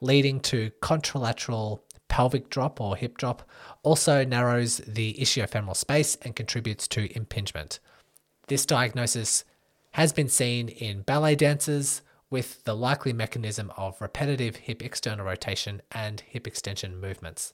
leading 0.02 0.40
to 0.42 0.72
contralateral 0.82 1.82
pelvic 2.08 2.50
drop 2.50 2.82
or 2.82 2.96
hip 2.96 3.18
drop, 3.18 3.44
also 3.84 4.24
narrows 4.24 4.78
the 4.88 5.14
ischiofemoral 5.20 5.76
space 5.76 6.16
and 6.24 6.36
contributes 6.36 6.88
to 6.88 7.16
impingement. 7.16 7.80
This 8.48 8.66
diagnosis 8.66 9.44
has 9.92 10.12
been 10.12 10.30
seen 10.30 10.70
in 10.70 11.02
ballet 11.02 11.36
dancers 11.36 12.02
with 12.30 12.64
the 12.64 12.76
likely 12.76 13.14
mechanism 13.14 13.72
of 13.78 14.02
repetitive 14.02 14.56
hip 14.56 14.82
external 14.82 15.26
rotation 15.26 15.82
and 15.92 16.22
hip 16.22 16.48
extension 16.48 17.00
movements. 17.00 17.54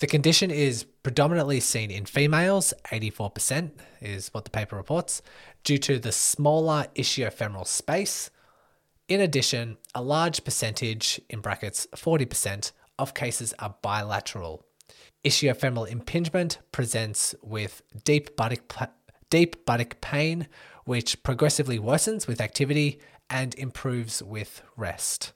The 0.00 0.06
condition 0.08 0.50
is 0.50 0.84
predominantly 1.02 1.60
seen 1.60 1.90
in 1.90 2.04
females, 2.04 2.74
84% 2.86 3.70
is 4.00 4.28
what 4.34 4.44
the 4.44 4.50
paper 4.50 4.76
reports, 4.76 5.22
due 5.62 5.78
to 5.78 5.98
the 5.98 6.10
smaller 6.10 6.86
ischiofemoral 6.96 7.66
space. 7.66 8.30
In 9.08 9.20
addition, 9.20 9.76
a 9.94 10.02
large 10.02 10.44
percentage, 10.44 11.20
in 11.30 11.40
brackets 11.40 11.86
40%, 11.94 12.72
of 12.98 13.14
cases 13.14 13.54
are 13.58 13.76
bilateral. 13.82 14.64
Ischiofemoral 15.24 15.88
impingement 15.88 16.58
presents 16.72 17.34
with 17.42 17.82
deep 18.04 18.36
buttock, 18.36 18.90
deep 19.30 19.64
buttock 19.64 20.00
pain, 20.00 20.48
which 20.84 21.22
progressively 21.22 21.78
worsens 21.78 22.26
with 22.26 22.40
activity 22.40 23.00
and 23.30 23.54
improves 23.54 24.22
with 24.22 24.62
rest. 24.76 25.32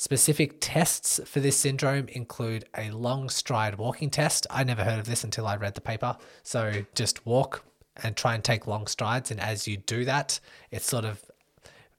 Specific 0.00 0.56
tests 0.60 1.20
for 1.26 1.40
this 1.40 1.58
syndrome 1.58 2.08
include 2.08 2.64
a 2.74 2.90
long 2.90 3.28
stride 3.28 3.76
walking 3.76 4.08
test. 4.08 4.46
I 4.48 4.64
never 4.64 4.82
heard 4.82 4.98
of 4.98 5.04
this 5.04 5.24
until 5.24 5.46
I 5.46 5.56
read 5.56 5.74
the 5.74 5.82
paper. 5.82 6.16
So 6.42 6.86
just 6.94 7.26
walk 7.26 7.66
and 8.02 8.16
try 8.16 8.34
and 8.34 8.42
take 8.42 8.66
long 8.66 8.86
strides. 8.86 9.30
And 9.30 9.38
as 9.38 9.68
you 9.68 9.76
do 9.76 10.06
that, 10.06 10.40
it's 10.70 10.86
sort 10.86 11.04
of 11.04 11.22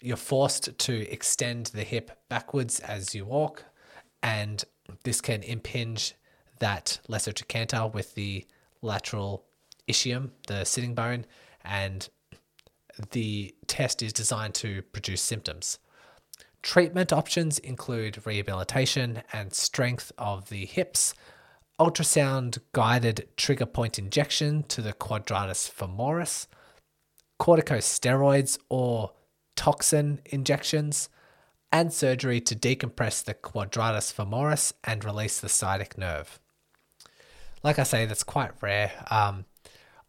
you're 0.02 0.18
forced 0.18 0.80
to 0.80 1.14
extend 1.14 1.68
the 1.68 1.84
hip 1.84 2.10
backwards 2.28 2.80
as 2.80 3.14
you 3.14 3.24
walk. 3.24 3.66
And 4.24 4.64
this 5.04 5.22
can 5.22 5.44
impinge 5.44 6.16
that 6.58 7.00
lesser 7.08 7.34
trochanter 7.34 7.86
with 7.86 8.16
the 8.16 8.48
lateral 8.82 9.46
ischium, 9.88 10.32
the 10.48 10.66
sitting 10.66 10.96
bone. 10.96 11.28
And 11.64 12.10
the 13.12 13.54
test 13.68 14.02
is 14.02 14.12
designed 14.12 14.56
to 14.56 14.82
produce 14.82 15.22
symptoms. 15.22 15.78
Treatment 16.62 17.12
options 17.12 17.58
include 17.60 18.26
rehabilitation 18.26 19.24
and 19.34 19.54
strength 19.54 20.12
of 20.18 20.50
the 20.50 20.66
hips, 20.66 21.14
ultrasound 21.80 22.60
guided 22.72 23.28
trigger 23.36 23.66
point 23.66 23.98
injection 23.98 24.64
to 24.64 24.82
the 24.82 24.94
quadratus 24.94 25.68
femoris, 25.68 26.46
corticosteroids 27.40 28.60
or 28.70 29.12
toxin 29.56 30.20
injections, 30.26 31.10
and 31.72 31.92
surgery 31.92 32.40
to 32.42 32.56
decompress 32.56 33.24
the 33.24 33.34
quadratus 33.34 34.14
femoris 34.14 34.74
and 34.84 35.04
release 35.04 35.40
the 35.40 35.50
sciatic 35.50 35.98
nerve. 35.98 36.40
Like 37.64 37.80
I 37.80 37.84
say, 37.84 38.06
that's 38.06 38.24
quite 38.24 38.52
rare. 38.62 38.92
Um, 39.10 39.46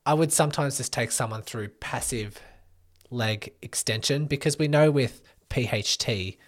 I 0.05 0.13
would 0.15 0.33
sometimes 0.33 0.77
just 0.77 0.93
take 0.93 1.13
someone 1.13 1.43
through 1.43 1.69
passive 1.69 2.41
leg 3.11 3.55
extension 3.63 4.27
because 4.27 4.59
we 4.59 4.69
know 4.69 4.91
with 4.91 5.23
PHT, 5.53 6.39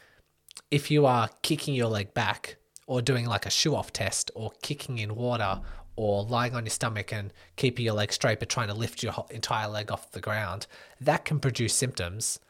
if 0.71 0.91
you 0.91 1.05
are 1.05 1.29
kicking 1.43 1.75
your 1.75 1.89
leg 1.89 2.15
back 2.15 2.57
or 2.87 3.03
doing 3.03 3.27
like 3.27 3.45
a 3.45 3.51
shoe 3.51 3.77
off 3.77 3.93
test 3.93 4.31
or 4.35 4.53
kicking 4.63 4.99
in 4.99 5.15
water 5.15 5.61
or 5.97 6.25
lying 6.25 6.55
on 6.55 6.65
your 6.65 6.71
stomach 6.71 7.13
and 7.13 7.33
keeping 7.57 7.85
your 7.85 7.95
leg 7.95 8.13
straight 8.13 8.41
but 8.41 8.49
trying 8.49 8.69
to 8.69 8.75
lift 8.75 9.03
your 9.03 9.13
entire 9.31 9.69
leg 9.69 9.93
off 9.93 10.11
the 10.13 10.21
ground, 10.21 10.67
that 11.01 11.25
can 11.27 11.39
produce 11.39 11.75
symptoms 11.75 12.41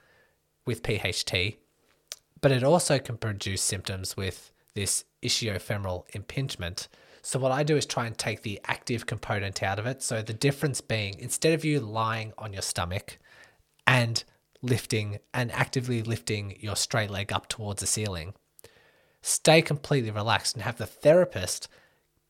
with 0.65 0.83
PHT, 0.83 1.57
but 2.41 2.53
it 2.53 2.63
also 2.63 2.99
can 2.99 3.17
produce 3.17 3.61
symptoms 3.61 4.17
with 4.17 4.53
this 4.75 5.05
ischiofemoral 5.23 6.05
impingement. 6.15 6.89
So, 7.21 7.39
what 7.39 7.53
I 7.53 7.63
do 7.63 7.77
is 7.77 7.85
try 7.85 8.07
and 8.07 8.17
take 8.17 8.43
the 8.43 8.61
active 8.67 9.07
component 9.07 9.63
out 9.63 9.79
of 9.79 9.87
it. 9.87 10.03
So, 10.03 10.23
the 10.23 10.35
difference 10.35 10.81
being 10.81 11.19
instead 11.19 11.53
of 11.53 11.65
you 11.65 11.81
lying 11.81 12.33
on 12.39 12.53
your 12.53 12.63
stomach 12.63 13.19
and 13.87 14.23
lifting 14.65 15.19
and 15.33 15.53
actively 15.53 16.03
lifting 16.03 16.57
your 16.61 16.77
straight 16.77 17.11
leg 17.11 17.33
up 17.33 17.49
towards 17.49 17.81
the 17.81 17.87
ceiling. 17.87 18.35
Stay 19.23 19.63
completely 19.63 20.11
relaxed 20.11 20.55
and 20.55 20.65
have 20.65 20.79
the 20.79 20.87
therapist 20.87 21.69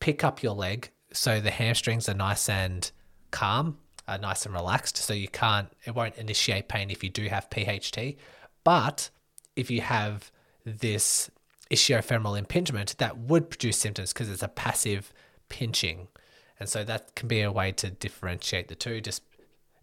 pick 0.01 0.22
up 0.22 0.43
your 0.43 0.55
leg 0.55 0.91
so 1.12 1.41
the 1.41 1.51
hamstrings 1.51 2.09
are 2.09 2.14
nice 2.14 2.49
and 2.49 2.91
calm, 3.30 3.78
are 4.07 4.18
nice 4.18 4.45
and 4.45 4.55
relaxed. 4.55 4.97
So 4.97 5.14
you 5.14 5.28
can't, 5.28 5.68
it 5.85 5.95
won't 5.95 6.16
initiate 6.16 6.68
pain 6.68 6.91
if 6.91 7.03
you 7.03 7.09
do 7.09 7.28
have 7.28 7.49
PHT. 7.51 8.16
But 8.64 9.11
if 9.57 9.70
you 9.70 9.80
have 9.80 10.30
this 10.64 11.30
ischiofemoral 11.70 12.39
impingement, 12.39 12.97
that 12.99 13.16
would 13.16 13.49
produce 13.49 13.78
symptoms 13.78 14.12
because 14.12 14.28
it's 14.28 14.43
a 14.43 14.49
passive 14.49 15.12
pinching. 15.49 16.09
And 16.59 16.68
so 16.68 16.85
that 16.85 17.14
can 17.14 17.28
be 17.28 17.41
a 17.41 17.53
way 17.53 17.72
to 17.72 17.91
differentiate 17.91 18.68
the 18.68 18.74
two. 18.74 19.01
Just 19.01 19.22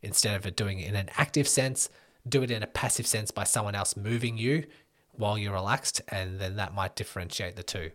instead 0.01 0.45
of 0.45 0.55
doing 0.55 0.79
it 0.79 0.89
in 0.89 0.95
an 0.95 1.09
active 1.17 1.47
sense, 1.47 1.89
do 2.27 2.43
it 2.43 2.51
in 2.51 2.63
a 2.63 2.67
passive 2.67 3.07
sense 3.07 3.31
by 3.31 3.43
someone 3.43 3.75
else 3.75 3.95
moving 3.97 4.37
you 4.37 4.65
while 5.13 5.37
you're 5.37 5.53
relaxed, 5.53 6.01
and 6.09 6.39
then 6.39 6.55
that 6.55 6.73
might 6.73 6.95
differentiate 6.95 7.55
the 7.55 7.63
two. 7.63 7.91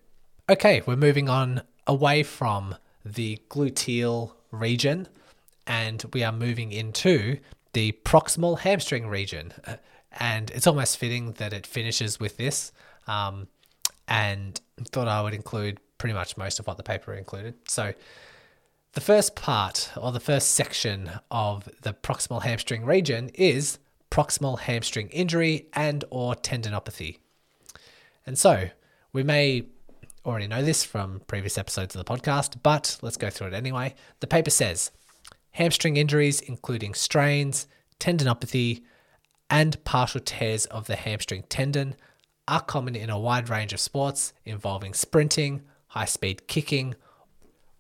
Okay, 0.49 0.83
we're 0.87 0.97
moving 0.97 1.29
on 1.29 1.63
away 1.87 2.23
from 2.23 2.77
the 3.05 3.41
gluteal 3.49 4.33
region 4.51 5.09
and 5.67 6.05
we 6.13 6.23
are 6.23 6.33
moving 6.33 6.73
into 6.73 7.39
the 7.73 7.93
proximal 8.05 8.59
hamstring 8.59 9.09
region. 9.09 9.53
And 10.19 10.51
it's 10.51 10.67
almost 10.67 10.97
fitting 10.99 11.33
that 11.33 11.53
it 11.53 11.67
finishes 11.67 12.21
with 12.21 12.37
this. 12.37 12.73
Um, 13.07 13.49
and 14.09 14.61
thought 14.93 15.09
I 15.09 15.21
would 15.23 15.35
include 15.35 15.81
pretty 15.99 16.15
much 16.15 16.37
most 16.37 16.61
of 16.61 16.67
what 16.67 16.77
the 16.77 16.83
paper 16.83 17.15
included. 17.15 17.55
So, 17.69 17.93
the 18.93 19.01
first 19.01 19.37
part 19.37 19.91
or 19.97 20.11
the 20.11 20.21
first 20.21 20.53
section 20.53 21.11
of 21.31 21.69
the 21.83 21.93
proximal 21.93 22.43
hamstring 22.43 22.85
region 22.87 23.31
is 23.35 23.79
proximal 24.11 24.59
hamstring 24.59 25.09
injury 25.09 25.67
and 25.73 26.05
or 26.11 26.35
tendinopathy. 26.35 27.19
And 28.25 28.39
so, 28.39 28.71
we 29.13 29.23
may 29.23 29.67
already 30.25 30.49
know 30.49 30.63
this 30.63 30.85
from 30.85 31.21
previous 31.27 31.57
episodes 31.57 31.95
of 31.95 32.05
the 32.05 32.13
podcast, 32.13 32.57
but 32.63 32.99
let's 33.03 33.17
go 33.17 33.31
through 33.31 33.49
it 33.49 33.55
anyway. 33.55 33.95
The 34.21 34.27
paper 34.27 34.51
says 34.51 34.91
hamstring 35.53 35.97
injuries, 35.97 36.41
including 36.41 36.95
strains, 36.95 37.67
tendinopathy, 38.01 38.83
and 39.49 39.83
partial 39.85 40.21
tears 40.21 40.67
of 40.67 40.87
the 40.87 40.97
hamstring 40.97 41.45
tendon, 41.49 41.95
are 42.49 42.61
common 42.61 42.95
in 42.95 43.11
a 43.11 43.19
wide 43.19 43.49
range 43.49 43.73
of 43.73 43.81
sports 43.81 44.33
involving 44.45 44.95
sprinting, 44.95 45.63
high 45.89 46.05
speed 46.05 46.47
kicking, 46.47 46.95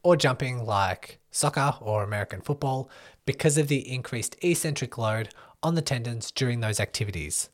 or 0.03 0.17
jumping 0.17 0.65
like 0.65 1.19
soccer 1.31 1.75
or 1.81 2.03
American 2.03 2.41
football 2.41 2.89
because 3.27 3.59
of 3.59 3.69
the 3.69 3.93
increased 3.93 4.37
eccentric 4.43 4.97
load 4.97 5.29
on 5.67 5.75
the 5.75 5.83
tendons 5.83 6.31
during 6.31 6.61
those 6.61 6.79
activities. 6.79 7.51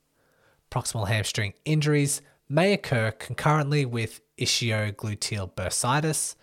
Proximal 0.71 1.09
hamstring 1.09 1.55
injuries 1.65 2.21
may 2.47 2.75
occur 2.75 3.11
concurrently 3.11 3.87
with 3.87 4.21
ischio-gluteal 4.39 5.55
bursitis 5.55 6.35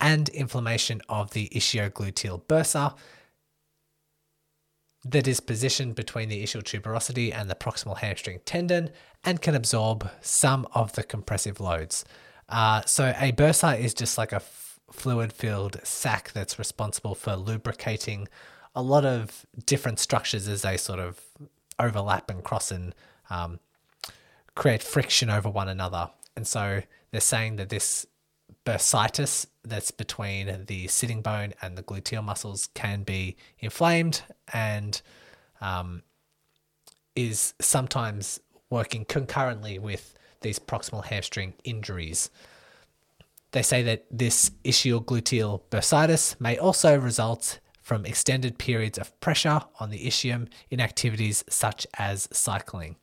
and 0.00 0.30
inflammation 0.30 1.02
of 1.06 1.32
the 1.32 1.50
ischio-gluteal 1.50 2.40
bursa 2.46 2.96
that 5.04 5.28
is 5.28 5.38
positioned 5.40 5.94
between 5.94 6.30
the 6.30 6.42
ischial 6.42 6.62
tuberosity 6.62 7.30
and 7.30 7.50
the 7.50 7.54
proximal 7.54 7.98
hamstring 7.98 8.40
tendon 8.46 8.88
and 9.22 9.42
can 9.42 9.54
absorb 9.54 10.10
some 10.22 10.66
of 10.72 10.94
the 10.94 11.02
compressive 11.02 11.60
loads. 11.60 12.06
Uh, 12.48 12.80
so 12.86 13.12
a 13.18 13.32
bursa 13.32 13.78
is 13.78 13.92
just 13.92 14.16
like 14.16 14.32
a 14.32 14.36
f- 14.36 14.80
fluid-filled 14.90 15.78
sac 15.84 16.32
that's 16.32 16.58
responsible 16.58 17.14
for 17.14 17.36
lubricating 17.36 18.26
a 18.74 18.82
lot 18.82 19.04
of 19.04 19.46
different 19.66 19.98
structures 19.98 20.48
as 20.48 20.62
they 20.62 20.76
sort 20.76 20.98
of 21.00 21.20
overlap 21.78 22.30
and 22.30 22.42
cross 22.44 22.70
and 22.70 22.94
um, 23.30 23.60
create 24.54 24.82
friction 24.82 25.30
over 25.30 25.48
one 25.48 25.68
another. 25.68 26.10
And 26.36 26.46
so 26.46 26.82
they're 27.10 27.20
saying 27.20 27.56
that 27.56 27.68
this 27.68 28.06
bursitis 28.64 29.46
that's 29.64 29.90
between 29.90 30.64
the 30.66 30.86
sitting 30.88 31.22
bone 31.22 31.54
and 31.62 31.76
the 31.76 31.82
gluteal 31.82 32.24
muscles 32.24 32.68
can 32.74 33.02
be 33.02 33.36
inflamed 33.58 34.22
and 34.52 35.00
um, 35.60 36.02
is 37.14 37.54
sometimes 37.60 38.40
working 38.70 39.04
concurrently 39.04 39.78
with 39.78 40.14
these 40.40 40.58
proximal 40.58 41.04
hamstring 41.04 41.54
injuries. 41.64 42.30
They 43.52 43.62
say 43.62 43.82
that 43.82 44.04
this 44.10 44.50
ischiogluteal 44.64 45.62
bursitis 45.70 46.38
may 46.40 46.58
also 46.58 46.98
result 46.98 47.60
from 47.88 48.04
extended 48.04 48.58
periods 48.58 48.98
of 48.98 49.18
pressure 49.18 49.62
on 49.80 49.88
the 49.88 50.06
ischium 50.06 50.46
in 50.68 50.78
activities 50.78 51.42
such 51.48 51.86
as 51.96 52.28
cycling. 52.30 52.96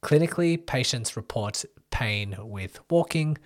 Clinically, 0.00 0.64
patients 0.64 1.16
report 1.16 1.64
pain 1.90 2.36
with 2.38 2.78
walking, 2.88 3.36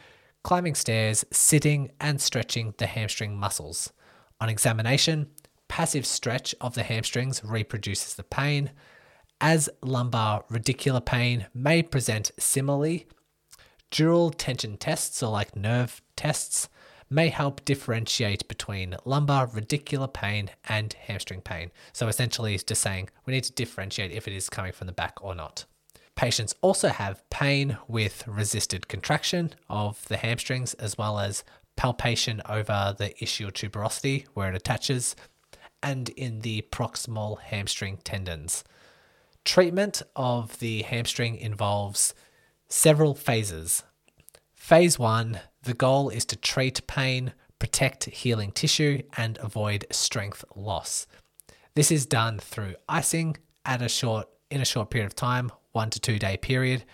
climbing 0.42 0.74
stairs, 0.74 1.24
sitting, 1.32 1.90
and 1.98 2.20
stretching 2.20 2.74
the 2.76 2.84
hamstring 2.84 3.34
muscles. 3.34 3.90
On 4.38 4.50
examination, 4.50 5.30
passive 5.68 6.04
stretch 6.04 6.54
of 6.60 6.74
the 6.74 6.82
hamstrings 6.82 7.42
reproduces 7.42 8.14
the 8.14 8.22
pain, 8.22 8.70
as 9.40 9.70
lumbar 9.80 10.44
radicular 10.50 11.02
pain 11.02 11.46
may 11.54 11.82
present 11.82 12.32
similarly. 12.38 13.06
Dural 13.90 14.34
tension 14.36 14.76
tests, 14.76 15.22
or 15.22 15.30
like 15.30 15.56
nerve 15.56 16.02
tests, 16.16 16.68
may 17.14 17.28
help 17.28 17.64
differentiate 17.64 18.46
between 18.48 18.96
lumbar 19.04 19.46
radicular 19.46 20.12
pain 20.12 20.50
and 20.68 20.92
hamstring 20.94 21.40
pain. 21.40 21.70
So 21.92 22.08
essentially, 22.08 22.54
it's 22.54 22.64
just 22.64 22.82
saying 22.82 23.08
we 23.24 23.32
need 23.32 23.44
to 23.44 23.52
differentiate 23.52 24.10
if 24.10 24.26
it 24.26 24.34
is 24.34 24.50
coming 24.50 24.72
from 24.72 24.88
the 24.88 24.92
back 24.92 25.22
or 25.22 25.34
not. 25.34 25.64
Patients 26.16 26.54
also 26.60 26.88
have 26.88 27.28
pain 27.30 27.78
with 27.86 28.26
resisted 28.26 28.88
contraction 28.88 29.54
of 29.68 30.06
the 30.08 30.16
hamstrings, 30.16 30.74
as 30.74 30.98
well 30.98 31.18
as 31.18 31.44
palpation 31.76 32.42
over 32.48 32.94
the 32.98 33.10
ischial 33.20 33.52
tuberosity 33.52 34.26
where 34.34 34.50
it 34.50 34.56
attaches, 34.56 35.14
and 35.82 36.08
in 36.10 36.40
the 36.40 36.62
proximal 36.72 37.40
hamstring 37.40 37.98
tendons. 38.04 38.64
Treatment 39.44 40.02
of 40.16 40.58
the 40.58 40.82
hamstring 40.82 41.36
involves 41.36 42.14
several 42.68 43.14
phases. 43.14 43.84
Phase 44.54 44.98
one 44.98 45.40
the 45.64 45.74
goal 45.74 46.08
is 46.10 46.24
to 46.26 46.36
treat 46.36 46.86
pain, 46.86 47.32
protect 47.58 48.04
healing 48.04 48.52
tissue, 48.52 49.02
and 49.16 49.38
avoid 49.38 49.86
strength 49.90 50.44
loss. 50.54 51.06
This 51.74 51.90
is 51.90 52.06
done 52.06 52.38
through 52.38 52.74
icing 52.88 53.36
at 53.64 53.82
a 53.82 53.88
short 53.88 54.28
in 54.50 54.60
a 54.60 54.64
short 54.64 54.90
period 54.90 55.06
of 55.06 55.16
time 55.16 55.50
one 55.72 55.90
to 55.90 56.00
two 56.00 56.18
day 56.18 56.36
period, 56.36 56.84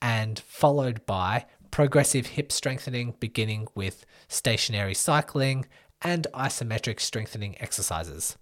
and 0.00 0.38
followed 0.38 1.04
by 1.06 1.44
progressive 1.70 2.26
hip 2.26 2.50
strengthening, 2.50 3.14
beginning 3.20 3.66
with 3.74 4.06
stationary 4.28 4.94
cycling 4.94 5.66
and 6.02 6.26
isometric 6.34 7.00
strengthening 7.00 7.60
exercises. 7.60 8.36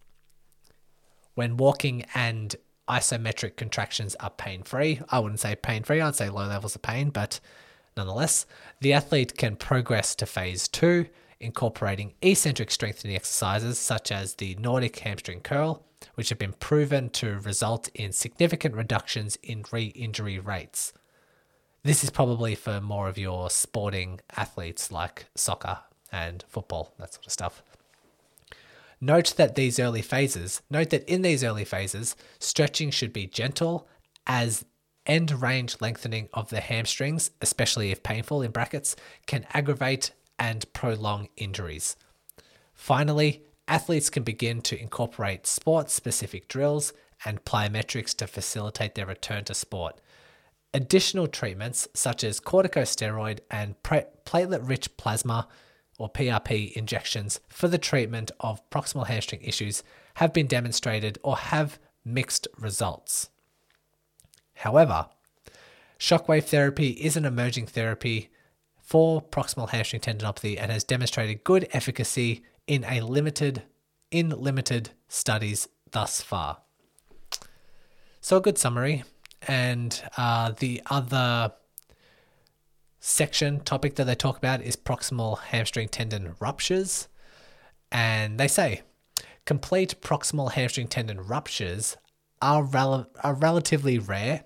When 1.35 1.57
walking 1.57 2.05
and 2.15 2.55
isometric 2.89 3.57
contractions 3.57 4.15
are 4.21 4.31
pain 4.31 4.63
free, 4.63 5.01
I 5.09 5.19
wouldn't 5.19 5.41
say 5.41 5.57
pain 5.57 5.83
free, 5.83 6.01
I'd 6.01 6.15
say 6.15 6.29
low 6.29 6.47
levels 6.47 6.75
of 6.75 6.83
pain, 6.83 7.11
but 7.11 7.41
nonetheless, 7.97 8.47
the 8.81 8.93
athlete 8.93 9.37
can 9.37 9.57
progress 9.57 10.15
to 10.17 10.27
phase 10.27 10.69
two, 10.69 11.07
incorporating 11.41 12.15
eccentric 12.23 12.71
strengthening 12.71 13.17
exercises 13.17 13.79
such 13.79 14.13
as 14.13 14.35
the 14.35 14.55
Nordic 14.57 14.99
hamstring 14.99 15.41
curl 15.41 15.85
which 16.15 16.29
have 16.29 16.39
been 16.39 16.53
proven 16.55 17.11
to 17.11 17.39
result 17.41 17.89
in 17.95 18.13
significant 18.13 18.75
reductions 18.75 19.37
in 19.43 19.65
re 19.71 19.87
injury 19.87 20.39
rates. 20.39 20.93
This 21.85 22.05
is 22.05 22.11
probably 22.11 22.55
for 22.55 22.81
more 22.81 23.09
of 23.09 23.19
your 23.19 23.51
sporting 23.51 24.21
athletes 24.37 24.93
like 24.93 25.27
soccer 25.35 25.79
and 26.11 26.45
football, 26.49 26.95
that 26.99 27.15
sort 27.15 27.27
of 27.27 27.33
stuff. 27.33 27.63
Note 29.01 29.35
that 29.37 29.57
these 29.57 29.81
early 29.81 30.03
phases, 30.03 30.63
note 30.71 30.91
that 30.91 31.09
in 31.09 31.23
these 31.23 31.43
early 31.43 31.65
phases, 31.65 32.15
stretching 32.39 32.91
should 32.91 33.13
be 33.13 33.27
gentle 33.27 33.89
as 34.29 34.65
end 35.07 35.43
range 35.43 35.77
lengthening 35.81 36.29
of 36.33 36.51
the 36.51 36.61
hamstrings, 36.61 37.31
especially 37.41 37.91
if 37.91 38.03
painful 38.03 38.43
in 38.43 38.51
brackets, 38.51 38.97
can 39.27 39.47
aggravate 39.53 40.13
and 40.39 40.71
prolong 40.73 41.29
injuries. 41.37 41.97
Finally, 42.75 43.43
athletes 43.69 44.11
can 44.11 44.23
begin 44.23 44.61
to 44.61 44.81
incorporate 44.81 45.47
sport 45.47 45.91
specific 45.91 46.49
drills 46.49 46.93
and 47.25 47.45
plyometrics 47.45 48.15
to 48.17 48.27
facilitate 48.27 48.95
their 48.95 49.07
return 49.07 49.45
to 49.45 49.55
sport. 49.55 50.01
Additional 50.75 51.27
treatments 51.27 51.87
such 51.95 52.25
as 52.25 52.41
corticosteroid 52.41 53.41
and 53.51 53.81
platelet 53.83 54.69
rich 54.69 54.97
plasma 54.97 55.47
or 55.99 56.11
PRP 56.11 56.73
injections 56.73 57.41
for 57.49 57.69
the 57.69 57.79
treatment 57.79 58.31
of 58.41 58.69
proximal 58.71 59.07
hamstring 59.07 59.43
issues 59.43 59.83
have 60.15 60.33
been 60.33 60.47
demonstrated 60.47 61.19
or 61.23 61.37
have 61.37 61.79
mixed 62.05 62.49
results. 62.59 63.29
However, 64.63 65.09
shockwave 65.99 66.45
therapy 66.45 66.91
is 66.91 67.17
an 67.17 67.25
emerging 67.25 67.67
therapy 67.67 68.31
for 68.81 69.21
proximal 69.21 69.69
hamstring 69.69 70.01
tendinopathy 70.01 70.57
and 70.57 70.71
has 70.71 70.85
demonstrated 70.85 71.43
good 71.43 71.67
efficacy 71.73 72.45
in 72.69 72.85
a 72.85 73.01
limited 73.01 73.65
in 74.13 74.31
limited 74.31 74.91
studies 75.09 75.69
thus 75.91 76.21
far. 76.21 76.59
So 78.21 78.37
a 78.37 78.41
good 78.41 78.57
summary, 78.57 79.03
and 79.49 80.01
uh, 80.17 80.53
the 80.57 80.81
other 80.89 81.55
section 83.01 83.59
topic 83.65 83.97
that 83.97 84.05
they 84.05 84.15
talk 84.15 84.39
about 84.39 84.63
is 84.63 84.77
proximal 84.77 85.41
hamstring 85.41 85.89
tendon 85.89 86.37
ruptures. 86.39 87.09
And 87.91 88.39
they 88.39 88.47
say 88.47 88.83
complete 89.45 90.01
proximal 90.01 90.53
hamstring 90.53 90.87
tendon 90.87 91.21
ruptures 91.21 91.97
are, 92.41 92.65
rel- 92.65 93.09
are 93.23 93.35
relatively 93.35 93.99
rare 93.99 94.45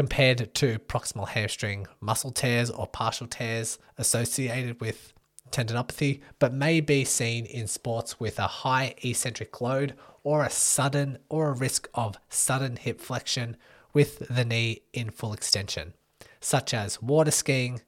compared 0.00 0.54
to 0.54 0.78
proximal 0.78 1.28
hamstring 1.28 1.86
muscle 2.00 2.30
tears 2.30 2.70
or 2.70 2.86
partial 2.86 3.26
tears 3.26 3.78
associated 3.98 4.80
with 4.80 5.12
tendinopathy, 5.50 6.22
but 6.38 6.54
may 6.54 6.80
be 6.80 7.04
seen 7.04 7.44
in 7.44 7.66
sports 7.66 8.18
with 8.18 8.38
a 8.38 8.46
high 8.46 8.94
eccentric 9.04 9.60
load 9.60 9.94
or 10.24 10.42
a 10.42 10.48
sudden 10.48 11.18
or 11.28 11.50
a 11.50 11.52
risk 11.52 11.86
of 11.92 12.16
sudden 12.30 12.76
hip 12.76 12.98
flexion 12.98 13.58
with 13.92 14.20
the 14.34 14.42
knee 14.42 14.80
in 14.94 15.10
full 15.10 15.34
extension, 15.34 15.92
such 16.40 16.72
as 16.72 17.02
water 17.02 17.30
skiing, 17.30 17.82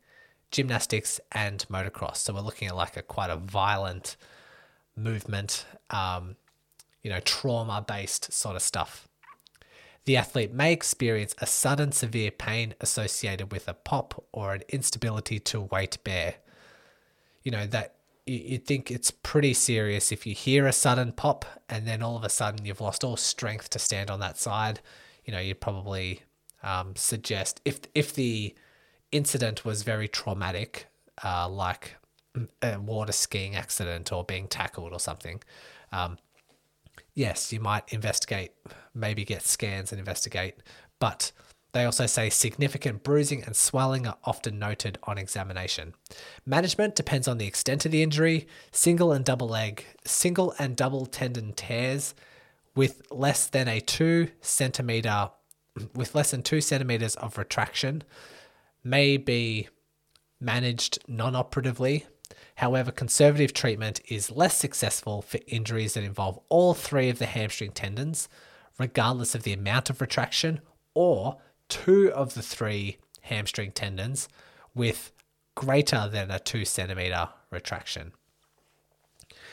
gymnastics, 0.50 1.18
and 1.32 1.64
motocross. 1.70 2.18
So 2.18 2.34
we're 2.34 2.42
looking 2.42 2.68
at 2.68 2.76
like 2.76 2.98
a 2.98 3.02
quite 3.02 3.30
a 3.30 3.36
violent 3.36 4.18
movement, 4.94 5.64
um, 5.88 6.36
you 7.02 7.08
know, 7.08 7.20
trauma 7.20 7.82
based 7.88 8.34
sort 8.34 8.56
of 8.56 8.60
stuff. 8.60 9.08
The 10.04 10.16
athlete 10.16 10.52
may 10.52 10.72
experience 10.72 11.34
a 11.38 11.46
sudden 11.46 11.92
severe 11.92 12.30
pain 12.30 12.74
associated 12.80 13.52
with 13.52 13.68
a 13.68 13.74
pop 13.74 14.24
or 14.32 14.54
an 14.54 14.62
instability 14.68 15.38
to 15.40 15.60
weight 15.60 15.98
bear. 16.02 16.36
You 17.42 17.52
know, 17.52 17.66
that 17.66 17.94
you 18.26 18.58
think 18.58 18.90
it's 18.90 19.10
pretty 19.10 19.52
serious 19.54 20.12
if 20.12 20.26
you 20.26 20.34
hear 20.34 20.66
a 20.66 20.72
sudden 20.72 21.12
pop 21.12 21.44
and 21.68 21.86
then 21.86 22.02
all 22.02 22.16
of 22.16 22.24
a 22.24 22.28
sudden 22.28 22.64
you've 22.64 22.80
lost 22.80 23.02
all 23.02 23.16
strength 23.16 23.70
to 23.70 23.78
stand 23.78 24.10
on 24.10 24.20
that 24.20 24.38
side. 24.38 24.80
You 25.24 25.32
know, 25.32 25.40
you'd 25.40 25.60
probably 25.60 26.22
um, 26.62 26.94
suggest 26.96 27.60
if 27.64 27.80
if 27.94 28.14
the 28.14 28.54
incident 29.10 29.64
was 29.64 29.82
very 29.82 30.08
traumatic, 30.08 30.86
uh, 31.22 31.48
like 31.48 31.96
a 32.62 32.78
water 32.80 33.12
skiing 33.12 33.54
accident 33.54 34.10
or 34.12 34.24
being 34.24 34.48
tackled 34.48 34.92
or 34.92 35.00
something, 35.00 35.42
um, 35.92 36.16
yes, 37.14 37.52
you 37.52 37.60
might 37.60 37.92
investigate, 37.92 38.52
maybe 38.94 39.24
get 39.24 39.42
scans 39.42 39.92
and 39.92 39.98
investigate, 39.98 40.56
but 40.98 41.32
they 41.72 41.84
also 41.84 42.06
say 42.06 42.28
significant 42.28 43.02
bruising 43.02 43.42
and 43.44 43.56
swelling 43.56 44.06
are 44.06 44.18
often 44.24 44.58
noted 44.58 44.98
on 45.04 45.16
examination. 45.16 45.94
Management 46.44 46.94
depends 46.94 47.26
on 47.26 47.38
the 47.38 47.46
extent 47.46 47.86
of 47.86 47.92
the 47.92 48.02
injury. 48.02 48.46
Single 48.72 49.12
and 49.12 49.24
double 49.24 49.48
leg, 49.48 49.86
single 50.04 50.54
and 50.58 50.76
double 50.76 51.06
tendon 51.06 51.54
tears 51.54 52.14
with 52.74 53.02
less 53.10 53.46
than 53.46 53.68
a 53.68 53.80
two 53.80 54.28
centimeter, 54.42 55.30
with 55.94 56.14
less 56.14 56.30
than 56.30 56.42
two 56.42 56.60
centimeters 56.60 57.16
of 57.16 57.38
retraction 57.38 58.02
may 58.84 59.16
be 59.16 59.68
managed 60.40 60.98
non-operatively 61.08 62.04
However, 62.62 62.92
conservative 62.92 63.52
treatment 63.52 64.00
is 64.06 64.30
less 64.30 64.56
successful 64.56 65.20
for 65.20 65.40
injuries 65.48 65.94
that 65.94 66.04
involve 66.04 66.38
all 66.48 66.74
three 66.74 67.08
of 67.08 67.18
the 67.18 67.26
hamstring 67.26 67.72
tendons, 67.72 68.28
regardless 68.78 69.34
of 69.34 69.42
the 69.42 69.52
amount 69.52 69.90
of 69.90 70.00
retraction, 70.00 70.60
or 70.94 71.38
two 71.68 72.12
of 72.12 72.34
the 72.34 72.40
three 72.40 72.98
hamstring 73.22 73.72
tendons 73.72 74.28
with 74.76 75.10
greater 75.56 76.08
than 76.08 76.30
a 76.30 76.38
two 76.38 76.64
centimeter 76.64 77.30
retraction. 77.50 78.12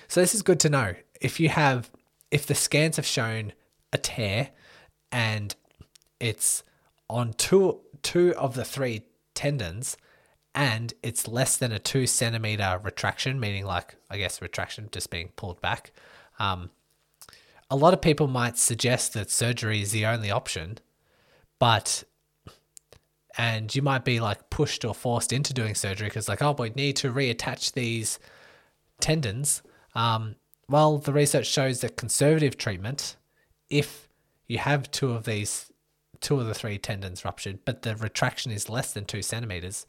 So, 0.07 0.21
this 0.21 0.35
is 0.35 0.43
good 0.43 0.59
to 0.59 0.69
know. 0.69 0.93
If 1.19 1.39
you 1.39 1.49
have, 1.49 1.89
if 2.29 2.45
the 2.45 2.53
scans 2.53 2.97
have 2.97 3.07
shown 3.07 3.53
a 3.91 3.97
tear 3.97 4.51
and 5.11 5.55
it's 6.19 6.61
on 7.09 7.33
two, 7.33 7.79
two 8.03 8.35
of 8.35 8.53
the 8.53 8.63
three 8.63 9.01
tendons, 9.33 9.97
and 10.59 10.93
it's 11.01 11.25
less 11.25 11.55
than 11.55 11.71
a 11.71 11.79
two 11.79 12.05
centimeter 12.05 12.81
retraction, 12.83 13.39
meaning 13.39 13.65
like 13.65 13.95
I 14.09 14.17
guess 14.17 14.41
retraction 14.41 14.89
just 14.91 15.09
being 15.09 15.29
pulled 15.37 15.61
back. 15.61 15.93
Um, 16.37 16.69
a 17.71 17.77
lot 17.77 17.93
of 17.93 18.01
people 18.01 18.27
might 18.27 18.57
suggest 18.57 19.13
that 19.13 19.31
surgery 19.31 19.81
is 19.81 19.93
the 19.93 20.05
only 20.05 20.29
option, 20.29 20.79
but 21.59 22.03
and 23.37 23.73
you 23.73 23.81
might 23.81 24.03
be 24.03 24.19
like 24.19 24.49
pushed 24.49 24.83
or 24.83 24.93
forced 24.93 25.31
into 25.31 25.53
doing 25.53 25.75
surgery 25.75 26.09
because 26.09 26.27
like 26.27 26.41
oh 26.41 26.51
we 26.51 26.71
need 26.71 26.97
to 26.97 27.09
reattach 27.09 27.71
these 27.71 28.19
tendons. 28.99 29.61
Um, 29.95 30.35
well, 30.67 30.97
the 30.97 31.13
research 31.13 31.47
shows 31.47 31.79
that 31.79 31.95
conservative 31.95 32.57
treatment, 32.57 33.15
if 33.69 34.09
you 34.45 34.57
have 34.57 34.91
two 34.91 35.13
of 35.13 35.23
these, 35.23 35.71
two 36.19 36.37
of 36.37 36.47
the 36.47 36.53
three 36.53 36.77
tendons 36.77 37.23
ruptured, 37.23 37.59
but 37.63 37.83
the 37.83 37.95
retraction 37.95 38.51
is 38.51 38.67
less 38.67 38.91
than 38.91 39.05
two 39.05 39.21
centimeters, 39.21 39.85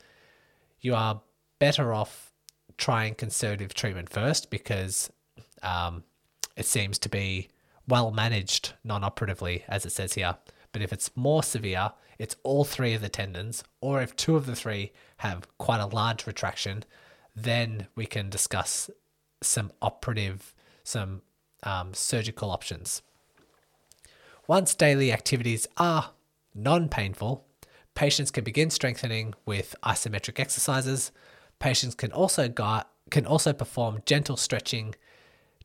you 0.80 0.94
are 0.94 1.20
better 1.58 1.92
off 1.92 2.32
trying 2.76 3.14
conservative 3.14 3.74
treatment 3.74 4.08
first 4.08 4.50
because 4.50 5.10
um, 5.62 6.02
it 6.56 6.66
seems 6.66 6.98
to 6.98 7.08
be 7.08 7.48
well 7.86 8.10
managed 8.10 8.72
non 8.84 9.04
operatively, 9.04 9.64
as 9.68 9.84
it 9.84 9.92
says 9.92 10.14
here. 10.14 10.36
But 10.72 10.82
if 10.82 10.92
it's 10.92 11.16
more 11.16 11.42
severe, 11.42 11.92
it's 12.18 12.36
all 12.42 12.64
three 12.64 12.94
of 12.94 13.02
the 13.02 13.08
tendons, 13.08 13.64
or 13.80 14.00
if 14.02 14.14
two 14.14 14.36
of 14.36 14.46
the 14.46 14.54
three 14.54 14.92
have 15.18 15.46
quite 15.58 15.80
a 15.80 15.86
large 15.86 16.26
retraction, 16.26 16.84
then 17.34 17.86
we 17.94 18.06
can 18.06 18.30
discuss 18.30 18.90
some 19.42 19.72
operative, 19.80 20.54
some 20.84 21.22
um, 21.62 21.94
surgical 21.94 22.50
options. 22.50 23.02
Once 24.46 24.74
daily 24.74 25.12
activities 25.12 25.66
are 25.76 26.10
non 26.54 26.88
painful, 26.88 27.46
Patients 28.00 28.30
can 28.30 28.44
begin 28.44 28.70
strengthening 28.70 29.34
with 29.44 29.76
isometric 29.82 30.40
exercises. 30.40 31.12
Patients 31.58 31.94
can 31.94 32.10
also 32.12 32.48
gu- 32.48 32.88
can 33.10 33.26
also 33.26 33.52
perform 33.52 34.00
gentle 34.06 34.38
stretching 34.38 34.94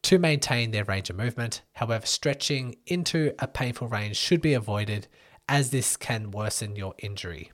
to 0.02 0.20
maintain 0.20 0.72
their 0.72 0.84
range 0.84 1.10
of 1.10 1.16
movement. 1.16 1.62
However, 1.76 2.06
stretching 2.06 2.76
into 2.88 3.34
a 3.40 3.48
painful 3.48 3.88
range 3.88 4.18
should 4.18 4.42
be 4.42 4.54
avoided 4.54 5.08
as 5.48 5.70
this 5.70 5.96
can 5.96 6.30
worsen 6.32 6.76
your 6.76 6.94
injury. 6.98 7.54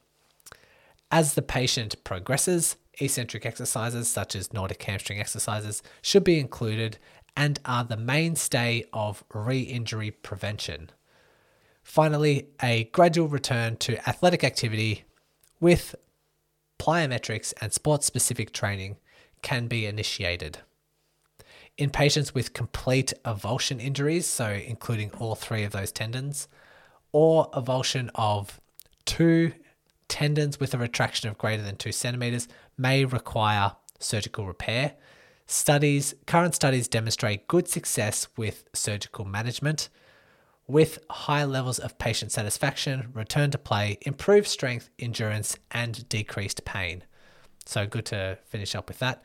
As 1.12 1.36
the 1.36 1.44
patient 1.44 2.04
progresses, 2.04 2.76
eccentric 3.00 3.46
exercises 3.46 4.10
such 4.10 4.36
as 4.36 4.52
Nordic 4.52 4.82
hamstring 4.82 5.20
exercises 5.20 5.84
should 6.02 6.24
be 6.24 6.40
included 6.40 6.98
and 7.38 7.60
are 7.66 7.84
the 7.84 7.98
mainstay 7.98 8.86
of 8.94 9.24
re 9.32 9.60
injury 9.60 10.10
prevention. 10.10 10.90
Finally, 11.92 12.48
a 12.64 12.86
gradual 12.94 13.28
return 13.28 13.76
to 13.76 13.98
athletic 14.08 14.46
activity 14.46 15.04
with 15.60 15.94
plyometrics 16.80 17.54
and 17.60 17.74
sports 17.74 18.06
specific 18.06 18.54
training 18.54 18.96
can 19.42 19.68
be 19.68 19.86
initiated. 19.86 20.60
In 21.78 21.90
patients 21.90 22.34
with 22.34 22.54
complete 22.54 23.12
avulsion 23.26 23.82
injuries, 23.82 24.26
so 24.26 24.52
including 24.52 25.12
all 25.20 25.36
three 25.36 25.66
of 25.66 25.74
those 25.74 25.92
tendons, 25.92 26.48
or 27.12 27.52
avulsion 27.52 28.10
of 28.16 28.62
two 29.04 29.52
tendons 30.08 30.62
with 30.62 30.74
a 30.74 30.78
retraction 30.78 31.30
of 31.30 31.38
greater 31.38 31.62
than 31.62 31.76
two 31.76 31.92
centimeters, 31.92 32.48
may 32.78 33.04
require 33.04 33.74
surgical 34.00 34.48
repair. 34.48 34.94
Studies, 35.46 36.16
current 36.26 36.56
studies 36.56 36.88
demonstrate 36.88 37.50
good 37.50 37.68
success 37.68 38.30
with 38.38 38.64
surgical 38.72 39.26
management 39.26 39.90
with 40.72 41.00
high 41.10 41.44
levels 41.44 41.80
of 41.80 41.98
patient 41.98 42.32
satisfaction, 42.32 43.10
return 43.14 43.52
to 43.52 43.58
play, 43.58 43.98
improved 44.02 44.48
strength, 44.48 44.90
endurance, 44.98 45.58
and 45.70 46.08
decreased 46.08 46.64
pain. 46.64 47.04
So, 47.66 47.86
good 47.86 48.06
to 48.08 48.38
finish 48.46 48.74
up 48.74 48.88
with 48.88 49.00
that. 49.00 49.24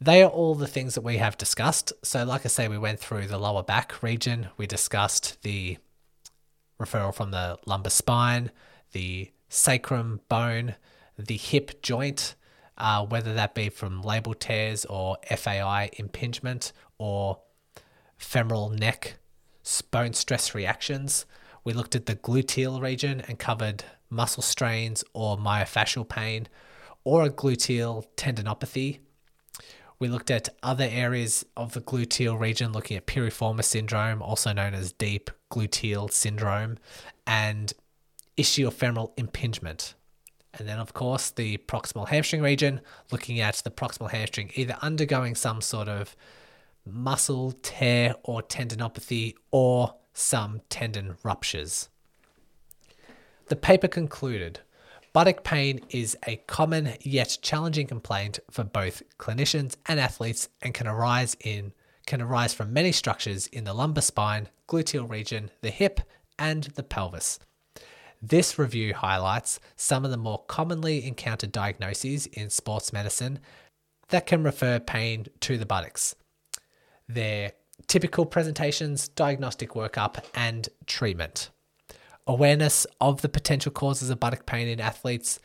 They 0.00 0.22
are 0.22 0.30
all 0.30 0.54
the 0.54 0.66
things 0.66 0.94
that 0.94 1.02
we 1.02 1.16
have 1.16 1.38
discussed. 1.38 1.92
So, 2.02 2.24
like 2.24 2.44
I 2.44 2.48
say, 2.48 2.68
we 2.68 2.78
went 2.78 3.00
through 3.00 3.26
the 3.26 3.38
lower 3.38 3.62
back 3.62 4.02
region, 4.02 4.48
we 4.56 4.66
discussed 4.66 5.42
the 5.42 5.78
referral 6.78 7.14
from 7.14 7.30
the 7.30 7.58
lumbar 7.66 7.90
spine, 7.90 8.50
the 8.92 9.30
sacrum 9.48 10.20
bone, 10.28 10.74
the 11.18 11.36
hip 11.36 11.82
joint, 11.82 12.34
uh, 12.76 13.04
whether 13.06 13.32
that 13.34 13.54
be 13.54 13.68
from 13.68 14.02
labral 14.02 14.38
tears 14.38 14.84
or 14.84 15.16
FAI 15.34 15.90
impingement 15.98 16.72
or 16.98 17.38
femoral 18.16 18.68
neck 18.70 19.14
bone 19.90 20.12
stress 20.12 20.54
reactions. 20.54 21.26
We 21.64 21.72
looked 21.72 21.94
at 21.94 22.06
the 22.06 22.16
gluteal 22.16 22.80
region 22.80 23.22
and 23.28 23.38
covered 23.38 23.84
muscle 24.10 24.42
strains 24.42 25.04
or 25.14 25.36
myofascial 25.36 26.08
pain 26.08 26.48
or 27.04 27.24
a 27.24 27.30
gluteal 27.30 28.06
tendinopathy. 28.16 28.98
We 29.98 30.08
looked 30.08 30.30
at 30.30 30.48
other 30.62 30.88
areas 30.90 31.44
of 31.56 31.74
the 31.74 31.80
gluteal 31.80 32.38
region, 32.38 32.72
looking 32.72 32.96
at 32.96 33.06
piriformis 33.06 33.64
syndrome, 33.64 34.20
also 34.20 34.52
known 34.52 34.74
as 34.74 34.92
deep 34.92 35.30
gluteal 35.50 36.10
syndrome, 36.10 36.78
and 37.26 37.72
ischiofemoral 38.36 39.12
impingement. 39.16 39.94
And 40.54 40.68
then, 40.68 40.78
of 40.78 40.92
course, 40.92 41.30
the 41.30 41.58
proximal 41.58 42.08
hamstring 42.08 42.42
region, 42.42 42.80
looking 43.10 43.40
at 43.40 43.56
the 43.64 43.70
proximal 43.70 44.10
hamstring 44.10 44.50
either 44.54 44.76
undergoing 44.82 45.34
some 45.34 45.60
sort 45.60 45.88
of 45.88 46.16
muscle 46.84 47.52
tear 47.62 48.14
or 48.22 48.42
tendinopathy, 48.42 49.34
or 49.50 49.94
some 50.12 50.60
tendon 50.68 51.16
ruptures. 51.22 51.88
The 53.46 53.56
paper 53.56 53.88
concluded 53.88 54.60
Buttock 55.12 55.44
pain 55.44 55.80
is 55.90 56.16
a 56.26 56.36
common 56.46 56.94
yet 57.02 57.36
challenging 57.42 57.86
complaint 57.86 58.38
for 58.50 58.64
both 58.64 59.02
clinicians 59.18 59.76
and 59.86 60.00
athletes 60.00 60.48
and 60.62 60.72
can 60.72 60.86
arise 60.86 61.36
in 61.40 61.72
can 62.06 62.20
arise 62.20 62.52
from 62.52 62.72
many 62.72 62.90
structures 62.90 63.46
in 63.46 63.62
the 63.62 63.74
lumbar 63.74 64.02
spine, 64.02 64.48
gluteal 64.66 65.08
region, 65.08 65.50
the 65.60 65.70
hip, 65.70 66.00
and 66.38 66.64
the 66.74 66.82
pelvis. 66.82 67.38
This 68.20 68.58
review 68.58 68.94
highlights 68.94 69.60
some 69.76 70.04
of 70.04 70.10
the 70.10 70.16
more 70.16 70.42
commonly 70.48 71.04
encountered 71.06 71.52
diagnoses 71.52 72.26
in 72.26 72.50
sports 72.50 72.92
medicine 72.92 73.38
that 74.08 74.26
can 74.26 74.42
refer 74.42 74.80
pain 74.80 75.26
to 75.40 75.58
the 75.58 75.66
buttocks. 75.66 76.16
Their 77.08 77.52
typical 77.86 78.26
presentations, 78.26 79.08
diagnostic 79.08 79.70
workup, 79.70 80.24
and 80.34 80.68
treatment. 80.86 81.50
Awareness 82.26 82.86
of 83.00 83.22
the 83.22 83.28
potential 83.28 83.72
causes 83.72 84.10
of 84.10 84.20
buttock 84.20 84.46
pain 84.46 84.68
in 84.68 84.80
athletes, 84.80 85.40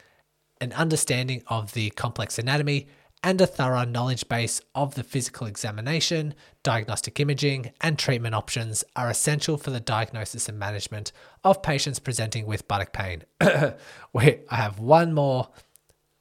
an 0.62 0.74
understanding 0.74 1.43
of 1.47 1.74
the 1.74 1.89
complex 1.91 2.38
anatomy, 2.38 2.88
and 3.24 3.41
a 3.41 3.47
thorough 3.47 3.84
knowledge 3.84 4.30
base 4.30 4.62
of 4.76 4.95
the 4.95 5.03
physical 5.03 5.47
examination, 5.47 6.36
diagnostic 6.62 7.20
imaging, 7.20 7.72
and 7.82 7.97
treatment 7.97 8.36
options 8.36 8.84
are 8.95 9.10
essential 9.10 9.58
for 9.58 9.72
the 9.72 9.80
diagnosis 9.80 10.47
and 10.47 10.60
management 10.60 11.12
of 11.43 11.64
patients 11.64 11.99
presenting 11.99 12.45
with 12.45 12.68
buttock 12.68 12.93
pain. 12.93 13.24
Wait, 14.14 14.45
I 14.49 14.55
have 14.55 14.80
one 14.80 15.14
more 15.14 15.49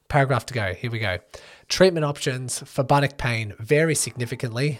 paragraph 0.09 0.45
to 0.47 0.53
go. 0.53 0.73
Here 0.73 0.89
we 0.89 0.99
go. 0.99 1.19
Treatment 1.67 2.05
options 2.05 2.59
for 2.59 2.83
buttock 2.83 3.17
pain 3.17 3.53
vary 3.59 3.95
significantly 3.95 4.79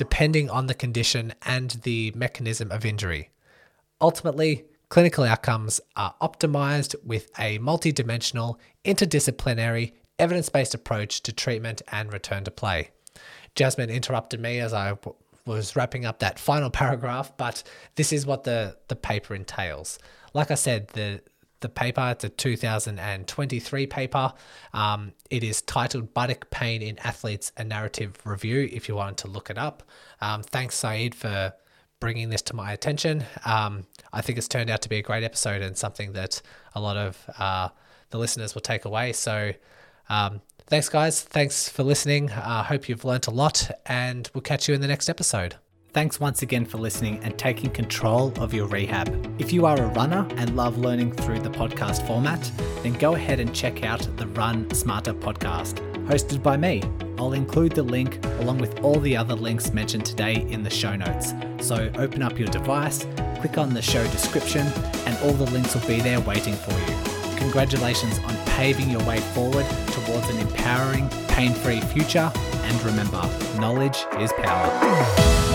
depending 0.00 0.48
on 0.48 0.66
the 0.66 0.72
condition 0.72 1.34
and 1.42 1.72
the 1.82 2.10
mechanism 2.16 2.72
of 2.72 2.86
injury. 2.86 3.28
Ultimately, 4.00 4.64
clinical 4.88 5.24
outcomes 5.24 5.78
are 5.94 6.14
optimized 6.22 6.94
with 7.04 7.30
a 7.38 7.58
multidimensional, 7.58 8.56
interdisciplinary, 8.82 9.92
evidence 10.18 10.48
based 10.48 10.74
approach 10.74 11.20
to 11.20 11.34
treatment 11.34 11.82
and 11.92 12.14
return 12.14 12.44
to 12.44 12.50
play. 12.50 12.92
Jasmine 13.54 13.90
interrupted 13.90 14.40
me 14.40 14.58
as 14.58 14.72
I 14.72 14.94
w- 14.94 15.14
was 15.44 15.76
wrapping 15.76 16.06
up 16.06 16.20
that 16.20 16.38
final 16.38 16.70
paragraph, 16.82 17.36
but 17.36 17.62
this 17.96 18.10
is 18.10 18.24
what 18.24 18.44
the, 18.44 18.78
the 18.88 18.96
paper 18.96 19.34
entails. 19.34 19.98
Like 20.32 20.50
I 20.50 20.54
said, 20.54 20.88
the 20.94 21.20
the 21.60 21.68
paper. 21.68 22.10
It's 22.10 22.24
a 22.24 22.28
2023 22.28 23.86
paper. 23.86 24.32
Um, 24.72 25.12
it 25.30 25.44
is 25.44 25.62
titled 25.62 26.12
Buttock 26.14 26.50
Pain 26.50 26.82
in 26.82 26.98
Athletes, 27.00 27.52
a 27.56 27.64
Narrative 27.64 28.16
Review, 28.24 28.68
if 28.72 28.88
you 28.88 28.96
wanted 28.96 29.18
to 29.18 29.28
look 29.28 29.50
it 29.50 29.58
up. 29.58 29.82
Um, 30.20 30.42
thanks, 30.42 30.74
Saeed, 30.76 31.14
for 31.14 31.52
bringing 32.00 32.30
this 32.30 32.42
to 32.42 32.56
my 32.56 32.72
attention. 32.72 33.24
Um, 33.44 33.86
I 34.12 34.22
think 34.22 34.38
it's 34.38 34.48
turned 34.48 34.70
out 34.70 34.82
to 34.82 34.88
be 34.88 34.96
a 34.96 35.02
great 35.02 35.22
episode 35.22 35.62
and 35.62 35.76
something 35.76 36.12
that 36.14 36.40
a 36.74 36.80
lot 36.80 36.96
of 36.96 37.30
uh, 37.38 37.68
the 38.10 38.18
listeners 38.18 38.54
will 38.54 38.62
take 38.62 38.84
away. 38.84 39.12
So, 39.12 39.52
um, 40.08 40.40
thanks, 40.66 40.88
guys. 40.88 41.22
Thanks 41.22 41.68
for 41.68 41.82
listening. 41.82 42.30
I 42.30 42.60
uh, 42.60 42.62
hope 42.64 42.88
you've 42.88 43.04
learnt 43.04 43.26
a 43.26 43.30
lot, 43.30 43.70
and 43.86 44.28
we'll 44.34 44.42
catch 44.42 44.68
you 44.68 44.74
in 44.74 44.80
the 44.80 44.88
next 44.88 45.08
episode. 45.08 45.56
Thanks 45.92 46.20
once 46.20 46.42
again 46.42 46.66
for 46.66 46.78
listening 46.78 47.18
and 47.24 47.36
taking 47.36 47.68
control 47.70 48.32
of 48.38 48.54
your 48.54 48.68
rehab. 48.68 49.08
If 49.40 49.52
you 49.52 49.66
are 49.66 49.76
a 49.76 49.88
runner 49.88 50.24
and 50.36 50.54
love 50.54 50.78
learning 50.78 51.10
through 51.10 51.40
the 51.40 51.50
podcast 51.50 52.06
format, 52.06 52.48
then 52.84 52.92
go 52.92 53.16
ahead 53.16 53.40
and 53.40 53.52
check 53.52 53.82
out 53.82 54.06
the 54.16 54.28
Run 54.28 54.72
Smarter 54.72 55.12
podcast, 55.12 55.80
hosted 56.06 56.44
by 56.44 56.56
me. 56.56 56.84
I'll 57.18 57.32
include 57.32 57.72
the 57.72 57.82
link 57.82 58.24
along 58.38 58.58
with 58.58 58.78
all 58.84 59.00
the 59.00 59.16
other 59.16 59.34
links 59.34 59.72
mentioned 59.72 60.06
today 60.06 60.46
in 60.48 60.62
the 60.62 60.70
show 60.70 60.94
notes. 60.94 61.34
So 61.60 61.90
open 61.96 62.22
up 62.22 62.38
your 62.38 62.48
device, 62.48 63.04
click 63.40 63.58
on 63.58 63.74
the 63.74 63.82
show 63.82 64.04
description, 64.12 64.68
and 65.06 65.18
all 65.24 65.32
the 65.32 65.50
links 65.50 65.74
will 65.74 65.88
be 65.88 66.00
there 66.00 66.20
waiting 66.20 66.54
for 66.54 66.70
you. 66.70 67.36
Congratulations 67.36 68.16
on 68.20 68.36
paving 68.46 68.90
your 68.90 69.02
way 69.06 69.18
forward 69.18 69.66
towards 69.88 70.28
an 70.30 70.38
empowering, 70.38 71.08
pain 71.26 71.52
free 71.52 71.80
future. 71.80 72.30
And 72.36 72.82
remember, 72.84 73.28
knowledge 73.58 74.04
is 74.20 74.32
power. 74.34 75.49